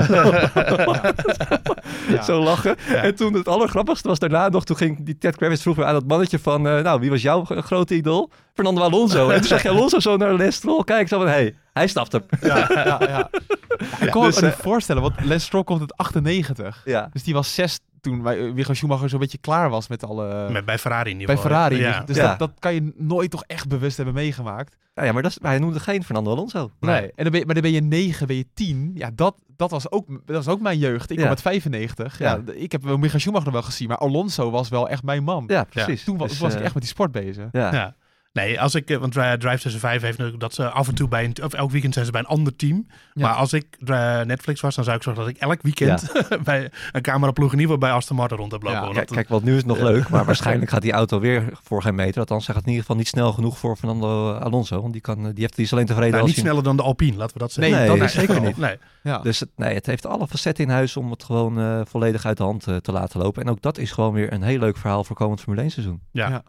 Ja. 2.08 2.22
zo 2.22 2.42
lachen. 2.42 2.76
En 2.94 3.14
toen 3.14 3.34
het 3.34 3.48
allergrappigste 3.48 4.08
was 4.08 4.18
daarna 4.18 4.48
nog, 4.48 4.64
toen 4.64 4.76
ging 4.76 5.04
die 5.04 5.18
Ted 5.18 5.36
Kravitz 5.36 5.62
vroeger 5.62 5.84
aan 5.84 5.92
dat 5.94 6.06
mannetje 6.06 6.38
van, 6.38 6.68
eh, 6.68 6.80
nou, 6.82 7.00
wie 7.00 7.10
was 7.10 7.22
jouw 7.22 7.44
g- 7.44 7.52
grote 7.64 7.94
idool? 7.94 8.30
Fernando 8.54 8.82
Alonso. 8.82 9.28
En 9.30 9.38
toen 9.38 9.48
zag 9.48 9.62
je 9.62 9.68
Alonso 9.68 9.98
zo 10.00 10.16
naar 10.16 10.34
Les 10.34 10.54
Stroll 10.54 10.84
kijken, 10.84 11.08
zo 11.08 11.18
van, 11.18 11.28
hey, 11.28 11.54
hij 11.72 11.86
snapt 11.86 12.12
hem. 12.12 12.22
Ja, 12.40 12.56
ja, 12.74 13.00
ja. 13.08 13.28
Ik 14.00 14.10
kon 14.10 14.20
me 14.22 14.28
dus, 14.28 14.36
ook 14.36 14.42
niet 14.42 14.52
eh, 14.52 14.58
voorstellen, 14.58 15.02
want 15.02 15.14
Lance 15.24 15.46
Stroll 15.46 15.64
komt 15.64 15.80
uit 15.80 15.96
98. 15.96 16.82
Ja. 16.84 17.08
Dus 17.12 17.22
die 17.22 17.34
was 17.34 17.54
zes 17.54 17.80
toen 18.04 18.22
wij- 18.22 18.46
eh, 18.46 18.52
Michael 18.52 18.74
Schumacher 18.74 19.08
zo'n 19.08 19.18
beetje 19.18 19.38
klaar 19.38 19.70
was 19.70 19.88
met 19.88 20.04
alle... 20.04 20.50
Met, 20.50 20.64
bij 20.64 20.78
Ferrari 20.78 21.10
in 21.10 21.20
ieder 21.20 21.34
bij? 21.34 21.44
Ferrari. 21.44 21.76
Ja. 21.76 22.00
Dus 22.00 22.16
Ja. 22.16 22.28
Dat, 22.28 22.38
dat 22.38 22.50
kan 22.58 22.74
je 22.74 22.92
nooit 22.96 23.30
toch 23.30 23.44
echt 23.46 23.68
bewust 23.68 23.96
hebben 23.96 24.14
meegemaakt. 24.14 24.76
Ja, 24.94 25.12
maar, 25.12 25.22
dat 25.22 25.30
is, 25.30 25.38
maar 25.38 25.50
hij 25.50 25.60
noemde 25.60 25.80
geen 25.80 26.04
Fernando 26.04 26.30
Alonso. 26.30 26.70
Nee. 26.80 27.00
Nee. 27.00 27.12
En 27.14 27.22
dan 27.22 27.30
ben 27.30 27.40
je, 27.40 27.44
maar 27.46 27.54
dan 27.54 27.62
ben 27.62 27.72
je 27.72 27.80
9, 27.80 28.26
ben 28.26 28.36
je 28.36 28.46
10. 28.54 28.90
Ja, 28.94 29.10
dat, 29.14 29.36
dat, 29.56 29.70
was 29.70 29.90
ook, 29.90 30.06
dat 30.08 30.36
was 30.44 30.48
ook 30.48 30.60
mijn 30.60 30.78
jeugd. 30.78 31.10
Ik 31.10 31.16
Ja. 31.16 31.22
kom 31.22 31.30
met 31.30 31.42
95. 31.42 32.18
Ja. 32.18 32.40
Ik 32.54 32.72
heb 32.72 32.82
Michael 32.84 33.20
Schumacher 33.20 33.44
nog 33.44 33.54
wel 33.54 33.62
gezien, 33.62 33.88
maar 33.88 33.98
Alonso 33.98 34.50
was 34.50 34.68
wel 34.68 34.88
echt 34.88 35.02
mijn 35.02 35.24
man. 35.24 35.44
Ja, 35.46 35.64
precies. 35.64 36.04
Toen 36.04 36.16
was, 36.16 36.28
Dus, 36.30 36.38
was 36.38 36.52
ik 36.52 36.58
eh, 36.58 36.64
echt 36.64 36.74
met 36.74 36.82
die 36.82 36.92
sport 36.92 37.12
bezig. 37.12 37.46
Ja. 37.52 37.94
Nee, 38.34 38.60
als 38.60 38.74
ik, 38.74 38.90
eh, 38.90 38.96
want 38.96 39.12
Dri- 39.12 39.36
Drive 39.38 39.58
tussen 39.62 39.80
5 39.80 40.02
heeft 40.02 40.18
natuurlijk 40.18 40.40
dat 40.42 40.54
ze 40.54 40.68
af 40.68 40.88
en 40.88 40.94
toe 40.94 41.08
bij 41.08 41.24
een, 41.24 41.44
of 41.44 41.52
elk 41.52 41.70
weekend 41.70 41.92
zijn 41.94 42.06
ze 42.06 42.12
bij 42.12 42.20
een 42.20 42.26
ander 42.26 42.56
team. 42.56 42.86
Ja. 43.12 43.26
Maar 43.26 43.34
als 43.34 43.52
ik 43.52 43.66
Dri- 43.78 44.24
Netflix 44.24 44.60
was, 44.60 44.74
dan 44.74 44.84
zou 44.84 44.96
ik 44.96 45.02
zorgen 45.02 45.22
dat 45.24 45.32
ik 45.34 45.38
elk 45.40 45.62
weekend 45.62 46.12
bij 46.44 46.70
een 46.92 47.02
cameraploeg 47.02 47.52
in 47.52 47.58
ieder 47.58 47.74
geval 47.74 47.88
bij 47.88 47.96
Aston 47.98 48.16
Martin 48.16 48.36
rond 48.36 48.52
heb 48.52 48.62
lopen. 48.62 48.80
Ja, 48.80 48.92
Kijk, 48.92 49.14
dat- 49.14 49.26
want 49.28 49.44
nu 49.44 49.50
is 49.50 49.56
het 49.56 49.66
nog 49.66 49.78
leuk, 49.78 50.08
maar 50.08 50.24
waarschijnlijk 50.30 50.70
gaat 50.70 50.82
die 50.82 50.92
auto 50.92 51.20
weer 51.20 51.48
voor 51.62 51.82
geen 51.82 51.94
meter. 51.94 52.20
Althans, 52.20 52.46
hij 52.46 52.54
gaat 52.54 52.64
in 52.64 52.68
ieder 52.70 52.84
geval 52.84 52.98
niet 53.00 53.08
snel 53.08 53.32
genoeg 53.32 53.58
voor 53.58 53.76
Fernando 53.76 54.32
Alonso. 54.32 54.80
Want 54.80 54.92
die, 54.92 55.02
kan, 55.02 55.18
eh, 55.18 55.24
die, 55.24 55.40
heeft, 55.40 55.56
die 55.56 55.64
is 55.64 55.72
alleen 55.72 55.86
tevreden 55.86 56.10
nou, 56.10 56.22
als 56.22 56.30
niet 56.30 56.40
hij... 56.40 56.44
sneller 56.50 56.64
dan 56.68 56.76
de 56.76 56.82
Alpine, 56.82 57.16
laten 57.16 57.32
we 57.34 57.38
dat 57.42 57.52
zeggen. 57.52 57.74
Nee, 57.74 57.86
dat 57.86 57.96
nee, 57.96 58.04
is 58.06 58.12
zeker 58.14 58.40
niet. 58.40 58.56
Nee. 58.56 58.76
Ja. 59.02 59.18
Dus 59.18 59.40
het, 59.40 59.48
nee, 59.56 59.74
het 59.74 59.86
heeft 59.86 60.06
alle 60.06 60.26
facetten 60.26 60.64
in 60.64 60.70
huis 60.70 60.96
om 60.96 61.10
het 61.10 61.24
gewoon 61.24 61.60
eh, 61.60 61.80
volledig 61.84 62.24
uit 62.26 62.36
de 62.36 62.42
hand 62.42 62.66
eh, 62.66 62.76
te 62.76 62.92
laten 62.92 63.20
lopen. 63.20 63.42
En 63.42 63.48
ook 63.50 63.62
dat 63.62 63.78
is 63.78 63.92
gewoon 63.92 64.12
weer 64.12 64.32
een 64.32 64.42
heel 64.42 64.58
leuk 64.58 64.76
verhaal 64.76 65.04
voor 65.04 65.16
komend 65.16 65.40
Formule 65.40 65.62
1 65.62 65.70
seizoen. 65.70 66.00
Ja. 66.12 66.42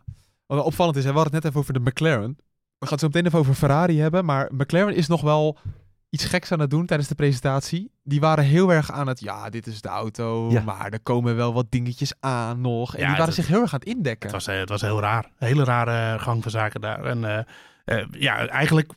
Wat 0.45 0.58
wel 0.58 0.65
opvallend 0.65 0.97
is, 0.97 1.03
hè, 1.03 1.10
we 1.10 1.15
hadden 1.15 1.34
het 1.34 1.43
net 1.43 1.51
even 1.51 1.63
over 1.63 1.84
de 1.84 1.89
McLaren. 1.89 2.38
We 2.77 2.86
gaan 2.86 2.89
het 2.91 2.99
zo 2.99 3.08
meteen 3.08 3.25
even 3.25 3.39
over 3.39 3.53
Ferrari 3.53 3.99
hebben, 3.99 4.25
maar 4.25 4.49
McLaren 4.53 4.95
is 4.95 5.08
nog 5.08 5.21
wel 5.21 5.58
iets 6.10 6.25
geks 6.25 6.51
aan 6.51 6.60
het 6.60 6.69
doen 6.69 6.86
tijdens 6.86 7.10
de 7.10 7.15
presentatie. 7.15 7.91
Die 8.03 8.19
waren 8.19 8.43
heel 8.43 8.73
erg 8.73 8.91
aan 8.91 9.08
het, 9.08 9.19
ja, 9.19 9.49
dit 9.49 9.67
is 9.67 9.81
de 9.81 9.88
auto, 9.89 10.49
Ja. 10.51 10.62
maar 10.62 10.91
er 10.91 10.99
komen 11.01 11.36
wel 11.36 11.53
wat 11.53 11.65
dingetjes 11.71 12.13
aan 12.19 12.62
nog. 12.62 12.95
En 12.95 13.01
Ja, 13.01 13.08
die 13.08 13.17
waren 13.17 13.34
zich 13.34 13.47
heel 13.47 13.62
erg 13.62 13.73
aan 13.73 13.79
het 13.79 13.88
indekken. 13.88 14.29
Het 14.31 14.45
was, 14.45 14.47
eh, 14.55 14.60
het 14.60 14.69
was 14.69 14.81
heel 14.81 14.99
raar. 14.99 15.29
Hele 15.38 15.63
rare 15.63 16.19
gang 16.19 16.41
van 16.41 16.51
zaken 16.51 16.81
daar. 16.81 17.03
En 17.05 17.38
eh, 17.38 17.43
ja, 18.12 18.48
eigenlijk 18.48 18.91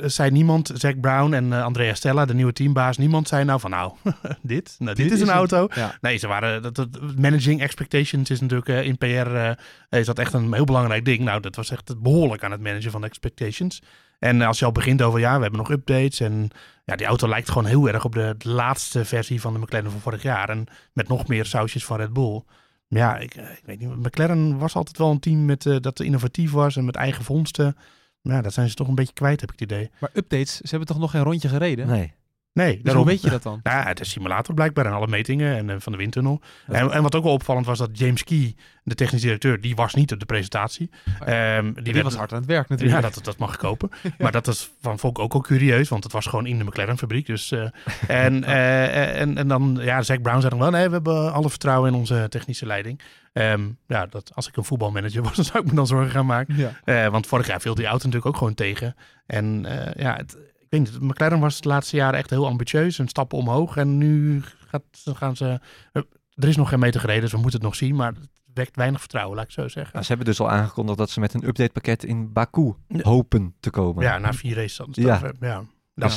zei 0.00 0.30
niemand, 0.30 0.70
Zack 0.74 1.00
Brown 1.00 1.32
en 1.32 1.52
eh, 1.52 1.62
Andrea 1.64 1.94
Stella, 1.94 2.24
de 2.24 2.34
nieuwe 2.34 2.52
teambaas, 2.52 2.98
niemand 2.98 3.28
zei 3.28 3.44
nou 3.44 3.60
van 3.60 3.70
nou, 3.70 3.92
dit, 4.42 4.76
nou, 4.78 4.96
dit, 4.96 5.12
is 5.12 5.20
een 5.20 5.28
auto. 5.30 5.68
Ja. 5.74 5.98
Nee, 6.00 6.16
ze 6.16 6.26
waren, 6.26 6.62
dat, 6.62 6.74
dat- 6.74 7.16
managing 7.16 7.60
expectations 7.60 8.30
is 8.30 8.40
natuurlijk 8.40 8.68
eh, 8.68 8.82
in 8.82 8.98
PR 8.98 9.06
eh, 9.34 9.52
is 10.00 10.06
dat 10.06 10.18
echt 10.18 10.32
een 10.32 10.52
heel 10.52 10.64
belangrijk 10.64 11.04
ding. 11.04 11.20
Nou, 11.20 11.40
dat 11.40 11.56
was 11.56 11.70
echt 11.70 12.02
behoorlijk 12.02 12.44
aan 12.44 12.50
het 12.50 12.60
managen 12.60 12.90
van 12.90 13.04
expectations. 13.04 13.82
En 14.18 14.42
als 14.42 14.58
je 14.58 14.64
al 14.64 14.72
begint 14.72 15.02
over, 15.02 15.20
ja, 15.20 15.34
we 15.36 15.42
hebben 15.42 15.60
nog 15.60 15.70
updates 15.70 16.20
en 16.20 16.48
ja, 16.84 16.96
die 16.96 17.06
auto 17.06 17.28
lijkt 17.28 17.48
gewoon 17.48 17.66
heel 17.66 17.88
erg 17.88 18.04
op 18.04 18.12
de, 18.14 18.34
de 18.38 18.48
laatste 18.48 19.04
versie 19.04 19.40
van 19.40 19.52
de 19.52 19.58
McLaren 19.58 19.90
van 19.90 20.00
vorig 20.00 20.22
jaar. 20.22 20.48
En 20.48 20.66
met 20.92 21.08
nog 21.08 21.26
meer 21.28 21.44
sausjes 21.44 21.84
van 21.84 21.96
Red 21.96 22.12
Bull. 22.12 22.42
Ja, 22.88 23.16
ik, 23.18 23.34
eh, 23.34 23.50
ik 23.50 23.62
weet 23.64 23.78
niet. 23.80 23.96
McLaren 23.96 24.58
was 24.58 24.74
altijd 24.74 24.98
wel 24.98 25.10
een 25.10 25.20
team 25.20 25.44
met, 25.44 25.66
eh, 25.66 25.76
dat 25.80 26.00
innovatief 26.00 26.50
was 26.50 26.76
en 26.76 26.84
met 26.84 26.96
eigen 26.96 27.24
vondsten. 27.24 27.76
Ja, 28.22 28.42
dat 28.42 28.52
zijn 28.52 28.68
ze 28.68 28.74
toch 28.74 28.88
een 28.88 28.94
beetje 28.94 29.12
kwijt, 29.12 29.40
heb 29.40 29.52
ik 29.52 29.60
het 29.60 29.70
idee. 29.70 29.90
Maar 30.00 30.10
updates, 30.12 30.56
ze 30.56 30.68
hebben 30.68 30.88
toch 30.88 30.98
nog 30.98 31.10
geen 31.10 31.22
rondje 31.22 31.48
gereden? 31.48 31.86
Nee. 31.86 32.14
Nee, 32.52 32.74
Dus 32.74 32.82
daarom. 32.82 33.02
hoe 33.02 33.12
weet 33.12 33.22
je 33.22 33.30
dat 33.30 33.42
dan? 33.42 33.60
Nou, 33.62 33.78
ja, 33.78 33.86
het 33.86 34.00
is 34.00 34.10
simulator 34.10 34.54
blijkbaar 34.54 34.86
en 34.86 34.92
alle 34.92 35.06
metingen 35.06 35.56
en 35.56 35.70
eh, 35.70 35.76
van 35.78 35.92
de 35.92 35.98
windtunnel. 35.98 36.40
En, 36.66 36.90
en 36.90 37.02
wat 37.02 37.14
ook 37.14 37.22
wel 37.24 37.32
opvallend 37.32 37.66
was 37.66 37.78
dat 37.78 37.98
James 37.98 38.24
Key, 38.24 38.54
de 38.82 38.94
technisch 38.94 39.20
directeur, 39.20 39.60
die 39.60 39.74
was 39.76 39.94
niet 39.94 40.12
op 40.12 40.18
de 40.20 40.26
presentatie. 40.26 40.90
Ehm, 41.24 41.72
die, 41.72 41.82
Die 41.82 41.92
werd- 41.92 42.04
was 42.04 42.14
hard 42.16 42.32
aan 42.32 42.38
het 42.38 42.46
werk 42.46 42.68
natuurlijk. 42.68 43.02
Ja, 43.02 43.10
dat, 43.10 43.24
dat 43.24 43.38
mag 43.38 43.52
ik 43.52 43.58
kopen. 43.58 43.90
Maar 44.18 44.32
dat 44.32 44.46
is 44.48 44.70
van 44.80 44.98
vond 44.98 45.16
ik 45.18 45.22
ook 45.24 45.34
al 45.34 45.40
curieus, 45.40 45.88
want 45.88 46.04
het 46.04 46.12
was 46.12 46.26
gewoon 46.26 46.46
in 46.46 46.58
de 46.58 46.64
McLaren 46.64 46.98
fabriek. 46.98 47.26
Dus, 47.26 47.50
eh, 47.52 47.62
en, 48.24 48.44
eh, 48.44 49.20
en, 49.20 49.36
en 49.38 49.48
dan, 49.48 49.78
ja, 49.80 50.02
Zack 50.02 50.22
Brown 50.22 50.38
zei 50.40 50.50
dan 50.50 50.58
wel, 50.58 50.70
nee, 50.70 50.86
we 50.86 50.92
hebben 50.92 51.32
alle 51.32 51.50
vertrouwen 51.50 51.92
in 51.92 51.98
onze 51.98 52.26
technische 52.28 52.66
leiding. 52.66 53.00
Ehm, 53.32 53.60
ja, 53.86 54.06
dat, 54.06 54.30
als 54.34 54.48
ik 54.48 54.56
een 54.56 54.64
voetbalmanager 54.64 55.22
was, 55.22 55.36
dan 55.36 55.44
zou 55.44 55.58
ik 55.64 55.70
me 55.70 55.74
dan 55.76 55.86
zorgen 55.86 56.10
gaan 56.10 56.26
maken. 56.26 56.56
Ja. 56.56 56.72
Eh, 56.84 57.06
want 57.10 57.26
vorig 57.26 57.46
jaar 57.46 57.60
viel 57.60 57.74
die 57.74 57.84
auto 57.86 58.04
natuurlijk 58.04 58.26
ook 58.32 58.36
gewoon 58.38 58.54
tegen. 58.54 58.94
En 59.26 59.64
eh, 59.66 60.02
ja, 60.02 60.16
het, 60.16 60.36
weet 60.70 60.80
niet, 60.80 61.00
McLaren 61.00 61.40
was 61.40 61.60
de 61.60 61.68
laatste 61.68 61.96
jaren 61.96 62.18
echt 62.18 62.30
heel 62.30 62.46
ambitieus 62.46 62.98
en 62.98 63.08
stappen 63.08 63.38
omhoog. 63.38 63.76
En 63.76 63.98
nu 63.98 64.42
gaat, 64.68 64.82
gaan 65.04 65.36
ze, 65.36 65.60
eh, 65.92 66.02
er 66.34 66.48
is 66.48 66.56
nog 66.56 66.68
geen 66.68 66.78
meter 66.78 67.00
gereden, 67.00 67.22
dus 67.22 67.32
we 67.32 67.38
moeten 67.38 67.58
het 67.58 67.68
nog 67.68 67.76
zien. 67.76 67.94
Maar 67.96 68.12
het 68.12 68.28
wekt 68.54 68.76
weinig 68.76 69.00
vertrouwen, 69.00 69.36
laat 69.36 69.44
ik 69.44 69.50
zo 69.50 69.68
zeggen. 69.68 69.90
Nou, 69.92 70.02
ze 70.04 70.08
hebben 70.08 70.26
dus 70.26 70.40
al 70.40 70.50
aangekondigd 70.50 70.98
dat 70.98 71.10
ze 71.10 71.20
met 71.20 71.34
een 71.34 71.46
updatepakket 71.46 72.04
in 72.04 72.32
Baku 72.32 72.72
hopen 73.02 73.54
te 73.60 73.70
komen. 73.70 74.02
Ja, 74.04 74.18
na 74.18 74.32
vier 74.32 74.54
races. 74.54 74.76
dan- 74.76 74.88
Ja. 74.92 75.32
ja. 75.40 75.64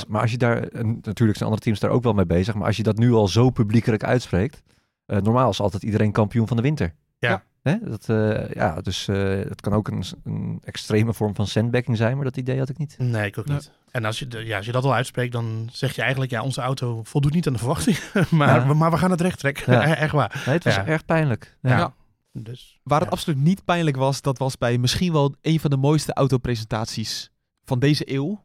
Maar 0.07 0.21
als 0.21 0.31
je 0.31 0.37
daar, 0.37 0.59
natuurlijk 0.83 1.37
zijn 1.37 1.49
andere 1.49 1.61
teams 1.61 1.79
daar 1.79 1.89
ook 1.91 2.03
wel 2.03 2.13
mee 2.13 2.25
bezig, 2.25 2.53
maar 2.55 2.67
als 2.67 2.77
je 2.77 2.83
dat 2.83 2.97
nu 2.97 3.11
al 3.11 3.27
zo 3.27 3.49
publiekelijk 3.49 4.03
uitspreekt, 4.03 4.61
eh, 5.05 5.17
normaal 5.21 5.49
is 5.49 5.59
altijd 5.61 5.83
iedereen 5.83 6.11
kampioen 6.11 6.47
van 6.47 6.57
de 6.57 6.63
winter. 6.63 6.93
Ja. 7.19 7.43
Hè? 7.61 7.75
Dat, 7.83 8.09
eh, 8.09 8.49
ja, 8.49 8.81
dus 8.81 9.07
eh, 9.07 9.15
het 9.29 9.61
kan 9.61 9.73
ook 9.73 9.87
een, 9.87 10.03
een 10.23 10.59
extreme 10.63 11.13
vorm 11.13 11.35
van 11.35 11.47
sandbagging 11.47 11.97
zijn, 11.97 12.15
maar 12.15 12.25
dat 12.25 12.37
idee 12.37 12.57
had 12.59 12.69
ik 12.69 12.77
niet. 12.77 12.95
Nee, 12.97 13.27
ik 13.27 13.37
ook 13.37 13.45
Nee. 13.45 13.55
niet. 13.55 13.71
En 13.93 14.05
als 14.05 14.19
je, 14.19 14.27
de- 14.27 14.45
ja, 14.45 14.57
als 14.57 14.65
je 14.65 14.71
dat 14.71 14.83
al 14.83 14.93
uitspreekt, 14.93 15.31
dan 15.31 15.69
zeg 15.71 15.95
je 15.95 16.01
eigenlijk, 16.01 16.31
ja, 16.31 16.43
onze 16.43 16.61
auto 16.61 17.03
voldoet 17.03 17.33
niet 17.33 17.47
aan 17.47 17.53
de 17.53 17.59
verwachting. 17.59 17.97
maar, 18.29 18.59
Ja. 18.59 18.67
we, 18.67 18.73
maar 18.73 18.91
we 18.91 18.97
gaan 18.97 19.11
het 19.11 19.21
recht 19.21 19.39
trekken. 19.39 19.73
Ja. 19.73 19.95
Echt 19.95 20.11
waar. 20.11 20.41
Nee, 20.45 20.55
het 20.55 20.63
was 20.63 20.75
Ja. 20.75 20.85
erg 20.85 21.05
pijnlijk. 21.05 21.57
Ja. 21.61 21.93
Dus, 22.31 22.79
Waar 22.83 22.99
het 22.99 23.09
absoluut 23.11 23.39
niet 23.39 23.65
pijnlijk 23.65 23.95
was, 23.95 24.21
dat 24.21 24.37
was 24.37 24.57
bij 24.57 24.77
misschien 24.77 25.11
wel 25.11 25.35
een 25.41 25.59
van 25.59 25.69
de 25.69 25.77
mooiste 25.77 26.13
autopresentaties 26.13 27.29
van 27.65 27.79
deze 27.79 28.13
eeuw. 28.13 28.43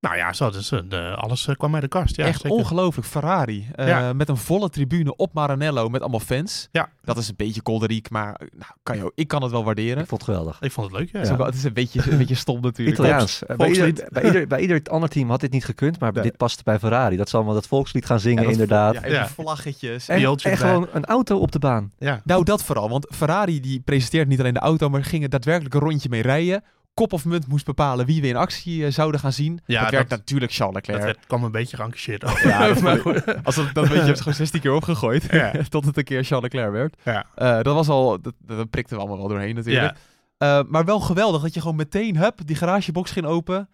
Nou 0.00 0.16
ja, 0.16 0.32
zo, 0.32 0.50
dus, 0.50 0.70
eh, 0.70 0.78
de, 0.88 1.14
alles 1.16 1.46
eh, 1.46 1.54
kwam 1.54 1.72
uit 1.74 1.82
de 1.82 1.88
kast. 1.88 2.16
Ja, 2.16 2.24
Echt 2.24 2.40
zeker. 2.40 2.56
ongelooflijk. 2.58 3.06
Ferrari. 3.06 3.66
eh, 3.74 3.88
Ja. 3.88 4.12
Met 4.12 4.28
een 4.28 4.36
volle 4.36 4.70
tribune 4.70 5.16
op 5.16 5.32
Maranello 5.32 5.88
met 5.88 6.00
allemaal 6.00 6.20
fans. 6.20 6.68
Ja. 6.72 6.88
Dat 7.04 7.16
is 7.16 7.28
een 7.28 7.34
beetje 7.36 7.62
kolderiek, 7.62 8.10
maar 8.10 8.40
nou, 8.58 8.72
kan 8.82 8.96
je, 8.96 9.04
ook- 9.04 9.12
ik 9.14 9.28
kan 9.28 9.42
het 9.42 9.50
wel 9.50 9.64
waarderen. 9.64 10.02
Ik 10.02 10.08
vond 10.08 10.20
het 10.20 10.30
geweldig. 10.30 10.60
Ik 10.60 10.72
vond 10.72 10.90
het 10.90 10.96
leuk, 11.00 11.08
ja. 11.12 11.18
Het, 11.18 11.26
is 11.26 11.32
ook 11.32 11.38
wel- 11.38 11.46
het 11.46 11.54
is 11.54 11.64
een 11.64 11.72
beetje, 11.72 12.10
een 12.10 12.18
beetje 12.18 12.34
stom 12.34 12.60
natuurlijk. 12.60 12.96
Italiaans. 12.98 13.42
Bij 13.46 13.56
ieder, 13.68 13.84
volkslied. 13.84 14.08
bij, 14.12 14.22
ieder, 14.24 14.46
bij 14.46 14.60
ieder 14.60 14.80
ander 14.90 15.08
team 15.08 15.30
had 15.30 15.40
dit 15.40 15.50
niet 15.52 15.64
gekund, 15.64 16.00
maar 16.00 16.12
Nee. 16.12 16.22
dit 16.22 16.36
paste 16.36 16.62
bij 16.62 16.78
Ferrari. 16.78 17.16
Dat 17.16 17.28
zal 17.28 17.38
allemaal 17.40 17.58
dat 17.58 17.66
volkslied 17.68 18.06
gaan 18.06 18.20
zingen, 18.20 18.38
Ja, 18.38 18.42
dat- 18.42 18.52
inderdaad. 18.52 18.94
Ja, 18.94 19.02
en 19.02 19.12
Ja. 19.12 19.28
vlaggetjes. 19.28 20.08
en 20.08 20.22
en 20.42 20.56
gewoon 20.56 20.88
een 20.92 21.04
auto 21.04 21.38
op 21.38 21.52
de 21.52 21.58
baan. 21.58 21.92
Ja. 21.98 22.20
Nou, 22.24 22.44
dat 22.44 22.64
vooral. 22.64 22.88
Want 22.88 23.06
Ferrari 23.10 23.60
die 23.60 23.80
presenteert 23.80 24.28
niet 24.28 24.40
alleen 24.40 24.54
de 24.54 24.60
auto, 24.60 24.88
maar 24.88 25.04
ging 25.04 25.22
er 25.22 25.28
daadwerkelijk 25.28 25.74
een 25.74 25.80
rondje 25.80 26.08
mee 26.08 26.22
rijden. 26.22 26.62
Kop 26.98 27.12
of 27.12 27.24
munt 27.24 27.46
moest 27.46 27.64
bepalen 27.64 28.06
wie 28.06 28.20
we 28.20 28.26
in 28.26 28.36
actie 28.36 28.84
eh, 28.86 28.92
zouden 28.92 29.20
gaan 29.20 29.32
zien. 29.32 29.60
Ja, 29.66 29.82
dat 29.82 29.90
werd 29.90 30.10
dat- 30.10 30.18
natuurlijk 30.18 30.52
Charles 30.52 30.74
Dat 30.74 30.86
Leclerc. 30.86 31.04
werd, 31.14 31.26
kwam 31.26 31.44
een 31.44 31.50
beetje 31.50 31.76
geëngageerd. 31.76 32.22
Ja, 32.42 32.66
dat 32.68 32.80
maar 32.86 32.98
goed. 32.98 33.44
Als 33.44 33.54
dat 33.54 33.66
een 33.76 33.88
beetje 33.88 34.16
gewoon 34.16 34.34
16 34.34 34.60
keer 34.60 34.72
opgegooid. 34.74 35.26
Ja. 35.30 35.52
tot 35.68 35.84
het 35.84 35.96
een 35.96 36.04
keer 36.04 36.24
Charles 36.24 36.52
Leclerc 36.52 36.72
werd. 36.72 36.96
Ja. 37.04 37.26
Eh, 37.34 37.62
dat 37.62 37.74
was 37.74 37.88
al, 37.88 38.20
dat, 38.20 38.34
dat 38.38 38.70
prikten 38.70 38.94
we 38.96 39.00
allemaal 39.02 39.18
wel 39.20 39.28
doorheen 39.28 39.54
natuurlijk. 39.54 39.96
Ja. 40.38 40.58
Eh, 40.60 40.64
maar 40.68 40.84
wel 40.84 41.00
geweldig 41.00 41.42
dat 41.42 41.54
je 41.54 41.60
gewoon 41.60 41.76
meteen, 41.76 42.16
hup, 42.16 42.38
die 42.44 42.56
garagebox 42.56 43.10
ging 43.10 43.26
open. 43.26 43.68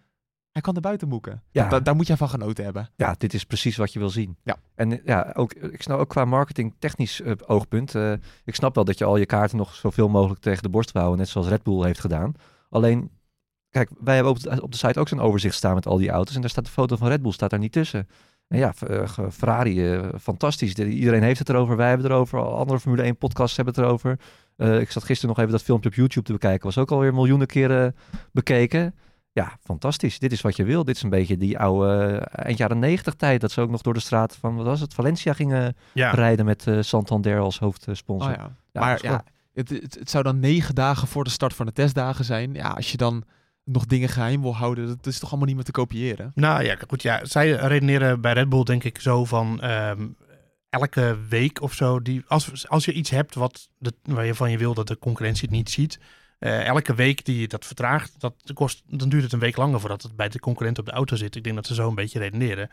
Hij 0.51 0.61
kan 0.63 0.75
er 0.75 0.81
buiten 0.81 1.07
moeken. 1.07 1.43
Ja. 1.51 1.69
Da- 1.69 1.79
daar 1.79 1.95
moet 1.95 2.07
je 2.07 2.17
van 2.17 2.29
genoten 2.29 2.63
hebben. 2.63 2.89
Ja, 2.95 3.15
dit 3.17 3.33
is 3.33 3.43
precies 3.43 3.77
wat 3.77 3.93
je 3.93 3.99
wil 3.99 4.09
zien. 4.09 4.37
Ja. 4.43 4.55
En 4.75 5.01
ja, 5.05 5.31
ook, 5.33 5.53
ik 5.53 5.81
snap 5.81 5.99
ook 5.99 6.09
qua 6.09 6.25
marketing 6.25 6.73
technisch 6.79 7.21
oogpunt. 7.45 7.95
eh, 7.95 8.11
ik 8.45 8.55
snap 8.55 8.75
wel 8.75 8.83
dat 8.85 8.97
je 8.97 9.05
al 9.05 9.17
je 9.17 9.25
kaarten 9.25 9.57
nog 9.57 9.75
zoveel 9.75 10.07
mogelijk 10.09 10.41
tegen 10.41 10.63
de 10.63 10.69
borst 10.69 10.93
houden, 10.93 11.17
net 11.17 11.27
zoals 11.29 11.47
Red 11.47 11.63
Bull 11.63 11.85
heeft 11.85 11.99
gedaan. 11.99 12.33
Alleen, 12.69 13.09
kijk, 13.75 13.89
wij 13.99 14.15
hebben 14.15 14.33
op 14.33 14.39
de, 14.39 14.61
op 14.61 14.71
de 14.71 14.77
site 14.77 14.99
ook 14.99 15.07
zo'n 15.07 15.19
overzicht 15.19 15.55
staan 15.55 15.73
met 15.75 15.87
al 15.87 15.97
die 15.97 16.09
auto's 16.09 16.35
en 16.35 16.41
daar 16.41 16.49
staat 16.49 16.65
de 16.65 16.71
foto 16.71 16.95
van 16.95 17.07
Red 17.07 17.21
Bull 17.21 17.31
staat 17.31 17.49
daar 17.49 17.59
niet 17.59 17.71
tussen. 17.71 18.07
En 18.47 18.57
ja, 18.57 18.73
eh, 18.87 19.07
Ferrari, 19.31 19.91
eh, 19.93 20.07
fantastisch. 20.21 20.73
De- 20.73 20.87
iedereen 20.89 21.23
heeft 21.23 21.39
het 21.39 21.49
erover, 21.49 21.75
wij 21.77 21.87
hebben 21.87 22.05
het 22.05 22.15
erover, 22.15 22.39
andere 22.45 22.79
Formule 22.79 23.03
1 23.03 23.17
podcasts 23.17 23.55
hebben 23.55 23.73
het 23.75 23.83
erover. 23.83 24.19
Eh, 24.57 24.79
ik 24.79 24.91
zat 24.91 25.03
gisteren 25.03 25.29
nog 25.29 25.39
even 25.39 25.51
dat 25.57 25.63
filmpje 25.63 25.89
op 25.89 25.95
YouTube 25.95 26.25
te 26.25 26.31
bekijken, 26.31 26.65
was 26.65 26.77
ook 26.77 26.91
alweer 26.91 27.13
miljoenen 27.13 27.47
keren 27.47 27.95
bekeken. 28.31 28.95
Ja, 29.31 29.57
fantastisch. 29.63 30.19
Dit 30.19 30.31
is 30.31 30.41
wat 30.41 30.55
je 30.55 30.63
wil. 30.63 30.83
Dit 30.83 30.95
is 30.95 31.01
een 31.03 31.09
beetje 31.09 31.37
die 31.37 31.59
oude 31.59 32.17
eind 32.31 32.57
jaren 32.57 32.79
negentig 32.79 33.13
tijd. 33.13 33.41
Dat 33.41 33.51
ze 33.51 33.61
ook 33.61 33.69
nog 33.69 33.81
door 33.81 33.93
de 33.93 33.99
straat 33.99 34.35
van, 34.35 34.55
wat 34.55 34.65
was 34.65 34.79
het, 34.79 34.93
Valencia 34.93 35.33
gingen 35.33 35.75
Ja. 35.93 36.11
rijden 36.11 36.45
met 36.45 36.67
Santander 36.79 37.39
als 37.39 37.59
hoofdsponsor. 37.59 38.31
Oh, 38.31 38.35
ja. 38.37 38.55
Ja, 38.71 38.79
maar 38.81 38.99
ja, 39.01 39.23
het, 39.53 39.69
het, 39.69 39.95
het 39.99 40.09
zou 40.09 40.23
dan 40.23 40.39
negen 40.39 40.75
dagen 40.75 41.07
voor 41.07 41.23
de 41.23 41.29
start 41.29 41.53
van 41.53 41.65
de 41.65 41.71
testdagen 41.71 42.25
zijn. 42.25 42.53
Ja, 42.53 42.69
als 42.69 42.91
je 42.91 42.97
dan 42.97 43.23
nog 43.65 43.85
dingen 43.85 44.09
geheim 44.09 44.41
wil 44.41 44.55
houden, 44.55 44.87
dat 44.87 45.05
is 45.05 45.19
toch 45.19 45.29
allemaal 45.29 45.47
niet 45.47 45.55
meer 45.55 45.65
te 45.65 45.71
kopiëren. 45.71 46.31
Nou 46.35 46.63
ja, 46.63 46.77
goed. 46.87 47.01
Ja, 47.01 47.25
zij 47.25 47.51
redeneren 47.51 48.21
bij 48.21 48.33
Red 48.33 48.49
Bull 48.49 48.63
denk 48.63 48.83
ik 48.83 48.99
zo 49.01 49.25
van 49.25 49.61
ehm, 49.61 50.07
elke 50.69 51.17
week 51.29 51.61
of 51.61 51.73
zo. 51.73 52.01
Die, 52.01 52.23
als, 52.27 52.67
als 52.69 52.85
je 52.85 52.93
iets 52.93 53.09
hebt 53.09 53.35
wat 53.35 53.69
de, 53.77 53.93
waarvan 54.03 54.51
je 54.51 54.57
wil 54.57 54.73
dat 54.73 54.87
de 54.87 54.97
concurrentie 54.97 55.41
het 55.47 55.57
niet 55.57 55.69
ziet. 55.69 55.99
eh, 56.39 56.65
elke 56.65 56.93
week 56.95 57.25
die 57.25 57.39
je 57.39 57.47
dat 57.47 57.65
vertraagt, 57.65 58.19
dat 58.19 58.35
kost, 58.53 58.83
dan 58.87 59.09
duurt 59.09 59.23
het 59.23 59.33
een 59.33 59.39
week 59.39 59.57
langer 59.57 59.79
voordat 59.79 60.01
het 60.01 60.15
bij 60.15 60.29
de 60.29 60.39
concurrent 60.39 60.79
op 60.79 60.85
de 60.85 60.91
auto 60.91 61.15
zit. 61.15 61.35
Ik 61.35 61.43
denk 61.43 61.55
dat 61.55 61.67
ze 61.67 61.73
zo 61.73 61.87
een 61.87 61.95
beetje 61.95 62.19
redeneren. 62.19 62.69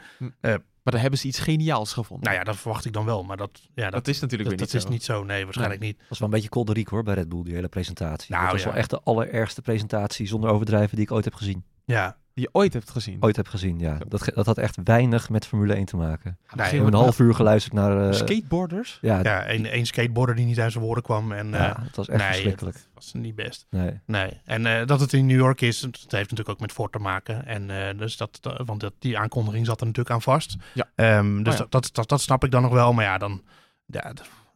Maar 0.82 0.92
daar 0.92 1.02
hebben 1.02 1.20
ze 1.20 1.26
iets 1.26 1.38
geniaals 1.38 1.92
gevonden. 1.92 2.26
Nou 2.26 2.38
ja, 2.38 2.44
dat 2.44 2.56
verwacht 2.56 2.84
ik 2.84 2.92
dan 2.92 3.04
wel. 3.04 3.22
Maar 3.22 3.36
dat, 3.36 3.60
ja, 3.74 3.82
dat, 3.82 3.92
dat 3.92 4.08
is 4.08 4.20
natuurlijk 4.20 4.50
dat, 4.50 4.58
weer 4.58 4.68
dat 4.68 4.74
niet 4.74 4.82
is 4.82 4.82
zo. 4.82 5.16
niet 5.16 5.20
zo. 5.20 5.24
Nee, 5.24 5.44
waarschijnlijk 5.44 5.80
niet. 5.80 5.98
Dat 5.98 6.08
was 6.08 6.18
wel 6.18 6.28
een 6.28 6.34
beetje 6.34 6.48
kolderiek 6.48 6.88
hoor 6.88 7.02
bij 7.02 7.14
Red 7.14 7.28
Bull, 7.28 7.42
die 7.42 7.54
hele 7.54 7.68
presentatie. 7.68 8.30
Nou, 8.30 8.42
dat 8.42 8.52
was 8.52 8.62
ja. 8.62 8.68
wel 8.68 8.78
echt 8.78 8.90
de 8.90 9.00
allerergste 9.02 9.62
presentatie 9.62 10.26
zonder 10.26 10.50
overdrijven 10.50 10.96
die 10.96 11.04
ik 11.04 11.12
ooit 11.12 11.24
heb 11.24 11.34
gezien. 11.34 11.64
Ja, 11.84 12.16
Die 12.34 12.44
je 12.44 12.48
ooit 12.52 12.72
hebt 12.72 12.90
gezien. 12.90 13.16
Ooit 13.20 13.36
heb 13.36 13.48
gezien, 13.48 13.78
ja. 13.78 13.98
Dat, 14.08 14.30
dat 14.34 14.46
had 14.46 14.58
echt 14.58 14.78
weinig 14.84 15.28
met 15.30 15.46
Formule 15.46 15.74
1 15.74 15.84
te 15.84 15.96
maken. 15.96 16.38
Het 16.46 16.54
Nee, 16.56 16.68
We 16.68 16.74
hebben 16.74 16.92
een 16.94 17.00
half 17.00 17.18
uur 17.18 17.34
geluisterd 17.34 17.74
naar... 17.74 18.08
eh, 18.08 18.12
Skateboarders? 18.14 18.98
ja, 19.00 19.16
ja, 19.16 19.22
ja 19.22 19.50
een, 19.50 19.76
een 19.76 19.86
skateboarder 19.86 20.34
die 20.34 20.46
niet 20.46 20.60
uit 20.60 20.72
zijn 20.72 20.84
woorden 20.84 21.02
kwam. 21.04 21.32
En 21.32 21.54
eh, 21.54 21.76
het 21.80 21.96
was 21.96 22.08
echt 22.08 22.18
nee, 22.22 22.28
verschrikkelijk. 22.32 22.76
dat 22.76 22.88
was 22.94 23.12
niet 23.12 23.34
best. 23.34 23.66
Nee. 23.70 24.00
Nee, 24.06 24.40
en 24.44 24.66
eh, 24.66 24.86
dat 24.86 25.00
het 25.00 25.12
in 25.12 25.26
New 25.26 25.38
York 25.38 25.60
is, 25.60 25.80
dat 25.80 25.94
heeft 25.94 26.10
natuurlijk 26.10 26.48
ook 26.48 26.60
met 26.60 26.72
Ford 26.72 26.92
te 26.92 26.98
maken. 26.98 27.46
En 27.46 27.70
eh, 27.88 27.98
dus 27.98 28.16
dat, 28.16 28.38
dat- 28.40 28.62
want 28.66 28.80
dat, 28.80 28.92
die 28.98 29.18
aankondiging 29.18 29.66
zat 29.66 29.80
er 29.80 29.86
natuurlijk 29.86 30.14
aan 30.14 30.22
vast. 30.22 30.56
Ja. 30.74 30.90
Ehm, 30.94 31.42
dus 31.42 31.52
Oh 31.52 31.58
ja. 31.60 31.66
Dat, 31.68 31.70
dat, 31.70 31.90
dat, 31.94 32.08
dat 32.08 32.20
snap 32.20 32.44
ik 32.44 32.50
dan 32.50 32.62
nog 32.62 32.72
wel. 32.72 32.92
Maar 32.92 33.04
ja, 33.04 33.18
dan, 33.18 33.42
ja, 33.86 34.12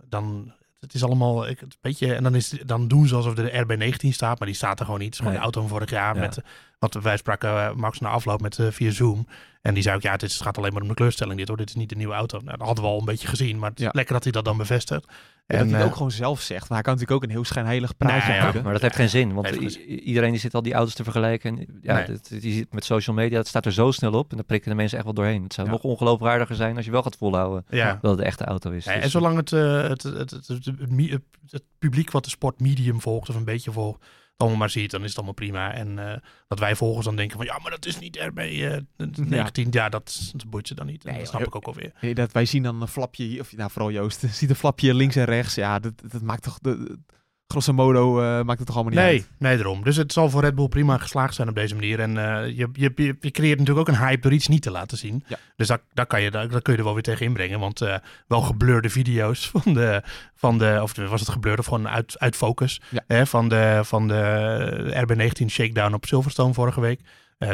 dan 0.09 0.53
het 0.81 0.95
is 0.95 1.05
allemaal 1.05 1.49
ik, 1.49 1.61
het 1.61 1.77
beetje. 1.81 2.15
En 2.15 2.23
dan, 2.23 2.35
is, 2.35 2.49
dan 2.67 2.89
doen 2.89 3.07
ze 3.09 3.15
alsof 3.15 3.39
er 3.39 3.67
de 3.67 3.77
RB19 3.93 4.09
staat, 4.09 4.39
maar 4.39 4.49
die 4.49 4.57
staat 4.57 4.79
er 4.79 4.85
gewoon 4.85 5.01
niet. 5.01 5.09
Het 5.09 5.15
is 5.15 5.21
gewoon 5.27 5.33
Nee. 5.41 5.43
de 5.43 5.53
auto 5.53 5.61
van 5.69 5.77
vorig 5.79 5.91
jaar. 5.91 6.15
Ja. 6.15 6.21
Met, 6.21 6.39
wat 6.79 6.95
wij 6.95 7.17
spraken 7.17 7.49
eh, 7.51 7.75
Max 7.75 7.99
na 8.01 8.09
afloop 8.09 8.41
met 8.41 8.59
eh, 8.59 8.67
via 8.71 8.91
Zoom. 8.91 9.27
En 9.63 9.75
die 9.75 9.83
zei 9.83 9.97
ook, 9.97 10.03
ja, 10.03 10.13
het 10.13 10.23
is- 10.23 10.33
het 10.35 10.43
gaat 10.43 10.59
alleen 10.59 10.73
maar 10.73 10.83
om 10.83 10.89
de 10.89 10.95
kleurstelling 10.95 11.39
dit 11.39 11.49
hoor. 11.49 11.57
Dit 11.57 11.69
is 11.69 11.75
niet 11.75 11.89
de 11.89 11.95
nieuwe 11.97 12.15
auto. 12.15 12.39
Nou, 12.45 12.57
dat 12.57 12.67
hadden 12.67 12.85
we 12.85 12.91
al 12.91 12.99
een 12.99 13.05
beetje 13.05 13.29
gezien, 13.29 13.59
maar 13.59 13.71
het 13.71 13.79
is 13.79 13.85
Ja. 13.85 13.91
lekker 13.95 14.15
dat 14.15 14.23
hij 14.23 14.33
dat 14.33 14.45
dan 14.45 14.57
bevestigt. 14.57 15.05
En, 15.47 15.59
dat 15.59 15.67
hij 15.67 15.75
het 15.75 15.81
eh, 15.81 15.87
ook 15.87 15.97
gewoon 15.97 16.11
zelf 16.11 16.41
zegt. 16.41 16.61
Maar 16.69 16.79
hij 16.79 16.83
kan 16.83 16.93
natuurlijk 16.93 17.23
ook 17.23 17.29
een 17.29 17.35
heel 17.35 17.45
schijnheilig 17.45 17.97
praatje 17.97 18.27
Nee, 18.29 18.35
ja, 18.37 18.41
houden. 18.41 18.63
Maar 18.63 18.73
dat 18.73 18.83
heeft 18.83 18.95
geen 18.97 19.09
zin, 19.09 19.33
want 19.35 19.47
geen 19.49 19.81
iedereen 20.05 20.31
die 20.31 20.41
zit 20.41 20.55
al 20.55 20.63
die 20.63 20.75
auto's 20.75 20.95
te 20.95 21.03
vergelijken. 21.03 21.59
En 21.59 21.79
ja, 21.83 21.95
Nee. 21.95 22.07
dit- 22.07 22.41
die 22.43 22.53
zit 22.55 22.73
met 22.73 22.85
social 22.85 23.17
media, 23.17 23.39
het 23.39 23.47
staat 23.49 23.67
er 23.67 23.73
zo 23.73 23.91
snel 23.91 24.13
op 24.13 24.31
en 24.31 24.37
dan 24.37 24.47
prikken 24.47 24.71
de 24.71 24.77
mensen 24.77 24.97
echt 24.97 25.07
wel 25.07 25.15
doorheen. 25.15 25.43
Het 25.43 25.55
zou 25.55 25.67
Ja. 25.67 25.73
nog 25.73 25.83
ongeloofwaardiger 25.83 26.57
zijn 26.57 26.77
als 26.77 26.85
je 26.85 26.91
wel 26.91 27.03
gaat 27.03 27.17
volhouden 27.17 27.65
ja. 27.69 27.99
dat 28.01 28.11
het 28.11 28.21
de 28.21 28.27
echte 28.27 28.45
auto 28.45 28.71
is. 28.71 28.85
Ja, 28.85 28.95
Dus, 28.95 29.03
en 29.03 29.11
zolang 29.11 29.37
het, 29.37 29.53
eh, 29.53 29.83
het, 29.89 30.03
het, 30.03 30.31
het, 30.31 30.47
het, 30.47 30.65
het, 30.65 30.91
mi- 30.91 31.11
het- 31.11 31.23
het 31.51 31.63
publiek 31.79 32.11
wat 32.11 32.25
de 32.25 32.31
sport 32.31 32.61
medium 32.61 33.01
volgt, 33.01 33.29
of 33.29 33.35
een 33.35 33.45
beetje 33.45 33.73
volgt, 33.73 34.05
allemaal 34.37 34.59
maar 34.59 34.71
ziet, 34.71 34.91
dan 34.91 35.01
is 35.03 35.07
het 35.09 35.17
allemaal 35.17 35.35
prima. 35.35 35.73
En 35.75 35.99
eh, 36.13 36.17
dat 36.49 36.59
wij 36.59 36.77
volgers 36.77 37.05
dan 37.05 37.17
denken 37.17 37.37
van, 37.37 37.47
ja, 37.47 37.59
maar 37.59 37.71
dat 37.71 37.87
is 37.87 37.99
niet 37.99 38.17
RB 38.17 38.39
eh, 38.39 38.77
19. 38.97 39.67
Ja, 39.71 39.89
dat, 39.89 40.31
dat 40.33 40.51
boeit 40.51 40.69
ze 40.69 40.75
dan 40.75 40.87
niet. 40.87 41.05
En 41.05 41.11
Nee, 41.11 41.19
dat 41.19 41.29
snap 41.29 41.41
joh. 41.41 41.49
ik 41.49 41.57
ook 41.57 41.67
alweer. 41.67 41.93
Nee, 42.01 42.15
dat 42.15 42.33
wij 42.33 42.45
zien 42.45 42.63
dan 42.63 42.81
een 42.83 42.89
flapje, 42.89 43.41
of 43.41 43.57
nou 43.57 43.71
vooral 43.71 43.91
Joost, 43.91 44.25
ziet 44.39 44.51
een 44.51 44.57
flapje 44.57 44.95
links 44.95 45.17
en 45.17 45.25
rechts. 45.25 45.55
Ja, 45.55 45.79
dat, 45.79 45.93
dat 46.11 46.23
maakt 46.23 46.43
toch, 46.43 46.59
de- 46.59 46.99
grosso 47.49 47.73
modo 47.73 48.21
eh, 48.21 48.45
maakt 48.45 48.59
het 48.59 48.67
toch 48.67 48.77
allemaal 48.77 48.95
niet 48.95 49.03
Nee, 49.03 49.19
uit. 49.19 49.29
nee, 49.39 49.57
daarom. 49.57 49.85
Dus 49.85 49.97
het 49.97 50.13
zal 50.13 50.31
voor 50.31 50.41
Red 50.41 50.55
Bull 50.55 50.69
prima 50.69 50.99
geslaagd 50.99 51.35
zijn 51.35 51.49
op 51.49 51.55
deze 51.55 51.75
manier. 51.75 52.01
En 52.01 52.17
eh, 52.19 52.57
je, 52.57 52.69
je, 52.73 52.93
je, 53.21 53.31
creëert 53.31 53.59
natuurlijk 53.59 53.89
ook 53.89 53.95
een 53.95 54.07
hype 54.07 54.21
door 54.21 54.33
iets 54.33 54.49
niet 54.49 54.63
te 54.63 54.71
laten 54.71 54.99
zien. 54.99 55.25
Ja. 55.27 55.37
Dus 55.57 55.67
daar, 55.67 55.79
daar, 55.95 56.07
kan 56.07 56.23
je, 56.23 56.31
daar, 56.31 56.49
daar 56.49 56.63
kun 56.63 56.73
je 56.73 56.79
er 56.79 56.85
wel 56.85 56.95
weer 56.95 57.03
tegen 57.03 57.27
inbrengen. 57.27 57.61
Want 57.61 57.81
eh, 57.81 57.97
wel 58.27 58.41
geblurde 58.41 58.91
video's 58.91 59.49
van 59.55 59.75
de, 59.75 60.03
van 60.35 60.59
de 60.59 60.79
of 60.83 60.97
was 60.97 61.21
het 61.21 61.29
geblurred 61.29 61.61
of 61.61 61.67
gewoon 61.67 61.89
uit, 61.89 62.19
uit 62.19 62.37
focus. 62.37 62.81
Ja. 62.89 63.05
Hè, 63.07 63.27
van 63.27 63.49
de, 63.49 63.81
van 63.85 64.09
de 64.09 65.05
RB19 65.07 65.47
shakedown 65.47 65.95
op 65.95 66.07
Silverstone 66.07 66.55
vorige 66.55 66.81
week. 66.81 67.01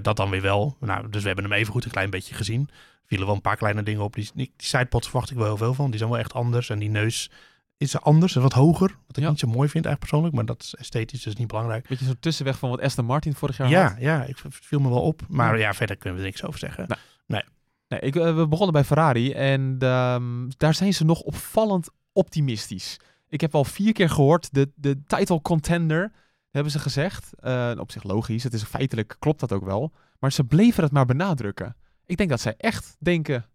Dat 0.03 0.17
dan 0.17 0.31
weer 0.31 0.43
wel. 0.43 0.77
Nou, 0.81 1.09
dus 1.11 1.21
we 1.21 1.27
hebben 1.27 1.45
hem 1.45 1.55
even 1.55 1.73
goed 1.73 1.85
een 1.85 1.91
klein 1.91 2.11
beetje 2.11 2.35
gezien. 2.35 2.69
vielen 3.07 3.27
wel 3.27 3.35
een 3.35 3.41
paar 3.41 3.57
kleine 3.57 3.83
dingen 3.83 4.03
op. 4.03 4.15
Die, 4.15 4.31
die, 4.35 4.53
die 4.57 4.67
sidepods 4.67 5.09
verwacht 5.09 5.31
ik 5.31 5.37
wel 5.37 5.47
heel 5.47 5.57
veel 5.57 5.75
van. 5.75 5.91
Die 5.91 5.99
zijn 5.99 6.11
wel 6.11 6.19
echt 6.19 6.35
anders. 6.35 6.71
En 6.71 6.79
die 6.79 6.91
neus 6.91 7.31
is 7.83 8.01
anders 8.01 8.37
en 8.37 8.43
wat 8.43 8.53
hoger. 8.53 8.97
Wat 9.07 9.17
ik 9.17 9.23
Ja. 9.23 9.29
niet 9.31 9.39
zo 9.39 9.47
mooi 9.47 9.69
vind 9.69 9.85
eigenlijk 9.85 9.99
persoonlijk. 9.99 10.35
Maar 10.35 10.45
dat 10.45 10.63
is 10.63 10.75
esthetisch 10.75 11.23
dus 11.23 11.35
niet 11.37 11.47
belangrijk. 11.47 11.89
Beetje 11.89 12.05
zo'n 12.05 12.17
tussenweg 12.21 12.59
van 12.59 12.71
wat 12.71 12.81
Aston 12.81 13.05
Martin 13.05 13.35
vorig 13.35 13.57
jaar 13.57 13.69
Ja, 13.69 13.89
had. 13.89 14.01
ja, 14.01 14.25
ik 14.25 14.37
viel 14.49 14.81
me 14.81 14.89
wel 14.89 15.03
op. 15.03 15.23
Maar 15.29 15.59
ja, 15.59 15.75
verder 15.75 15.97
kunnen 15.97 16.19
we 16.19 16.25
er 16.25 16.31
niks 16.31 16.45
over 16.45 16.59
zeggen. 16.59 16.87
Nee, 17.27 18.01
ik, 18.01 18.17
eh, 18.17 18.37
we 18.37 18.49
begonnen 18.49 18.73
bij 18.73 18.85
Ferrari 18.85 19.33
en 19.33 19.77
ehm, 19.79 20.49
daar 20.57 20.75
zijn 20.75 20.95
ze 20.95 21.05
nog 21.05 21.21
opvallend 21.21 21.89
optimistisch. 22.13 22.97
Ik 23.29 23.41
heb 23.41 23.55
al 23.55 23.65
vier 23.65 23.93
keer 23.93 24.09
gehoord, 24.11 24.55
de, 24.55 24.71
de 24.75 25.03
title 25.07 25.41
contender, 25.41 26.13
hebben 26.51 26.73
ze 26.73 26.79
gezegd. 26.79 27.31
Eh, 27.39 27.73
op 27.79 27.91
zich 27.93 28.03
logisch, 28.03 28.43
het 28.45 28.53
is 28.53 28.63
feitelijk, 28.63 29.17
klopt 29.19 29.41
dat 29.41 29.53
ook 29.53 29.65
wel. 29.65 29.93
Maar 30.19 30.33
ze 30.33 30.45
bleven 30.45 30.83
het 30.83 30.93
maar 30.93 31.07
benadrukken. 31.07 31.77
Ik 32.07 32.17
denk 32.17 32.31
dat 32.31 32.41
zij 32.41 32.55
echt 32.57 32.97
denken, 32.99 33.47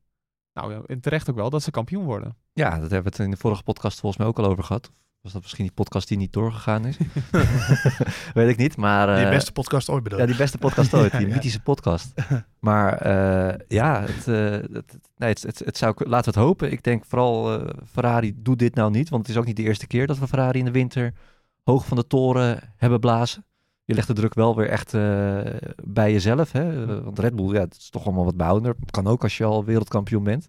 nou 0.58 0.74
ja, 0.74 0.82
en 0.86 1.00
terecht 1.00 1.30
ook 1.30 1.36
wel, 1.36 1.50
dat 1.50 1.64
ze 1.64 1.72
kampioen 1.72 2.04
worden. 2.06 2.36
Ja, 2.54 2.70
dat 2.70 2.80
hebben 2.92 3.04
we 3.04 3.10
het 3.10 3.20
in 3.20 3.32
de 3.32 3.38
vorige 3.38 3.64
podcast 3.64 4.00
volgens 4.00 4.22
mij 4.22 4.30
ook 4.30 4.40
al 4.40 4.46
over 4.46 4.64
gehad. 4.64 4.92
Was 5.22 5.32
dat 5.34 5.42
misschien 5.42 5.66
die 5.66 5.74
podcast 5.74 6.08
die 6.08 6.18
niet 6.18 6.34
doorgegaan 6.34 6.86
is? 6.86 6.98
Weet 8.34 8.50
ik 8.50 8.58
niet, 8.58 8.78
maar... 8.78 9.16
Die 9.16 9.26
eh, 9.26 9.30
beste 9.30 9.52
podcast 9.52 9.90
ooit 9.90 10.04
bedoel 10.04 10.20
Ja, 10.20 10.26
die 10.26 10.36
beste 10.36 10.58
podcast 10.58 10.94
ooit, 11.00 11.12
die 11.12 11.28
Ja. 11.28 11.34
mythische 11.34 11.62
podcast. 11.62 12.14
Maar 12.60 12.94
eh, 12.94 13.60
ja, 13.68 14.02
het, 14.02 14.28
eh, 14.28 14.76
het, 14.76 14.98
nee, 15.18 15.30
het, 15.30 15.42
het, 15.44 15.60
het 15.60 15.78
zou, 15.78 15.94
laten 15.98 16.34
we 16.34 16.40
het 16.40 16.48
hopen. 16.48 16.72
Ik 16.72 16.84
denk 16.84 17.06
vooral, 17.06 17.60
eh, 17.60 17.74
Ferrari 17.92 18.34
doet 18.36 18.60
dit 18.60 18.76
nou 18.76 18.92
niet. 18.92 19.10
Want 19.10 19.22
het 19.28 19.32
is 19.36 19.42
ook 19.42 19.46
niet 19.48 19.56
de 19.56 19.64
eerste 19.64 19.88
keer 19.88 20.08
dat 20.08 20.18
we 20.20 20.28
Ferrari 20.28 20.60
in 20.60 20.66
de 20.66 20.72
winter 20.72 21.14
hoog 21.64 21.86
van 21.86 21.98
de 21.98 22.08
toren 22.08 22.74
hebben 22.78 23.00
blazen. 23.00 23.46
Je 23.88 23.94
legt 23.94 24.08
de 24.08 24.14
druk 24.14 24.34
wel 24.34 24.56
weer 24.56 24.70
echt 24.70 24.94
eh, 24.94 25.42
bij 25.84 26.12
jezelf. 26.12 26.52
Hè? 26.52 26.86
Want 27.04 27.20
Red 27.20 27.36
Bull, 27.36 27.54
ja, 27.54 27.60
het 27.60 27.76
is 27.78 27.90
toch 27.90 28.06
allemaal 28.06 28.26
wat 28.26 28.38
bouwender. 28.38 28.76
Het 28.80 28.92
kan 28.92 29.08
ook 29.08 29.24
als 29.24 29.38
je 29.38 29.44
al 29.44 29.66
wereldkampioen 29.66 30.24
bent. 30.24 30.48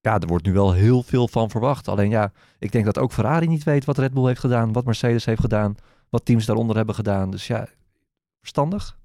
ja, 0.00 0.18
er 0.18 0.26
wordt 0.26 0.46
nu 0.46 0.52
wel 0.52 0.72
heel 0.72 1.02
veel 1.02 1.28
van 1.28 1.50
verwacht. 1.50 1.88
Alleen 1.88 2.10
ja, 2.10 2.32
ik 2.58 2.72
denk 2.72 2.84
dat 2.84 2.98
ook 2.98 3.12
Ferrari 3.12 3.46
niet 3.46 3.64
weet 3.64 3.84
wat 3.84 3.98
Red 3.98 4.12
Bull 4.12 4.26
heeft 4.26 4.40
gedaan, 4.40 4.72
wat 4.72 4.84
Mercedes 4.84 5.24
heeft 5.24 5.40
gedaan, 5.40 5.74
wat 6.08 6.24
teams 6.24 6.46
daaronder 6.46 6.76
hebben 6.76 6.94
gedaan. 6.94 7.30
Dus 7.30 7.46
ja, 7.46 7.68
verstandig. 8.40 8.98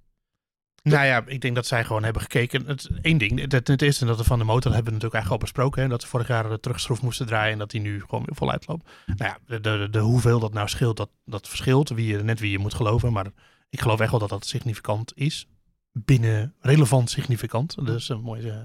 Nou 0.94 1.06
ja, 1.06 1.24
ik 1.26 1.42
denk 1.42 1.56
dat 1.56 1.66
zij 1.66 1.84
gewoon 1.84 2.04
hebben 2.04 2.22
gekeken. 2.22 2.66
Het 2.66 2.90
één 3.02 3.18
ding, 3.18 3.52
het, 3.52 3.68
het 3.68 3.82
eerste 3.82 4.06
dat 4.06 4.18
we 4.18 4.24
van 4.24 4.40
de 4.40 4.46
motor 4.46 4.74
hebben 4.74 4.94
we 4.94 5.00
natuurlijk 5.00 5.14
eigenlijk 5.14 5.44
al 5.44 5.50
besproken. 5.50 5.82
Hè, 5.82 5.88
dat 5.88 6.02
ze 6.02 6.08
vorig 6.08 6.28
jaar 6.28 6.50
de 6.50 6.60
terugschroef 6.60 7.02
moesten 7.02 7.26
draaien 7.26 7.52
en 7.52 7.60
dat 7.60 7.72
die 7.72 7.82
nu 7.82 8.02
gewoon 8.02 8.24
weer 8.26 8.36
voluit 8.36 8.68
loopt. 8.68 8.90
Nou 9.06 9.18
ja, 9.18 9.38
de, 9.46 9.60
de, 9.60 9.88
de, 9.92 10.00
hoeveel 10.00 10.40
dat 10.40 10.54
nou 10.54 10.68
scheelt, 10.68 10.98
dat, 10.98 11.10
dat 11.26 11.48
verschilt. 11.48 11.90
Wie 11.90 12.08
je, 12.08 12.24
net 12.24 12.40
wie 12.40 12.52
je 12.52 12.60
moet 12.60 12.74
geloven. 12.74 13.14
Maar 13.14 13.26
ik 13.70 13.82
geloof 13.82 14.00
echt 14.00 14.12
wel 14.12 14.20
dat 14.20 14.30
dat 14.30 14.46
significant 14.46 15.12
is. 15.16 15.48
Binnen 15.92 16.54
relevant 16.60 17.10
significant. 17.10 17.86
Dus 17.86 18.10
een 18.10 18.22
mooi. 18.22 18.48
Uh, 18.48 18.56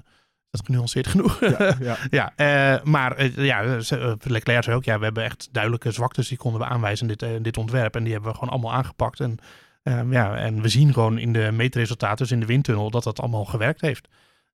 dat 0.49 0.65
genuanceerd 0.65 1.07
genoeg. 1.07 1.39
Ja, 1.39 1.75
ja. 1.79 1.97
ja 2.37 2.77
uh, 2.77 2.83
maar 2.83 3.19
uh, 3.19 3.45
ja, 3.45 3.79
Leclerc 4.19 4.63
zei 4.63 4.75
ook, 4.75 4.83
ja, 4.83 4.97
we 4.97 5.03
hebben 5.03 5.23
echt 5.23 5.49
duidelijke 5.51 5.91
zwaktes 5.91 6.27
die 6.27 6.37
konden 6.37 6.61
we 6.61 6.67
aanwijzen 6.67 7.09
in 7.09 7.15
dit, 7.17 7.43
dit 7.43 7.57
ontwerp. 7.57 7.95
En 7.95 8.03
die 8.03 8.13
hebben 8.13 8.31
we 8.31 8.37
gewoon 8.37 8.53
allemaal 8.53 8.73
aangepakt. 8.73 9.19
En 9.19 9.39
Um, 9.83 10.11
ja, 10.11 10.35
en 10.35 10.61
we 10.61 10.69
zien 10.69 10.93
gewoon 10.93 11.17
in 11.17 11.33
de 11.33 11.51
meetresultaten, 11.51 12.17
dus 12.17 12.31
in 12.31 12.39
de 12.39 12.45
windtunnel, 12.45 12.89
dat 12.89 13.03
dat 13.03 13.19
allemaal 13.19 13.45
gewerkt 13.45 13.81
heeft. 13.81 14.07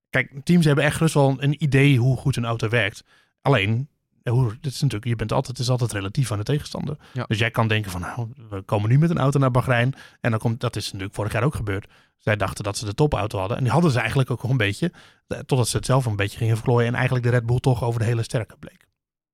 Kijk, 0.10 0.32
teams 0.44 0.66
hebben 0.66 0.84
echt 0.84 1.00
rust 1.00 1.14
wel 1.14 1.36
een 1.40 1.64
idee 1.64 1.98
hoe 1.98 2.18
goed 2.18 2.36
een 2.36 2.46
auto 2.46 2.70
werkt. 2.70 3.04
Alleen, 3.42 3.90
hoe, 4.24 4.58
dit 4.62 4.74
is 4.74 4.82
natuurlijk, 4.82 5.12
je 5.12 5.16
bent 5.16 5.32
altijd, 5.32 5.58
het 5.58 5.66
is 5.66 5.72
altijd 5.72 5.92
relatief 5.92 6.32
aan 6.32 6.38
de 6.38 6.44
tegenstander. 6.44 6.98
Ja. 7.14 7.24
Dus 7.24 7.40
jij 7.40 7.52
kan 7.52 7.68
denken 7.68 7.92
van, 7.92 8.02
nou, 8.02 8.28
we 8.50 8.62
komen 8.62 8.90
nu 8.90 8.98
met 8.98 9.10
een 9.10 9.18
auto 9.18 9.40
naar 9.40 9.52
Bahrein. 9.52 9.94
En 10.22 10.32
dan 10.32 10.40
komt, 10.40 10.60
dat 10.60 10.76
is 10.76 10.86
natuurlijk 10.86 11.16
vorig 11.16 11.34
jaar 11.34 11.44
ook 11.44 11.56
gebeurd. 11.56 11.88
Zij 12.18 12.36
dachten 12.36 12.64
dat 12.64 12.78
ze 12.78 12.86
de 12.86 12.94
topauto 12.94 13.40
hadden. 13.40 13.58
En 13.58 13.64
die 13.64 13.72
hadden 13.72 13.92
ze 13.92 14.00
eigenlijk 14.00 14.32
ook 14.32 14.42
nog 14.42 14.52
een 14.52 14.58
beetje. 14.58 14.92
Eh, 15.28 15.40
totdat 15.40 15.68
ze 15.68 15.78
het 15.78 15.86
zelf 15.86 16.06
een 16.06 16.16
beetje 16.16 16.38
gingen 16.38 16.56
verklooien. 16.56 16.88
En 16.88 16.94
eigenlijk 16.94 17.26
de 17.26 17.32
Red 17.32 17.46
Bull 17.46 17.60
toch 17.60 17.84
over 17.84 18.00
de 18.00 18.06
hele 18.06 18.24
sterke 18.24 18.56
bleek. 18.60 18.88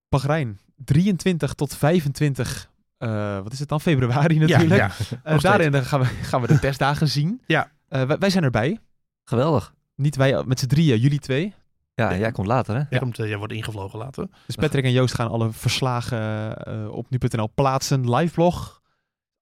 Bahrein, 0.09 0.59
23 0.75 1.53
tot 1.53 1.75
25 1.75 2.71
uh, 3.03 3.39
wat 3.43 3.53
is 3.53 3.59
het 3.59 3.69
dan? 3.69 3.81
Februari 3.81 4.39
natuurlijk. 4.47 4.69
Ja, 4.69 4.91
ja. 5.23 5.33
Uh, 5.33 5.39
daarin 5.39 5.85
gaan 5.85 5.99
we, 5.99 6.05
gaan 6.29 6.41
we 6.41 6.47
de 6.47 6.59
testdagen 6.59 7.07
zien. 7.07 7.41
Ja. 7.45 7.71
Uh, 7.89 8.03
wij, 8.03 8.17
wij, 8.17 8.29
zijn 8.29 8.43
erbij. 8.43 8.79
Geweldig. 9.23 9.73
Niet 9.95 10.15
wij 10.15 10.43
met 10.45 10.59
z'n 10.59 10.67
drieën, 10.67 10.99
jullie 10.99 11.19
twee. 11.19 11.53
Ja, 11.95 12.17
jij 12.17 12.31
komt 12.31 12.47
later 12.47 12.75
hè? 12.75 12.81
Jij, 12.89 12.99
komt, 12.99 13.17
jij 13.17 13.37
wordt 13.37 13.53
ingevlogen 13.53 13.99
later. 13.99 14.27
Dus 14.45 14.55
Patrick 14.55 14.83
en 14.83 14.91
Joost 14.91 15.13
gaan 15.13 15.29
alle 15.29 15.51
verslagen 15.51 16.91
op 16.91 17.09
nu.nl 17.09 17.49
plaatsen. 17.55 18.15
Live 18.15 18.33
blog. 18.33 18.81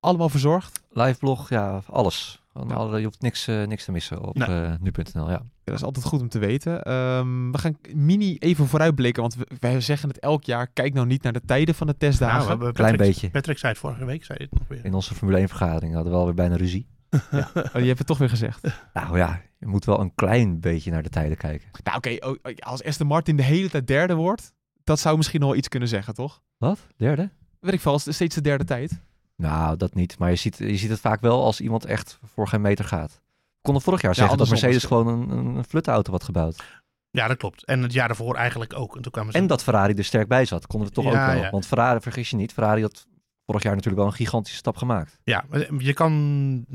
Allemaal 0.02 0.30
verzorgd. 0.30 0.84
Live 0.90 1.20
blog, 1.20 1.50
ja, 1.50 1.82
alles. 1.90 2.42
Ja. 2.68 2.98
Je 2.98 3.04
hoeft 3.04 3.22
niks, 3.22 3.48
uh, 3.48 3.64
niks 3.64 3.86
te 3.86 3.92
missen 3.92 4.24
op 4.24 4.38
nee. 4.38 4.50
uh, 4.50 4.74
nu.nl. 4.80 5.30
Ja. 5.30 5.42
Dat 5.64 5.76
is 5.76 5.84
altijd 5.84 6.06
goed 6.06 6.22
om 6.22 6.30
te 6.30 6.40
weten. 6.40 6.94
Um, 6.94 7.52
we 7.52 7.58
gaan 7.58 7.78
mini 7.94 8.38
even 8.38 8.68
vooruitblikken, 8.68 9.22
want 9.22 9.36
wij 9.60 9.82
zeggen 9.82 10.10
het 10.10 10.20
elk 10.20 10.44
jaar. 10.44 10.68
Kijk 10.68 10.94
nou 10.94 11.08
niet 11.08 11.24
naar 11.24 11.34
de 11.34 11.42
tijden 11.46 11.76
van 11.76 11.88
de 11.88 11.98
testdagen. 11.98 12.46
Nou, 12.46 12.58
Patrick, 12.58 12.74
Klein 12.74 12.98
beetje. 12.98 13.30
Patrick 13.30 13.58
zei 13.58 13.72
het 13.72 13.82
vorige 13.82 14.06
week, 14.06 14.26
zei 14.26 14.40
het 14.42 14.52
nog 14.60 14.68
weer. 14.68 14.86
In 14.86 14.94
onze 14.94 15.16
Formule 15.16 15.38
1 15.38 15.48
vergadering 15.48 15.94
hadden 15.94 16.12
we 16.12 16.18
alweer 16.18 16.34
bijna 16.34 16.56
ruzie. 16.56 16.88
ja. 17.32 17.50
Oh, 17.74 17.82
je 17.82 17.88
hebt 17.88 17.98
het 17.98 18.08
toch 18.08 18.18
weer 18.18 18.30
gezegd. 18.30 18.68
Nou 18.94 19.18
ja, 19.18 19.42
je 19.60 19.68
moet 19.68 19.86
wel 19.86 20.00
een 20.00 20.16
klein 20.16 20.60
beetje 20.60 20.92
naar 20.92 21.04
de 21.04 21.10
tijden 21.10 21.38
kijken. 21.38 21.70
Nou 21.84 21.98
oké, 21.98 22.16
okay, 22.22 22.32
oh, 22.54 22.60
als 22.60 22.84
Aston 22.84 23.08
Martin 23.08 23.36
de 23.36 23.44
hele 23.44 23.70
tijd 23.70 23.88
derde 23.88 24.14
wordt, 24.14 24.54
dat 24.84 25.00
zou 25.00 25.18
misschien 25.18 25.40
nog 25.40 25.50
wel 25.50 25.58
iets 25.58 25.68
kunnen 25.68 25.90
zeggen, 25.90 26.14
toch? 26.14 26.42
Wat? 26.58 26.88
Derde? 26.98 27.30
Weet 27.60 27.74
ik 27.74 27.82
veel, 27.82 28.00
steeds 28.00 28.36
de 28.36 28.42
derde 28.42 28.64
tijd. 28.64 29.02
Nou, 29.42 29.78
dat 29.78 29.94
niet. 29.94 30.18
Maar 30.18 30.30
je 30.30 30.36
ziet, 30.36 30.58
je 30.58 30.78
ziet 30.78 30.90
het 30.90 31.00
vaak 31.00 31.22
wel 31.22 31.44
als 31.44 31.62
iemand 31.62 31.86
echt 31.86 32.20
voor 32.24 32.48
geen 32.48 32.62
meter 32.62 32.86
gaat. 32.86 33.12
We 33.12 33.62
konden 33.62 33.82
vorig 33.82 34.02
jaar 34.02 34.16
zeggen 34.16 34.38
dat 34.38 34.50
Mercedes 34.50 34.84
gewoon 34.84 35.08
een, 35.08 35.30
een 35.30 35.64
flutauto 35.64 36.12
had 36.12 36.24
gebouwd. 36.24 36.64
Ja, 37.12 37.28
dat 37.28 37.38
klopt. 37.38 37.66
En 37.66 37.82
het 37.82 37.94
jaar 37.94 38.08
daarvoor 38.08 38.36
eigenlijk 38.36 38.74
ook. 38.74 38.96
En, 38.96 39.02
toen 39.02 39.12
kwamen 39.12 39.32
ze... 39.32 39.38
en 39.38 39.48
dat 39.48 39.64
Ferrari 39.64 39.94
er 39.94 40.04
sterk 40.04 40.28
bij 40.28 40.46
zat, 40.46 40.68
konden 40.68 40.88
we 40.88 40.94
toch 40.94 41.06
ook 41.06 41.12
wel. 41.12 41.36
Ja. 41.36 41.50
Want 41.50 41.68
Ferrari, 41.68 42.00
vergis 42.00 42.30
je 42.30 42.36
niet, 42.36 42.54
Ferrari 42.54 42.82
had 42.82 43.08
vorig 43.46 43.64
jaar 43.64 43.76
natuurlijk 43.76 44.02
wel 44.02 44.12
een 44.12 44.18
gigantische 44.18 44.58
stap 44.58 44.78
gemaakt. 44.78 45.20
Ja, 45.24 45.46
je 45.78 45.94
kan 45.94 46.14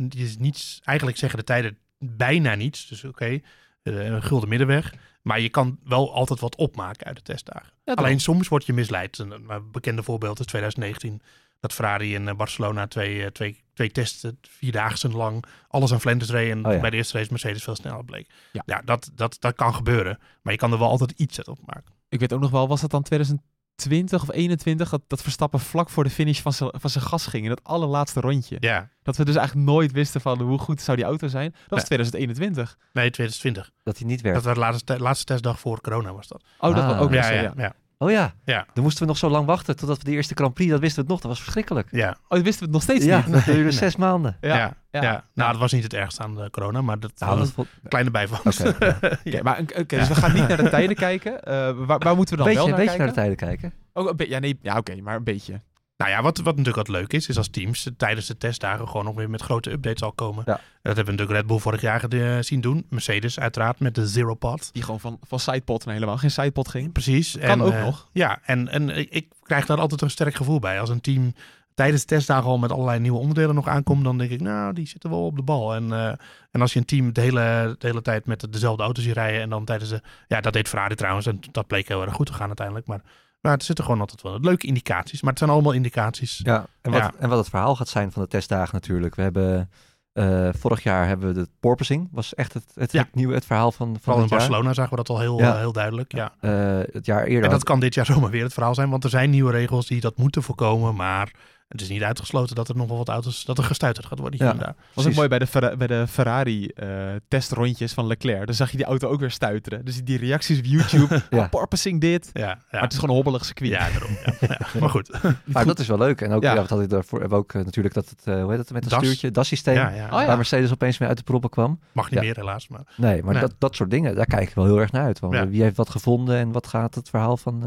je 0.09 0.35
niets, 0.39 0.81
eigenlijk 0.85 1.19
zeggen 1.19 1.39
de 1.39 1.45
tijden 1.45 1.79
bijna 1.99 2.55
niets. 2.55 2.89
Dus 2.89 3.05
oké, 3.05 3.09
okay, 3.09 3.43
een 3.83 4.23
gulden 4.23 4.49
middenweg. 4.49 4.95
Maar 5.23 5.41
je 5.41 5.49
kan 5.49 5.79
wel 5.85 6.15
altijd 6.15 6.41
wat 6.41 6.57
opmaken 6.57 7.07
uit 7.07 7.17
de 7.17 7.23
testdagen. 7.23 7.73
Alleen 7.85 8.21
soms 8.21 8.49
word 8.49 8.67
je 8.67 8.73
misleid. 8.73 9.19
Een 9.19 9.71
bekende 9.73 10.03
voorbeeld 10.03 10.41
is 10.41 10.47
2019 10.47 11.21
dat 11.67 11.77
Ferrari 11.77 12.15
in 12.15 12.29
eh, 12.29 12.35
Barcelona 12.35 12.87
twee, 12.87 13.23
eh, 13.23 13.31
twee, 13.31 13.65
twee 13.75 13.91
testen, 13.91 14.39
vierdaagse 14.43 15.09
lang, 15.09 15.45
alles 15.69 15.93
aan 15.93 16.01
Flanders 16.01 16.31
reed. 16.31 16.51
En 16.51 16.67
oh 16.67 16.81
bij 16.81 16.91
de 16.91 16.97
eerste 16.97 17.19
race 17.19 17.31
Mercedes 17.31 17.63
veel 17.63 17.75
sneller 17.75 18.05
bleek. 18.05 18.31
Ja, 18.53 18.63
ja 18.67 18.83
dat, 18.85 19.11
dat, 19.15 19.37
dat 19.41 19.55
kan 19.55 19.75
gebeuren. 19.75 20.19
Maar 20.43 20.53
je 20.53 20.59
kan 20.59 20.73
er 20.73 20.79
wel 20.79 20.89
altijd 20.89 21.11
iets 21.11 21.45
op 21.45 21.59
maken. 21.65 21.95
Ik 22.09 22.21
weet 22.21 22.33
ook 22.33 22.41
nog 22.41 22.51
wel, 22.51 22.69
was 22.69 22.81
dat 22.81 22.91
dan 22.91 23.03
2020 23.03 24.23
of 24.23 24.31
21 24.31 24.89
dat, 24.89 25.03
dat 25.07 25.23
Verstappen 25.23 25.61
vlak 25.61 25.91
voor 25.91 26.05
de 26.05 26.11
finish 26.11 26.41
van 26.41 26.53
zijn 26.53 26.71
van 26.73 26.91
gas 26.91 27.27
ging 27.27 27.45
in 27.45 27.51
het 27.51 27.65
allerlaatste 27.65 28.21
rondje. 28.21 28.57
Ja. 28.61 28.89
Dat 29.03 29.17
we 29.17 29.25
dus 29.25 29.37
eigenlijk 29.37 29.67
nooit 29.67 29.93
wisten 29.93 30.21
van 30.21 30.41
hoe 30.41 30.59
goed 30.59 30.81
zou 30.81 30.97
die 30.97 31.07
auto 31.07 31.29
zijn. 31.29 31.51
Dat 31.51 31.69
was 31.69 31.85
2021. 31.85 32.79
Nee, 32.93 33.11
2020. 33.11 33.73
Dat 33.83 33.99
hij 33.99 34.07
niet 34.07 34.21
werkt. 34.21 34.37
Dat 34.37 34.47
was 34.47 34.55
de 34.55 34.61
laatste, 34.61 35.01
laatste 35.01 35.25
testdag 35.25 35.61
voor 35.61 35.81
corona 35.81 36.13
was 36.13 36.29
dat. 36.29 36.45
Oh, 36.59 36.75
dat 36.75 36.85
was 36.85 36.95
ah. 36.95 37.01
ook 37.01 37.13
ja, 37.13 37.31
ja, 37.31 37.53
ja. 37.57 37.75
Oh 37.99 38.11
ja. 38.11 38.35
ja, 38.45 38.67
dan 38.73 38.83
moesten 38.83 39.03
we 39.03 39.09
nog 39.09 39.17
zo 39.17 39.29
lang 39.29 39.47
wachten 39.47 39.77
totdat 39.77 39.99
we 39.99 40.05
de 40.05 40.11
eerste 40.11 40.35
Grand 40.35 40.55
Prix, 40.55 40.71
dat 40.71 40.81
wisten 40.81 40.97
we 40.97 41.03
het 41.03 41.11
nog, 41.11 41.21
dat 41.21 41.31
was 41.31 41.41
verschrikkelijk. 41.41 41.89
Ja. 41.91 42.09
Oh, 42.09 42.29
dat 42.29 42.43
wisten 42.43 42.59
we 42.59 42.65
het 42.65 42.71
nog 42.71 42.83
steeds 42.83 43.05
ja, 43.05 43.17
niet? 43.17 43.33
dat 43.33 43.45
duurde 43.45 43.71
zes 43.71 43.97
maanden. 43.97 44.37
Ja. 44.41 44.77
Ja. 44.91 45.03
ja. 45.03 45.25
nou 45.35 45.51
dat 45.51 45.61
was 45.61 45.73
niet 45.73 45.83
het 45.83 45.95
ergste 45.95 46.23
aan 46.23 46.35
de 46.35 46.51
corona, 46.51 46.81
maar 46.81 47.01
dat, 47.01 47.13
nou, 47.19 47.39
dat 47.39 47.55
was 47.55 47.67
een 47.67 47.89
kleine 47.89 48.11
bijvangst. 48.11 48.67
Okay, 48.67 48.97
ja. 49.25 49.43
maar 49.43 49.61
oké, 49.61 49.81
okay, 49.81 49.99
dus 49.99 50.09
we 50.09 50.15
gaan 50.15 50.33
niet 50.33 50.49
naar 50.49 50.57
de 50.57 50.69
tijden 50.69 50.97
kijken. 50.97 51.33
Uh, 51.33 51.87
waar, 51.87 51.99
waar, 51.99 52.17
moeten 52.17 52.37
we 52.37 52.45
dan 52.45 52.53
beetje, 52.53 52.69
wel 52.69 52.77
naar 52.77 52.87
beetje 52.87 52.97
kijken? 52.97 52.99
naar 52.99 53.07
de 53.07 53.37
tijden 53.37 53.37
kijken. 53.37 53.73
Oh, 53.93 54.29
ja, 54.29 54.39
nee, 54.39 54.59
ja 54.63 54.77
oké, 54.77 55.01
maar 55.01 55.17
een 55.17 55.25
beetje. 55.25 55.61
Nou 55.97 56.11
ja, 56.11 56.23
wat, 56.23 56.37
wat 56.37 56.57
natuurlijk 56.57 56.87
wat 56.87 56.97
leuk 56.97 57.13
is, 57.13 57.29
is 57.29 57.37
als 57.37 57.49
teams 57.49 57.91
tijdens 57.97 58.27
de 58.27 58.37
testdagen 58.37 58.89
gewoon 58.89 59.05
nog 59.05 59.15
weer 59.15 59.31
met 59.31 59.43
grote 59.43 59.71
updates 59.71 59.99
zal 59.99 60.13
komen. 60.13 60.43
Ja. 60.47 60.53
Dat 60.53 60.97
hebben 60.97 61.05
we 61.05 61.11
natuurlijk 61.11 61.39
Red 61.39 61.47
Bull 61.47 61.59
vorig 61.59 61.81
jaar 61.81 62.05
zien 62.45 62.61
doen. 62.61 62.87
Mercedes 62.89 63.41
uiteraard 63.41 63.81
met 63.81 63.95
de 63.95 64.07
Zero 64.07 64.35
Pod. 64.35 64.73
Die 64.73 64.83
gewoon 64.83 65.01
van, 65.01 65.19
van 65.23 65.41
sidepod 65.41 65.85
naar 65.85 65.95
helemaal 65.95 66.19
geen 66.19 66.31
sidepod 66.31 66.69
ging. 66.69 66.93
Precies. 66.93 67.37
Kan 67.39 67.63
ook 67.63 67.73
uh, 67.73 67.85
nog. 67.85 68.09
Ja, 68.13 68.41
en, 68.45 68.69
en 68.69 69.15
ik 69.15 69.29
krijg 69.43 69.67
daar 69.67 69.81
altijd 69.81 70.03
een 70.03 70.11
sterk 70.11 70.35
gevoel 70.35 70.59
bij. 70.59 70.81
Als 70.81 70.89
een 70.89 71.01
team 71.01 71.35
tijdens 71.75 72.01
de 72.01 72.07
testdagen 72.07 72.51
al 72.51 72.59
met 72.59 72.73
allerlei 72.73 73.01
nieuwe 73.01 73.19
onderdelen 73.19 73.55
nog 73.55 73.69
aankomt, 73.69 74.05
dan 74.05 74.19
denk 74.19 74.31
ik, 74.31 74.41
nou, 74.41 74.73
die 74.73 74.87
zitten 74.87 75.11
wel 75.11 75.27
op 75.27 75.37
de 75.37 75.43
bal. 75.43 75.75
En, 75.75 75.85
uh, 75.89 76.07
en 76.51 76.61
als 76.61 76.73
je 76.73 76.79
een 76.79 76.85
team 76.85 77.13
de 77.13 77.21
hele, 77.21 77.75
de 77.79 77.87
hele 77.87 78.03
tijd 78.03 78.27
met 78.27 78.53
dezelfde 78.53 78.83
auto's 78.83 79.05
ziet 79.05 79.15
rijden 79.15 79.41
en 79.41 79.49
dan 79.49 79.65
tijdens 79.65 79.91
de... 79.91 80.01
Ja, 80.29 80.41
dat 80.41 80.53
deed 80.53 80.69
Ferrari 80.69 80.95
trouwens 80.95 81.27
en 81.27 81.41
dat 81.51 81.67
bleek 81.67 81.89
heel 81.89 82.03
erg 82.03 82.15
goed 82.15 82.27
te 82.27 82.33
gaan 82.33 82.47
uiteindelijk. 82.47 82.87
Maar 82.87 83.01
maar 83.47 83.57
het 83.57 83.65
zitten 83.65 83.85
gewoon 83.85 84.01
altijd 84.01 84.23
wel 84.23 84.41
leuke 84.41 84.67
indicaties. 84.67 85.21
Maar 85.21 85.31
het 85.31 85.39
zijn 85.39 85.51
allemaal 85.51 85.73
indicaties. 85.73 86.41
Ja, 86.43 86.67
en 86.83 86.91
wat, 86.91 87.13
En 87.19 87.29
wat 87.29 87.39
het 87.39 87.49
verhaal 87.49 87.77
gaat 87.77 87.89
zijn 87.89 88.13
van 88.13 88.23
de 88.23 88.29
testdagen 88.29 88.75
natuurlijk. 88.75 89.15
We 89.15 89.23
hebben 89.23 89.71
uh, 90.15 90.49
vorig 90.59 90.83
jaar 90.83 91.07
hebben 91.07 91.29
we 91.29 91.35
de 91.35 91.49
porpoising. 91.61 92.09
Was 92.13 92.35
echt 92.35 92.53
het, 92.53 92.65
het, 92.75 92.93
ja. 92.93 93.09
nieuwe 93.13 93.35
het 93.35 93.45
verhaal 93.45 93.73
van, 93.73 93.87
van 93.87 94.01
Vooral 94.03 94.23
in 94.23 94.29
Barcelona 94.29 94.73
zagen 94.73 94.91
we 94.91 94.97
dat 94.97 95.09
al 95.09 95.21
heel, 95.21 95.39
ja. 95.39 95.59
heel 95.59 95.73
duidelijk. 95.73 96.13
Ja. 96.13 96.33
Uh, 96.41 96.51
het 96.93 97.07
jaar 97.07 97.25
eerder. 97.25 97.45
En 97.45 97.51
dat 97.51 97.65
kan 97.65 97.81
dit 97.81 97.95
jaar 97.95 98.07
zomaar 98.13 98.31
weer 98.31 98.43
het 98.43 98.53
verhaal 98.53 98.75
zijn. 98.75 98.91
Want 98.91 99.05
er 99.05 99.11
zijn 99.11 99.31
nieuwe 99.31 99.51
regels 99.51 99.87
die 99.87 100.01
dat 100.01 100.17
moeten 100.17 100.43
voorkomen. 100.43 100.95
Maar 100.95 101.33
het 101.69 101.81
is 101.81 101.89
niet 101.89 102.03
uitgesloten 102.03 102.55
dat 102.55 102.69
er 102.69 102.77
nog 102.77 102.89
wel 102.89 102.97
wat 102.97 103.09
auto's, 103.09 103.45
dat 103.45 103.59
er 103.59 103.65
gestuiterd 103.65 104.07
gaat 104.07 104.19
worden 104.19 104.39
hier 104.39 104.49
ja. 104.49 104.55
en 104.55 104.59
daar. 104.59 104.75
Was 104.93 105.07
ook 105.07 105.15
mooi 105.15 105.29
bij 105.29 105.39
de, 105.39 105.75
bij 105.79 105.87
de 105.87 106.07
Ferrari 106.09 106.71
uh, 106.75 106.89
testrondjes 107.29 107.93
van 107.93 108.07
Leclerc. 108.07 108.47
Dan 108.47 108.55
zag 108.55 108.71
je 108.71 108.77
die 108.77 108.87
auto 108.87 109.09
ook 109.09 109.21
weer 109.21 109.31
stuiteren. 109.31 109.85
Dus 109.85 110.05
die 110.05 110.19
reacties 110.19 110.59
op 110.59 110.65
YouTube, 110.65 111.23
ja. 111.31 111.39
oh, 111.39 111.49
porpoising 111.49 112.01
dit. 112.01 112.31
Ja, 112.33 112.41
ja, 112.43 112.59
Maar 112.71 112.83
het 112.83 112.93
is 112.93 112.99
gewoon 112.99 113.17
een 113.17 113.23
hobbelig 113.23 113.45
circuit. 113.45 113.71
Ja, 113.71 113.89
daarom. 113.91 114.17
Ja, 114.41 114.59
maar 114.81 114.91
goed. 114.91 115.11
maar 115.45 115.65
dat 115.65 115.79
is 115.79 115.87
wel 115.87 115.99
leuk. 115.99 116.21
En 116.21 116.33
ook, 116.33 116.43
ja. 116.43 116.55
wat 116.55 116.71
had 116.71 116.81
ik 116.81 116.89
daarvoor, 116.89 117.21
hebben 117.21 117.39
we 117.39 117.45
ook 117.45 117.53
uh, 117.53 117.65
natuurlijk 117.65 117.95
dat 117.95 118.09
het, 118.09 118.23
uh, 118.25 118.43
hoe 118.43 118.51
heet 118.51 118.59
het, 118.59 118.71
met 118.71 118.85
een 118.85 118.89
Das. 118.89 118.99
stuurtje, 118.99 119.31
DAS-systeem, 119.31 119.77
Oh, 119.77 120.11
waar 120.11 120.37
Mercedes 120.37 120.73
opeens 120.73 120.99
mee 120.99 121.09
uit 121.09 121.19
de 121.19 121.25
proppen 121.25 121.51
kwam. 121.51 121.81
Mag 121.93 122.11
niet 122.11 122.21
meer 122.21 122.37
helaas. 122.37 122.69
Maar... 122.69 122.81
Nee, 122.97 123.23
maar 123.23 123.41
Dat, 123.41 123.55
dat 123.59 123.75
soort 123.75 123.91
dingen, 123.91 124.15
daar 124.15 124.27
kijk 124.27 124.49
ik 124.49 124.55
wel 124.55 124.65
heel 124.65 124.81
erg 124.81 124.93
naar 124.93 125.05
uit. 125.05 125.19
Want 125.19 125.49
wie 125.49 125.63
heeft 125.63 125.77
wat 125.77 125.91
gevonden 125.91 126.37
en 126.37 126.53
wat 126.53 126.67
gaat 126.67 126.95
het 126.95 127.09
verhaal 127.09 127.37
van, 127.37 127.63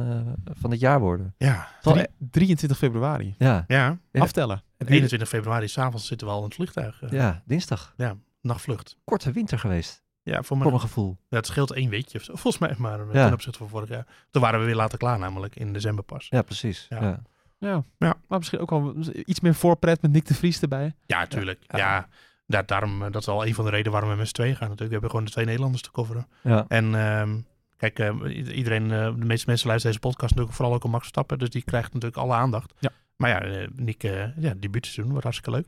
van 0.60 0.72
het 0.72 0.80
jaar 0.80 1.00
worden? 1.00 1.34
Ja. 1.38 1.68
Drie, 1.82 2.08
23 2.32 2.78
februari. 2.78 3.36
Ja. 3.38 3.64
Ja. 3.68 3.89
Aftellen. 4.12 4.64
En 4.78 4.88
21 4.88 5.30
februari, 5.30 5.68
s'avonds 5.68 6.08
zitten 6.08 6.28
we 6.28 6.34
al 6.34 6.40
in 6.40 6.46
het 6.46 6.56
vliegtuig. 6.56 7.02
Uh, 7.02 7.10
ja, 7.12 7.44
dinsdag. 7.46 7.94
Ja, 7.98 8.18
nachtvlucht. 8.42 8.98
Korte 9.04 9.32
winter 9.32 9.60
geweest. 9.60 10.04
Ja, 10.24 10.36
voor, 10.36 10.46
voor 10.46 10.58
mijn, 10.58 10.70
mijn 10.70 10.82
gevoel. 10.82 11.18
Ja, 11.30 11.38
het 11.38 11.46
scheelt 11.46 11.72
één 11.72 11.90
weekje 11.90 12.18
of 12.18 12.24
zo, 12.24 12.36
volgens 12.36 12.58
mij 12.58 12.76
maar 12.78 13.00
ja. 13.00 13.24
ten 13.24 13.34
opzichte 13.34 13.58
van 13.58 13.70
vorig 13.70 13.90
jaar. 13.90 14.06
Toen 14.32 14.42
waren 14.42 14.60
we 14.60 14.66
weer 14.66 14.76
later 14.76 14.98
klaar 14.98 15.20
namelijk, 15.20 15.56
in 15.56 15.74
december 15.74 16.04
pas. 16.04 16.28
Ja, 16.30 16.42
precies. 16.42 16.86
Ja. 16.90 17.02
Ja. 17.02 17.22
ja. 17.58 17.84
ja. 17.98 18.16
maar 18.28 18.38
misschien 18.38 18.60
ook 18.60 18.70
wel 18.70 18.96
iets 19.26 19.40
meer 19.40 19.56
voorpret 19.56 20.02
met 20.02 20.12
Nick 20.12 20.26
de 20.26 20.34
Vries 20.34 20.62
erbij. 20.62 20.96
Ja, 21.06 21.26
tuurlijk. 21.26 21.64
Ja, 21.68 21.78
ja. 21.78 22.08
ja 22.46 22.62
daarom, 22.62 23.00
dat 23.00 23.22
is 23.22 23.28
al 23.28 23.46
een 23.46 23.54
van 23.54 23.66
de 23.66 23.72
redenen 23.72 23.92
waarom 23.92 24.10
we 24.10 24.16
met 24.16 24.28
z'n 24.28 24.34
tweeën 24.34 24.56
gaan 24.56 24.70
natuurlijk. 24.70 24.88
We 24.88 24.94
hebben 24.94 25.10
gewoon 25.10 25.26
de 25.26 25.32
twee 25.32 25.46
Nederlanders 25.46 25.84
te 25.84 25.92
coveren. 25.92 26.28
Ja. 26.42 26.66
En 26.68 26.94
um, 26.94 27.46
kijk, 27.78 28.00
uh, 28.00 28.56
iedereen, 28.58 28.84
uh, 28.84 28.90
de 28.90 29.26
meeste 29.26 29.46
mensen 29.48 29.68
luisteren 29.68 29.82
deze 29.82 30.00
podcast 30.00 30.30
natuurlijk 30.30 30.56
vooral 30.56 30.74
ook 30.74 30.84
om 30.84 30.90
Max 30.92 31.02
Verstappen. 31.02 31.40
Dus 31.40 31.50
die 31.50 31.64
krijgt 31.64 31.94
natuurlijk 31.94 32.22
alle 32.22 32.34
aandacht. 32.34 32.74
Ja. 32.80 32.90
Maar 33.20 33.30
ja, 33.30 33.46
uh, 33.46 33.68
Nick, 33.76 34.04
uh, 34.04 34.38
ja, 34.38 34.54
debuutseizoen 34.58 35.10
wordt 35.10 35.24
hartstikke 35.24 35.58
leuk. 35.58 35.68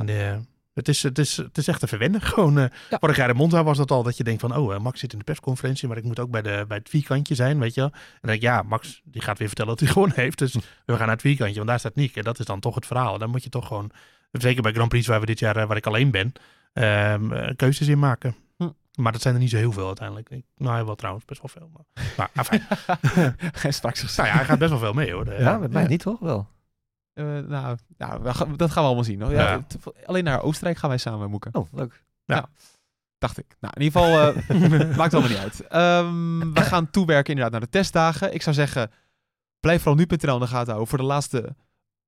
En 0.00 0.08
uh, 0.08 0.36
Het 0.74 0.88
is, 0.88 1.02
het, 1.02 1.18
is, 1.18 1.36
het 1.36 1.58
is 1.58 1.68
echt 1.68 1.80
te 1.80 1.86
verwennen. 1.86 2.20
Gewoon, 2.30 2.58
eh, 2.58 2.64
Ja. 2.90 2.96
Vorig 3.00 3.16
jaar 3.16 3.28
in 3.28 3.36
Monza 3.36 3.64
was 3.64 3.76
dat 3.76 3.90
al 3.90 4.02
dat 4.02 4.16
je 4.16 4.24
denkt 4.24 4.40
van... 4.40 4.56
oh, 4.56 4.74
eh, 4.74 4.80
Max 4.80 5.00
zit 5.00 5.12
in 5.12 5.18
de 5.18 5.24
persconferentie, 5.24 5.88
maar 5.88 5.96
ik 5.96 6.04
moet 6.04 6.18
ook 6.18 6.30
bij, 6.30 6.42
de, 6.42 6.64
bij 6.68 6.76
het 6.76 6.88
vierkantje 6.88 7.34
zijn, 7.34 7.58
weet 7.58 7.74
je 7.74 7.80
wel. 7.80 7.90
En 7.92 7.98
dan 8.20 8.30
denk 8.30 8.42
ik, 8.42 8.48
ja, 8.48 8.62
Max 8.62 9.00
die 9.04 9.22
gaat 9.22 9.38
weer 9.38 9.46
vertellen 9.46 9.70
dat 9.70 9.80
hij 9.80 9.88
gewoon 9.94 10.12
heeft. 10.14 10.38
Dus 10.38 10.52
we 10.52 10.60
gaan 10.86 10.98
naar 10.98 11.08
het 11.08 11.20
vierkantje, 11.20 11.56
want 11.56 11.68
daar 11.68 11.78
staat 11.78 11.94
Nick. 11.94 12.16
En 12.16 12.24
dat 12.24 12.38
is 12.38 12.44
dan 12.46 12.60
toch 12.60 12.74
het 12.74 12.86
verhaal. 12.86 13.18
Dan 13.18 13.30
moet 13.30 13.42
je 13.42 13.48
toch 13.50 13.66
gewoon, 13.66 13.90
zeker 14.32 14.62
bij 14.62 14.72
Grand 14.72 14.88
Prix 14.88 15.06
waar 15.06 15.20
we 15.20 15.26
dit 15.26 15.38
jaar, 15.38 15.56
eh, 15.56 15.66
waar 15.66 15.76
ik 15.76 15.86
alleen 15.86 16.10
ben... 16.10 16.32
ehm, 16.72 17.32
eh, 17.32 17.56
keuzes 17.56 17.88
in 17.88 17.98
maken. 17.98 18.34
Hm. 18.56 18.68
Maar 18.94 19.12
dat 19.12 19.22
zijn 19.22 19.34
er 19.34 19.40
niet 19.40 19.50
zo 19.50 19.56
heel 19.56 19.72
veel 19.72 19.86
uiteindelijk. 19.86 20.28
Ik- 20.30 20.44
Nou, 20.56 20.84
wel 20.86 20.94
trouwens, 20.94 21.24
best 21.24 21.40
wel 21.42 21.50
veel. 21.50 21.70
Maar, 21.74 22.04
maar 22.16 22.30
afijn. 22.44 22.62
Hij 23.60 23.70
sprak 23.72 23.96
nou 24.16 24.28
ja, 24.28 24.34
hij 24.34 24.44
gaat 24.44 24.58
best 24.58 24.70
wel 24.70 24.78
veel 24.80 24.92
mee 24.92 25.12
hoor. 25.12 25.32
Ja, 25.40 25.58
met 25.58 25.72
mij 25.72 25.86
niet 25.86 26.00
toch 26.00 26.18
wel? 26.20 26.48
Eh, 27.18 27.24
nou, 27.48 27.76
nou 27.98 28.22
dat 28.56 28.70
gaan 28.70 28.82
we 28.82 28.86
allemaal 28.88 29.04
zien. 29.04 29.22
Hoor. 29.22 29.30
Ja, 29.32 29.64
alleen 30.06 30.24
naar 30.24 30.42
Oostenrijk 30.42 30.78
gaan 30.78 30.88
wij 30.88 30.98
samen 30.98 31.30
moeken. 31.30 31.54
Oh, 31.54 31.66
leuk. 31.72 32.04
Dacht 33.18 33.38
ik. 33.38 33.56
Nou, 33.60 33.74
in 33.76 33.82
ieder 33.82 34.00
geval, 34.00 34.32
eh, 34.34 34.96
maakt 34.96 35.12
allemaal 35.14 35.30
niet 35.30 35.40
uit. 35.40 35.66
Ehm, 35.66 36.52
we 36.52 36.60
gaan 36.60 36.90
toewerken 36.90 37.28
inderdaad 37.34 37.52
naar 37.52 37.60
de 37.70 37.78
testdagen. 37.78 38.34
Ik 38.34 38.42
zou 38.42 38.54
zeggen, 38.54 38.90
blijf 39.60 39.82
vooral 39.82 40.04
nu.nl 40.08 40.34
in 40.34 40.40
de 40.40 40.46
gaten 40.46 40.66
houden 40.66 40.86
voor 40.88 40.98
de 40.98 41.04
laatste 41.04 41.54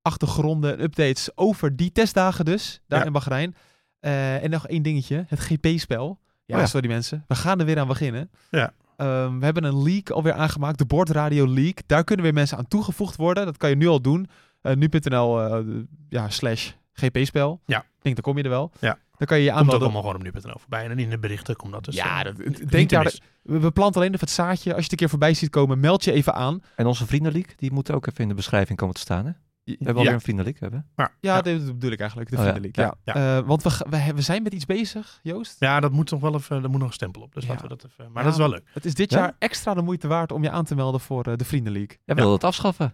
achtergronden 0.03 0.73
en 0.73 0.83
updates 0.83 1.31
over 1.35 1.77
die 1.77 1.93
testdagen 1.93 2.45
dus, 2.45 2.81
daar 2.87 2.99
Ja. 3.01 3.07
in 3.07 3.13
Bahrein. 3.13 3.55
Eh, 4.01 4.43
en 4.43 4.51
nog 4.51 4.67
één 4.67 4.83
dingetje, 4.83 5.25
het 5.29 5.41
GP-spel. 5.41 6.19
Ja, 6.45 6.55
Oh 6.57 6.61
ja. 6.61 6.67
sorry 6.67 6.89
mensen, 6.89 7.25
we 7.29 7.35
gaan 7.35 7.59
er 7.61 7.67
weer 7.67 7.79
aan 7.79 7.87
beginnen. 7.89 8.31
Ja. 8.51 8.73
Ehm, 8.97 9.39
we 9.39 9.45
hebben 9.45 9.65
een 9.65 9.83
leak 9.83 10.11
alweer 10.11 10.33
aangemaakt, 10.33 10.79
de 10.79 10.87
Bordradio 10.87 11.49
Leak. 11.49 11.79
Daar 11.87 12.05
kunnen 12.05 12.25
weer 12.25 12.35
mensen 12.35 12.59
aan 12.59 12.69
toegevoegd 12.69 13.17
worden. 13.17 13.45
Dat 13.45 13.57
kan 13.57 13.71
je 13.71 13.77
nu 13.77 13.87
al 13.87 14.01
doen. 14.03 14.29
Eh, 14.63 14.75
nu.nl 14.77 15.41
eh, 15.43 15.65
ja, 16.09 16.29
slash 16.29 16.71
GP-spel. 16.93 17.61
Ja. 17.67 17.79
Ik 17.79 17.87
denk, 18.03 18.15
dan 18.15 18.25
kom 18.25 18.37
je 18.37 18.43
er 18.43 18.51
wel. 18.51 18.73
Ja. 18.81 18.99
Dan 19.17 19.27
kan 19.27 19.39
je 19.39 19.45
je 19.45 19.49
Komt 19.51 19.61
ook 19.61 19.67
aanmelden. 19.73 19.83
allemaal 19.93 20.11
gewoon 20.13 20.27
op 20.35 20.43
nu.nl 20.43 20.59
voorbij. 20.59 20.85
En 20.89 20.99
in 20.99 21.11
de 21.11 21.19
berichten 21.19 21.57
komt 21.57 21.73
dat 21.73 21.85
dus. 21.85 21.95
Ja, 21.95 22.25
eh, 22.25 22.35
dat, 22.35 22.71
denk 22.71 22.91
daar, 22.91 23.15
we 23.43 23.59
we 23.61 23.71
planten 23.71 24.01
alleen 24.01 24.15
even 24.15 24.27
het 24.27 24.31
zaadje. 24.35 24.69
Als 24.71 24.77
je 24.77 24.83
het 24.83 24.93
een 24.93 24.99
keer 24.99 25.09
voorbij 25.09 25.35
ziet 25.35 25.51
komen, 25.51 25.81
meld 25.81 26.05
je 26.05 26.13
even 26.13 26.35
aan. 26.35 26.63
En 26.77 26.87
onze 26.87 27.07
vriendenleak, 27.07 27.59
die 27.59 27.73
moet 27.73 27.91
ook 27.91 28.07
even 28.07 28.23
in 28.23 28.29
de 28.29 28.35
beschrijving 28.35 28.79
komen 28.79 28.95
te 28.95 29.01
staan. 29.01 29.27
Hè? 29.27 29.33
We 29.65 29.73
hebben 29.77 29.93
Ja. 29.95 29.99
alweer 29.99 30.13
een 30.15 30.21
vriendenleak, 30.21 30.59
hebben. 30.61 30.87
Maar, 30.97 31.17
Ja, 31.21 31.35
ja. 31.35 31.43
dat 31.43 31.65
bedoel 31.67 31.91
ik 31.91 32.01
eigenlijk, 32.01 32.31
de 32.31 32.37
Oh 32.37 32.45
ja. 32.45 32.55
Ja, 32.73 32.95
ja, 33.05 33.39
Eh, 33.39 33.47
want 33.47 33.63
we, 33.63 33.71
we, 33.91 34.13
we 34.15 34.23
zijn 34.23 34.43
met 34.43 34.53
iets 34.55 34.67
bezig, 34.67 35.21
Joost. 35.23 35.57
Ja, 35.59 35.81
dat 35.81 35.93
moet 35.93 36.11
nog 36.11 36.21
wel 36.21 36.35
even, 36.35 36.63
er 36.63 36.71
moet 36.71 36.79
nog 36.79 36.89
een 36.89 36.95
stempel 36.95 37.23
op. 37.23 37.35
Dus 37.35 37.43
Ja. 37.45 37.49
laten 37.49 37.69
we 37.69 37.77
dat 37.77 37.85
even. 37.85 38.05
Maar 38.13 38.23
Ja, 38.23 38.23
dat 38.23 38.33
is 38.33 38.39
wel 38.39 38.49
leuk. 38.49 38.63
Het 38.73 38.85
is 38.85 38.95
dit 38.95 39.11
Ja? 39.11 39.19
jaar 39.19 39.35
extra 39.39 39.75
de 39.75 39.83
moeite 39.83 40.09
waard 40.09 40.33
om 40.33 40.43
je 40.43 40.51
aan 40.51 40.65
te 40.65 40.75
melden 40.75 41.01
voor 41.01 41.25
eh, 41.25 41.37
de 41.37 41.45
vriendenleak. 41.45 41.99
Jij 42.05 42.15
wilde 42.17 42.33
het 42.33 42.45
afschaffen. 42.45 42.93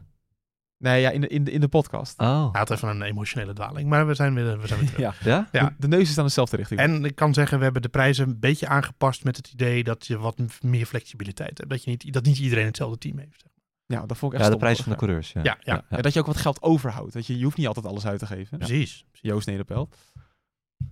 Nee, 0.79 1.01
ja, 1.01 1.11
in 1.11 1.21
de, 1.21 1.29
in 1.29 1.45
de, 1.45 1.51
in 1.51 1.61
de 1.61 1.69
podcast. 1.69 2.19
Oh. 2.21 2.51
Hij 2.51 2.61
had 2.61 2.71
even 2.71 2.89
een 2.89 3.03
emotionele 3.03 3.53
dwaling. 3.53 3.89
Maar 3.89 4.07
we 4.07 4.15
zijn 4.15 4.35
weer, 4.35 4.61
we 4.61 4.67
zijn 4.67 4.81
weer 4.81 4.89
terug. 4.91 5.25
Ja. 5.25 5.31
Ja? 5.31 5.49
Ja. 5.53 5.65
De, 5.69 5.75
de 5.79 5.89
neus 5.89 6.11
is 6.11 6.19
aan 6.19 6.25
dezelfde 6.25 6.57
richting. 6.57 6.81
En 6.81 7.05
ik 7.05 7.15
kan 7.15 7.35
zeggen, 7.35 7.59
we 7.59 7.65
hebben 7.65 7.83
de 7.83 7.89
prijzen 7.89 8.29
een 8.29 8.39
beetje 8.39 8.67
aangepast 8.69 9.25
met 9.25 9.37
het 9.37 9.49
idee 9.53 9.85
dat 9.85 10.07
je 10.07 10.19
wat 10.19 10.39
meer 10.63 10.87
flexibiliteit 10.87 11.59
hebt. 11.59 11.71
Dat, 11.71 11.85
je 11.85 11.91
niet, 11.91 12.13
dat 12.13 12.25
niet 12.25 12.39
iedereen 12.39 12.65
hetzelfde 12.67 12.99
team 12.99 13.19
heeft. 13.19 13.41
zeg 13.41 13.51
ja, 13.87 14.07
dat 14.07 14.17
vond 14.17 14.33
ik 14.33 14.39
echt 14.39 14.49
Ja, 14.49 14.55
de 14.55 14.61
prijs 14.61 14.81
van 14.81 14.93
de 14.93 14.99
coureurs. 14.99 15.33
Ja. 15.33 15.43
Ja, 15.43 15.57
ja. 15.61 15.85
En 15.89 16.03
dat 16.03 16.13
je 16.13 16.21
ook 16.21 16.27
wat 16.27 16.37
geld 16.37 16.63
overhoudt. 16.63 17.13
Dat 17.13 17.27
je, 17.27 17.39
je 17.39 17.45
hoeft 17.45 17.57
niet 17.57 17.67
altijd 17.67 17.87
alles 17.87 18.07
uit 18.07 18.19
te 18.19 18.27
geven. 18.27 18.59
precies. 18.59 19.05
Joost 19.13 19.47
Nederpelt. 19.47 19.97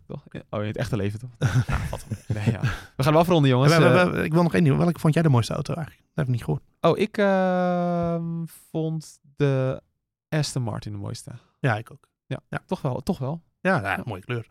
Toch? 0.06 0.22
Ja. 0.28 0.42
Oh, 0.50 0.60
in 0.60 0.66
het 0.66 0.76
echte 0.76 0.96
leven 0.96 1.18
toch? 1.18 1.30
Nou, 1.66 1.80
wat 1.90 2.06
een- 2.08 2.16
Nee, 2.36 2.50
ja. 2.50 2.60
We 2.60 3.02
gaan 3.02 3.12
hem 3.12 3.16
afronden, 3.16 3.50
jongens. 3.50 3.76
We- 3.76 3.82
we- 3.82 3.98
Eh, 3.98 4.10
we- 4.10 4.24
ik 4.24 4.32
wil 4.32 4.42
nog 4.42 4.54
één 4.54 4.64
ding. 4.64 4.76
Welke 4.76 5.00
vond 5.00 5.14
jij 5.14 5.22
de 5.22 5.28
mooiste 5.28 5.52
auto 5.54 5.74
eigenlijk? 5.74 6.06
Dat 6.06 6.16
heb 6.16 6.26
ik 6.26 6.32
niet 6.32 6.44
gehoord. 6.44 6.62
Oh, 6.80 6.98
ik 6.98 7.18
ehm, 7.18 8.44
vond 8.70 9.18
de 9.36 9.82
Aston 10.28 10.62
Martin 10.62 10.92
de 10.92 10.98
mooiste. 10.98 11.30
Ja, 11.60 11.76
ik 11.76 11.90
ook. 11.90 12.08
Toch 12.66 12.82
wel, 12.82 13.00
toch 13.00 13.18
wel. 13.18 13.42
Ja, 13.60 13.80
ja, 13.82 14.02
mooie 14.04 14.24
kleur. 14.24 14.46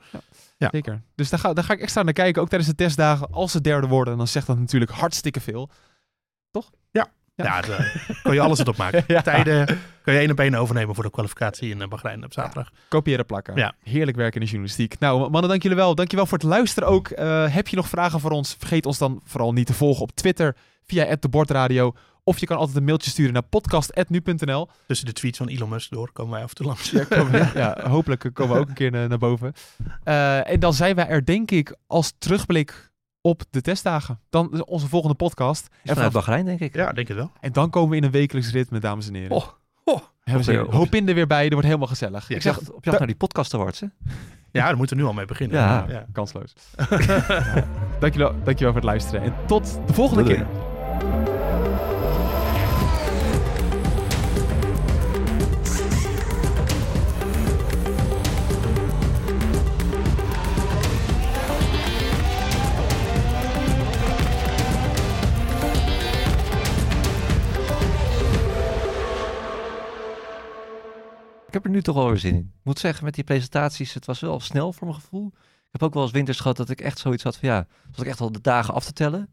Ja. 0.57 0.69
Zeker. 0.71 1.01
Dus 1.15 1.29
daar 1.29 1.39
ga, 1.39 1.53
daar 1.53 1.63
ga 1.63 1.73
ik 1.73 1.81
extra 1.81 2.03
naar 2.03 2.13
kijken, 2.13 2.41
ook 2.41 2.49
tijdens 2.49 2.69
de 2.69 2.75
testdagen. 2.75 3.31
Als 3.31 3.51
ze 3.51 3.61
derde 3.61 3.87
worden, 3.87 4.17
dan 4.17 4.27
zegt 4.27 4.47
dat 4.47 4.57
natuurlijk 4.57 4.91
hartstikke 4.91 5.39
veel. 5.39 5.69
Ja. 6.91 7.07
Ja, 7.35 7.61
daar 7.61 8.19
kon 8.23 8.33
je 8.33 8.39
alles 8.39 8.59
erop 8.59 8.77
maken. 8.77 9.03
Ja. 9.13 9.21
Tijden 9.21 9.65
kun 10.03 10.13
je 10.13 10.19
één 10.19 10.31
op 10.31 10.39
één 10.39 10.55
overnemen 10.55 10.95
voor 10.95 11.03
de 11.03 11.09
kwalificatie 11.09 11.69
in 11.69 11.81
eh, 11.81 11.87
Bahrein 11.87 12.23
op 12.23 12.33
zaterdag. 12.33 12.71
Kopiëren 12.87 13.25
plakken. 13.25 13.55
Ja. 13.55 13.73
Heerlijk 13.83 14.17
werk 14.17 14.33
in 14.33 14.39
de 14.39 14.45
journalistiek. 14.45 14.99
Nou, 14.99 15.29
mannen, 15.29 15.49
dank 15.49 15.61
jullie 15.61 15.77
wel. 15.77 15.95
Dank 15.95 16.11
je 16.11 16.15
wel 16.15 16.25
voor 16.25 16.37
het 16.37 16.47
luisteren 16.47 16.89
ook. 16.89 17.07
Eh, 17.07 17.53
heb 17.53 17.67
je 17.67 17.75
nog 17.75 17.87
vragen 17.87 18.19
voor 18.19 18.31
ons? 18.31 18.55
Vergeet 18.59 18.85
ons 18.85 18.97
dan 18.97 19.21
vooral 19.23 19.53
niet 19.53 19.65
te 19.65 19.73
volgen 19.73 20.01
op 20.01 20.11
Twitter 20.11 20.55
via 20.83 21.15
@debordradio. 21.15 21.93
Of 22.23 22.39
je 22.39 22.45
kan 22.45 22.57
altijd 22.57 22.77
een 22.77 22.83
mailtje 22.83 23.09
sturen 23.09 23.33
naar 23.33 23.41
podcast.nu.nl. 23.43 24.69
Tussen 24.87 25.05
de 25.05 25.13
tweets 25.13 25.37
van 25.37 25.47
Elon 25.47 25.69
Musk 25.69 25.91
door 25.91 26.11
komen 26.11 26.33
wij 26.33 26.43
af 26.43 26.49
en 26.49 26.55
toe 26.55 26.65
langs. 26.65 26.89
Ja, 26.91 27.03
komen- 27.03 27.49
ja, 27.55 27.77
hopelijk 27.89 28.29
komen 28.33 28.55
we 28.55 28.61
ook 28.61 28.67
een 28.67 28.73
keer 28.73 28.91
naar, 28.91 29.07
naar 29.09 29.17
boven. 29.17 29.53
Eh, 30.03 30.49
en 30.49 30.59
dan 30.59 30.73
zijn 30.73 30.95
wij 30.95 31.07
er, 31.07 31.25
denk 31.25 31.51
ik, 31.51 31.75
als 31.87 32.13
terugblik 32.17 32.91
op 33.21 33.41
de 33.49 33.61
testdagen. 33.61 34.19
Dan 34.29 34.65
onze 34.65 34.87
volgende 34.87 35.15
podcast. 35.15 35.65
Is 35.65 35.69
En, 35.89 35.95
vanuit 35.95 36.11
vanaf- 36.11 36.25
Bahrein, 36.25 36.45
denk 36.45 36.59
ik. 36.59 36.75
Ja, 36.75 36.91
denk 36.91 37.07
het 37.07 37.17
wel. 37.17 37.31
en 37.39 37.51
dan 37.51 37.69
komen 37.69 37.89
we 37.89 37.95
in 37.95 38.03
een 38.03 38.11
wekelijks 38.11 38.51
ritme, 38.51 38.79
dames 38.79 39.07
en 39.07 39.13
heren. 39.13 39.31
Oh, 39.35 39.45
oh. 39.83 39.99
Hebben 40.23 40.43
ze 40.43 40.65
hoop 40.69 40.95
in 40.95 41.07
er 41.07 41.13
weer 41.15 41.27
bij. 41.27 41.43
Er 41.43 41.49
wordt 41.51 41.65
helemaal 41.65 41.87
gezellig. 41.87 42.27
Ja, 42.27 42.35
ik 42.35 42.41
zeg, 42.41 42.69
op 42.71 42.85
jacht 42.85 42.97
naar 42.97 43.07
die 43.07 43.15
podcast 43.17 43.53
awards, 43.53 43.79
hè? 43.79 43.87
Ja, 44.51 44.65
daar 44.65 44.77
moeten 44.77 44.95
we 44.95 45.01
nu 45.01 45.07
al 45.07 45.13
mee 45.13 45.25
beginnen. 45.25 45.57
Ja. 45.57 45.85
ja. 45.89 46.05
kansloos. 46.11 46.53
dankjewel, 47.99 48.33
dankjewel 48.43 48.73
voor 48.73 48.81
het 48.81 48.83
luisteren. 48.83 49.21
En 49.21 49.33
tot 49.47 49.79
de 49.87 49.93
volgende 49.93 50.23
Doei, 50.23 50.35
keer. 50.35 50.47
Ik 71.53 71.59
heb 71.63 71.67
er 71.71 71.77
nu 71.77 71.81
toch 71.81 71.95
wel 71.95 72.07
weer 72.07 72.17
zin 72.17 72.33
in. 72.35 72.39
Ik 72.39 72.63
moet 72.63 72.79
zeggen, 72.79 73.05
met 73.05 73.13
die 73.15 73.23
presentaties, 73.23 73.93
het 73.93 74.05
was 74.05 74.19
wel 74.19 74.39
snel 74.39 74.73
voor 74.73 74.87
mijn 74.87 74.99
gevoel. 74.99 75.31
Ik 75.35 75.71
heb 75.71 75.83
ook 75.83 75.93
wel 75.93 76.03
eens 76.03 76.11
winters 76.11 76.39
gehad 76.39 76.57
dat 76.57 76.69
ik 76.69 76.81
echt 76.81 76.97
zoiets 76.99 77.23
had 77.23 77.37
van 77.37 77.49
ja, 77.49 77.67
zat 77.91 78.05
ik 78.05 78.11
echt 78.11 78.19
al 78.19 78.31
de 78.31 78.41
dagen 78.41 78.73
af 78.73 78.85
te 78.85 78.93
tellen. 78.93 79.29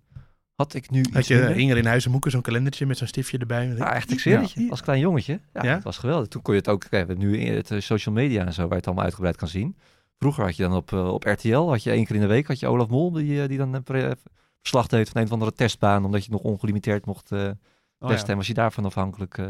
Had 0.55 0.75
ik 0.75 0.91
nu 0.91 1.03
Had 1.13 1.19
iets 1.19 1.29
je 1.29 1.35
minder? 1.35 1.57
Inger 1.57 1.77
in 1.77 1.87
huis 1.87 2.05
en 2.05 2.11
moeken 2.11 2.31
zo'n 2.31 2.41
kalendertje 2.41 2.87
met 2.87 2.99
zo'n 2.99 3.07
stiftje 3.07 3.39
erbij. 3.39 3.67
Ja, 3.67 3.95
echt 3.95 4.11
exerentje. 4.11 4.71
Als 4.71 4.81
klein 4.81 5.01
jongetje. 5.01 5.41
Ja, 5.53 5.63
Ja? 5.63 5.75
Het 5.75 5.83
was 5.85 5.99
geweldig. 5.99 6.29
Toen 6.29 6.43
kon 6.43 6.55
je 6.55 6.61
het 6.61 6.69
ook, 6.69 6.89
we 6.89 6.97
hebben 6.97 7.19
nu 7.19 7.39
in 7.39 7.55
het 7.55 7.71
eh, 7.71 7.81
social 7.81 8.15
media 8.15 8.47
en 8.47 8.53
zo, 8.53 8.61
waar 8.63 8.71
je 8.71 8.77
het 8.77 8.87
allemaal 8.87 9.05
uitgebreid 9.05 9.37
kan 9.37 9.49
zien. 9.49 9.77
Vroeger 10.19 10.45
had 10.45 10.57
je 10.57 10.63
dan 10.63 10.75
op, 10.75 10.93
eh, 10.93 11.13
op 11.13 11.25
RTL, 11.25 11.69
had 11.69 11.83
je 11.83 11.91
één 11.91 12.05
keer 12.05 12.15
in 12.15 12.21
de 12.21 12.27
week, 12.27 12.47
had 12.47 12.59
je 12.61 12.67
Olaf 12.67 12.89
Mol, 12.89 13.11
die, 13.13 13.43
eh, 13.43 13.49
die 13.49 13.59
dan 13.59 13.75
een 13.75 14.17
verslag 14.61 14.87
deed 14.87 15.09
van 15.09 15.21
een 15.21 15.27
of 15.27 15.33
andere 15.33 15.53
testbaan, 15.53 16.05
omdat 16.05 16.25
je 16.25 16.31
nog 16.31 16.41
ongelimiteerd 16.41 17.07
mocht 17.07 17.33
eh, 17.33 17.51
Oh, 17.99 18.09
testen. 18.09 18.27
ja. 18.27 18.33
En 18.33 18.37
was 18.39 18.47
je 18.47 18.55
daarvan 18.55 18.85
afhankelijk 18.85 19.39
eh, 19.39 19.47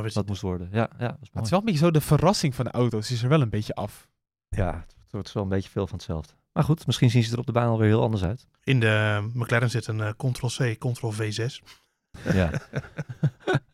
Mooi 0.00 0.12
dat 0.12 0.26
moest 0.26 0.42
worden. 0.42 0.68
Ja, 0.72 0.90
ja, 0.98 1.16
was 1.20 1.28
het 1.32 1.44
is 1.44 1.50
wel 1.50 1.58
een 1.58 1.64
beetje 1.64 1.80
zo, 1.80 1.90
de 1.90 2.00
verrassing 2.00 2.54
van 2.54 2.64
de 2.64 2.70
auto's 2.70 3.10
is 3.10 3.22
er 3.22 3.28
wel 3.28 3.40
een 3.40 3.50
beetje 3.50 3.74
af. 3.74 4.08
Ja, 4.48 4.84
het 5.02 5.12
wordt 5.12 5.32
wel 5.32 5.42
een 5.42 5.48
beetje 5.48 5.70
veel 5.70 5.86
van 5.86 5.96
hetzelfde. 5.96 6.32
Maar 6.52 6.64
goed, 6.64 6.86
misschien 6.86 7.10
zien 7.10 7.22
ze 7.22 7.32
er 7.32 7.38
op 7.38 7.46
de 7.46 7.52
baan 7.52 7.68
alweer 7.68 7.88
heel 7.88 8.02
anders 8.02 8.24
uit. 8.24 8.46
In 8.64 8.80
de 8.80 9.26
McLaren 9.34 9.70
zit 9.70 9.86
een 9.86 10.00
eh, 10.00 10.10
Ctrl-C, 10.16 10.78
Ctrl-V6. 10.78 11.62
Ja. 12.32 12.50